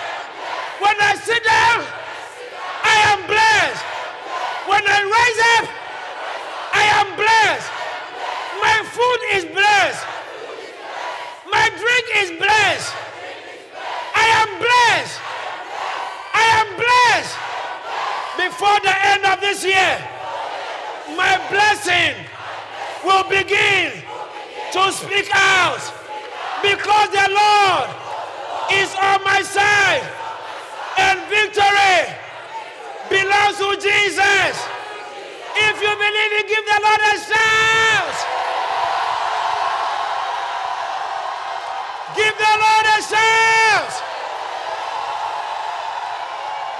When 0.79 0.95
I 1.09 1.15
sit 1.19 1.43
down, 1.43 1.79
I 2.95 2.97
am 3.11 3.19
blessed. 3.27 3.83
When 4.71 4.83
I 4.87 4.99
rise 5.17 5.39
up, 5.55 5.65
I 6.71 6.83
am 6.99 7.07
blessed. 7.19 7.69
My 8.63 8.77
food 8.95 9.19
is 9.35 9.45
blessed. 9.51 10.12
Is 12.15 12.31
blessed. 12.37 12.93
I 14.15 14.25
am 14.41 14.49
blessed. 14.61 15.19
I 16.33 16.45
am 16.61 16.67
blessed. 16.77 17.35
Before 18.37 18.79
the 18.81 18.95
end 19.11 19.25
of 19.25 19.41
this 19.41 19.65
year, 19.65 19.97
my 21.17 21.35
blessing 21.49 22.15
will 23.03 23.23
begin 23.29 23.91
to 24.73 24.91
speak 24.93 25.29
out 25.33 25.81
because 26.61 27.09
the 27.09 27.27
Lord 27.29 27.89
is 28.71 28.93
on 28.95 29.23
my 29.23 29.41
side 29.41 30.05
and 30.97 31.19
victory 31.29 32.13
belongs 33.09 33.57
to 33.57 33.75
Jesus. 33.81 34.55
If 35.55 35.75
you 35.81 35.93
believe 35.93 36.33
it, 36.39 36.47
give 36.47 36.65
the 36.65 36.79
Lord 36.81 37.01
a 37.01 37.15
shout. 37.19 38.17
Give 42.15 42.37
the 42.37 42.42
Lord 42.61 42.85
a 42.85 42.97
shout. 43.01 43.93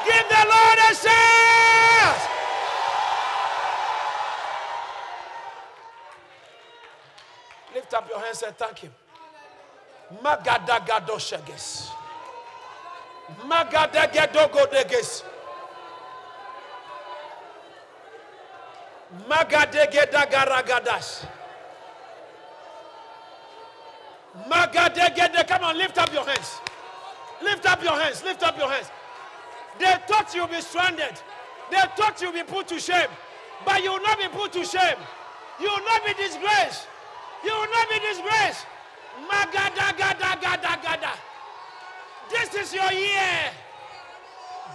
Give 0.05 0.27
the 0.29 0.43
Lord 0.53 0.79
a 0.89 0.95
shout. 0.95 2.21
Lift 7.73 7.93
up 7.93 8.09
your 8.09 8.19
hands 8.19 8.43
and 8.43 8.55
thank 8.57 8.79
Him. 8.79 8.91
Magadagadoshagis. 10.21 11.89
Magadagedogodeges. 13.47 15.23
Magadegedagaragadas. 19.29 21.25
Magadegede. 24.49 25.47
Come 25.47 25.63
on, 25.63 25.77
lift 25.77 25.97
up 25.97 26.11
your 26.13 26.25
hands. 26.25 26.59
Lift 27.41 27.65
up 27.65 27.83
your 27.83 27.93
hands. 28.13 28.23
Lift 28.23 28.43
up 28.43 28.57
your 28.57 28.69
hands. 28.69 28.91
They 29.79 29.93
thought 30.07 30.33
you'll 30.35 30.47
be 30.47 30.61
stranded. 30.61 31.19
They 31.71 31.81
thought 31.97 32.21
you'll 32.21 32.33
be 32.33 32.43
put 32.43 32.67
to 32.67 32.79
shame. 32.79 33.09
But 33.65 33.83
you 33.83 33.91
will 33.91 34.01
not 34.01 34.19
be 34.19 34.27
put 34.27 34.51
to 34.53 34.65
shame. 34.65 34.97
You 35.59 35.67
will 35.67 35.85
not 35.85 36.05
be 36.05 36.13
disgraced. 36.13 36.87
You 37.43 37.51
will 37.51 37.71
not 37.71 37.89
be 37.89 37.99
disgraced. 37.99 38.65
Magada 39.29 39.97
gada 39.97 40.37
gada 40.41 40.79
gada. 40.81 41.13
This 42.29 42.55
is 42.55 42.73
your 42.73 42.91
year. 42.91 43.51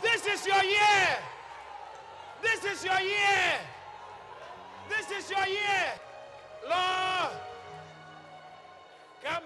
This 0.02 0.26
is 0.26 0.46
your 0.46 0.62
year. 0.62 1.08
This 2.42 2.64
is 2.64 2.84
your 2.84 3.00
year. 3.00 3.54
This 4.88 5.10
is 5.10 5.30
your 5.30 5.46
year. 5.46 5.84
Lord. 6.68 7.32
Come 9.24 9.42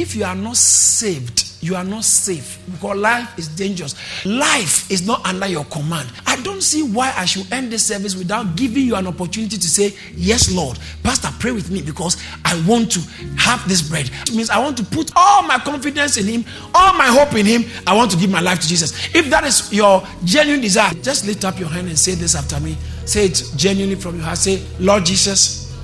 If 0.00 0.16
you 0.16 0.24
are 0.24 0.34
not 0.34 0.56
saved, 0.56 1.44
you 1.60 1.76
are 1.76 1.84
not 1.84 2.04
safe 2.04 2.58
because 2.72 2.96
life 2.96 3.38
is 3.38 3.48
dangerous. 3.48 3.94
Life 4.24 4.90
is 4.90 5.06
not 5.06 5.22
under 5.26 5.46
your 5.46 5.64
command. 5.66 6.10
I 6.26 6.40
don't 6.40 6.62
see 6.62 6.82
why 6.82 7.12
I 7.18 7.26
should 7.26 7.52
end 7.52 7.70
this 7.70 7.84
service 7.84 8.16
without 8.16 8.56
giving 8.56 8.84
you 8.84 8.94
an 8.94 9.06
opportunity 9.06 9.58
to 9.58 9.68
say, 9.68 9.94
Yes, 10.14 10.50
Lord. 10.50 10.78
Pastor, 11.02 11.28
pray 11.38 11.52
with 11.52 11.70
me 11.70 11.82
because 11.82 12.16
I 12.46 12.58
want 12.66 12.90
to 12.92 13.00
have 13.36 13.68
this 13.68 13.82
bread. 13.82 14.10
It 14.22 14.34
means 14.34 14.48
I 14.48 14.58
want 14.58 14.78
to 14.78 14.84
put 14.84 15.12
all 15.14 15.42
my 15.42 15.58
confidence 15.58 16.16
in 16.16 16.24
Him, 16.24 16.46
all 16.74 16.94
my 16.94 17.08
hope 17.08 17.34
in 17.34 17.44
Him. 17.44 17.64
I 17.86 17.94
want 17.94 18.10
to 18.12 18.16
give 18.16 18.30
my 18.30 18.40
life 18.40 18.60
to 18.60 18.66
Jesus. 18.66 19.14
If 19.14 19.28
that 19.28 19.44
is 19.44 19.70
your 19.70 20.02
genuine 20.24 20.62
desire, 20.62 20.94
just 21.02 21.26
lift 21.26 21.44
up 21.44 21.60
your 21.60 21.68
hand 21.68 21.88
and 21.88 21.98
say 21.98 22.14
this 22.14 22.34
after 22.34 22.58
me. 22.58 22.74
Say 23.04 23.26
it 23.26 23.44
genuinely 23.56 23.96
from 23.96 24.16
your 24.16 24.24
heart. 24.24 24.38
Say, 24.38 24.62
Lord 24.78 25.04
Jesus, 25.04 25.76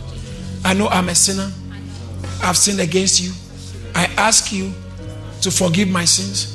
I 0.64 0.72
know 0.72 0.88
I'm 0.88 1.10
a 1.10 1.14
sinner. 1.14 1.52
I've 2.42 2.56
sinned 2.56 2.80
against 2.80 3.20
you. 3.20 3.32
I 3.96 4.04
ask 4.18 4.52
you 4.52 4.72
to 5.40 5.50
forgive 5.50 5.88
my 5.88 6.04
sins. 6.04 6.52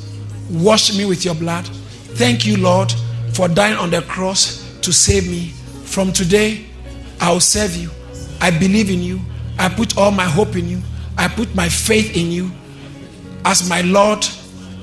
Wash 0.48 0.96
me 0.96 1.04
with 1.04 1.24
your 1.24 1.34
blood. 1.34 1.66
Thank 2.14 2.46
you, 2.46 2.56
Lord, 2.56 2.92
for 3.32 3.48
dying 3.48 3.76
on 3.76 3.90
the 3.90 4.00
cross 4.02 4.78
to 4.82 4.92
save 4.92 5.28
me. 5.28 5.48
From 5.84 6.12
today, 6.12 6.64
I 7.20 7.32
will 7.32 7.40
serve 7.40 7.74
you. 7.76 7.90
I 8.40 8.50
believe 8.52 8.90
in 8.90 9.02
you. 9.02 9.20
I 9.58 9.68
put 9.68 9.98
all 9.98 10.12
my 10.12 10.24
hope 10.24 10.54
in 10.54 10.68
you. 10.68 10.80
I 11.18 11.26
put 11.26 11.52
my 11.54 11.68
faith 11.68 12.16
in 12.16 12.30
you 12.30 12.48
as 13.44 13.68
my 13.68 13.80
Lord 13.80 14.24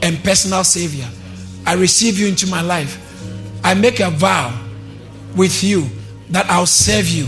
and 0.02 0.22
personal 0.22 0.66
Savior. 0.66 1.08
I 1.66 1.76
receive 1.76 2.20
you 2.20 2.28
into 2.28 2.46
my 2.48 2.62
life. 2.62 2.98
I 3.64 3.74
make 3.74 4.02
a 4.02 4.10
vow 4.10 4.54
with 5.36 5.64
you 5.64 5.88
that 6.32 6.46
I'll 6.50 6.66
serve 6.66 7.08
you 7.08 7.28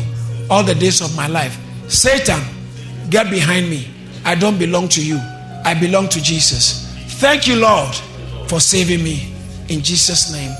all 0.50 0.64
the 0.64 0.76
days 0.76 1.00
of 1.02 1.16
my 1.16 1.28
life. 1.28 1.58
Satan, 1.88 2.42
get 3.10 3.30
behind 3.30 3.70
me. 3.70 3.91
I 4.26 4.36
don't 4.36 4.58
belong 4.58 4.90
to 4.90 5.06
you. 5.06 5.20
I 5.64 5.78
belong 5.80 6.10
to 6.10 6.22
Jesus. 6.22 6.88
Thank 7.20 7.48
you, 7.48 7.56
Lord, 7.56 7.94
for 8.48 8.60
saving 8.60 9.04
me. 9.04 9.34
In 9.70 9.82
Jesus' 9.82 10.34
name. 10.34 10.52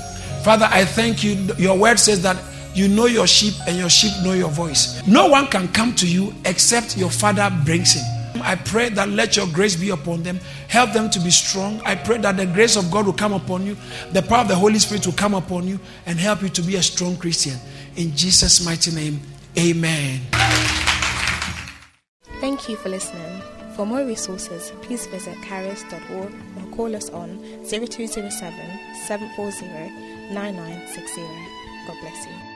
Father, 0.44 0.68
I 0.70 0.84
thank 0.84 1.22
you. 1.22 1.34
Your 1.58 1.78
word 1.78 1.98
says 1.98 2.22
that 2.22 2.36
you 2.74 2.88
know 2.88 3.06
your 3.06 3.26
sheep 3.26 3.54
and 3.66 3.76
your 3.76 3.90
sheep 3.90 4.12
know 4.24 4.32
your 4.32 4.48
voice. 4.48 5.06
No 5.06 5.28
one 5.28 5.46
can 5.46 5.68
come 5.68 5.94
to 5.96 6.08
you 6.08 6.34
except 6.44 6.96
your 6.96 7.10
Father 7.10 7.50
brings 7.64 7.92
him. 7.92 8.04
I 8.42 8.56
pray 8.56 8.88
that 8.90 9.08
let 9.08 9.36
your 9.36 9.46
grace 9.48 9.76
be 9.76 9.90
upon 9.90 10.22
them. 10.22 10.40
Help 10.68 10.92
them 10.92 11.10
to 11.10 11.20
be 11.20 11.30
strong. 11.30 11.80
I 11.84 11.94
pray 11.94 12.18
that 12.18 12.36
the 12.36 12.46
grace 12.46 12.76
of 12.76 12.90
God 12.90 13.06
will 13.06 13.12
come 13.12 13.32
upon 13.32 13.66
you. 13.66 13.76
The 14.12 14.22
power 14.22 14.40
of 14.40 14.48
the 14.48 14.56
Holy 14.56 14.78
Spirit 14.78 15.06
will 15.06 15.12
come 15.12 15.34
upon 15.34 15.68
you 15.68 15.78
and 16.06 16.18
help 16.18 16.42
you 16.42 16.48
to 16.48 16.62
be 16.62 16.76
a 16.76 16.82
strong 16.82 17.16
Christian. 17.16 17.56
In 17.96 18.16
Jesus' 18.16 18.64
mighty 18.64 18.90
name, 18.90 19.20
amen. 19.58 20.20
Thank 22.42 22.68
you 22.68 22.74
for 22.74 22.88
listening. 22.88 23.40
For 23.76 23.86
more 23.86 24.04
resources, 24.04 24.72
please 24.82 25.06
visit 25.06 25.36
charis.org 25.44 26.32
or 26.56 26.76
call 26.76 26.96
us 26.96 27.08
on 27.10 27.38
0207 27.64 28.30
740 29.06 30.34
9960. 30.34 31.22
God 31.86 31.96
bless 32.00 32.26
you. 32.26 32.51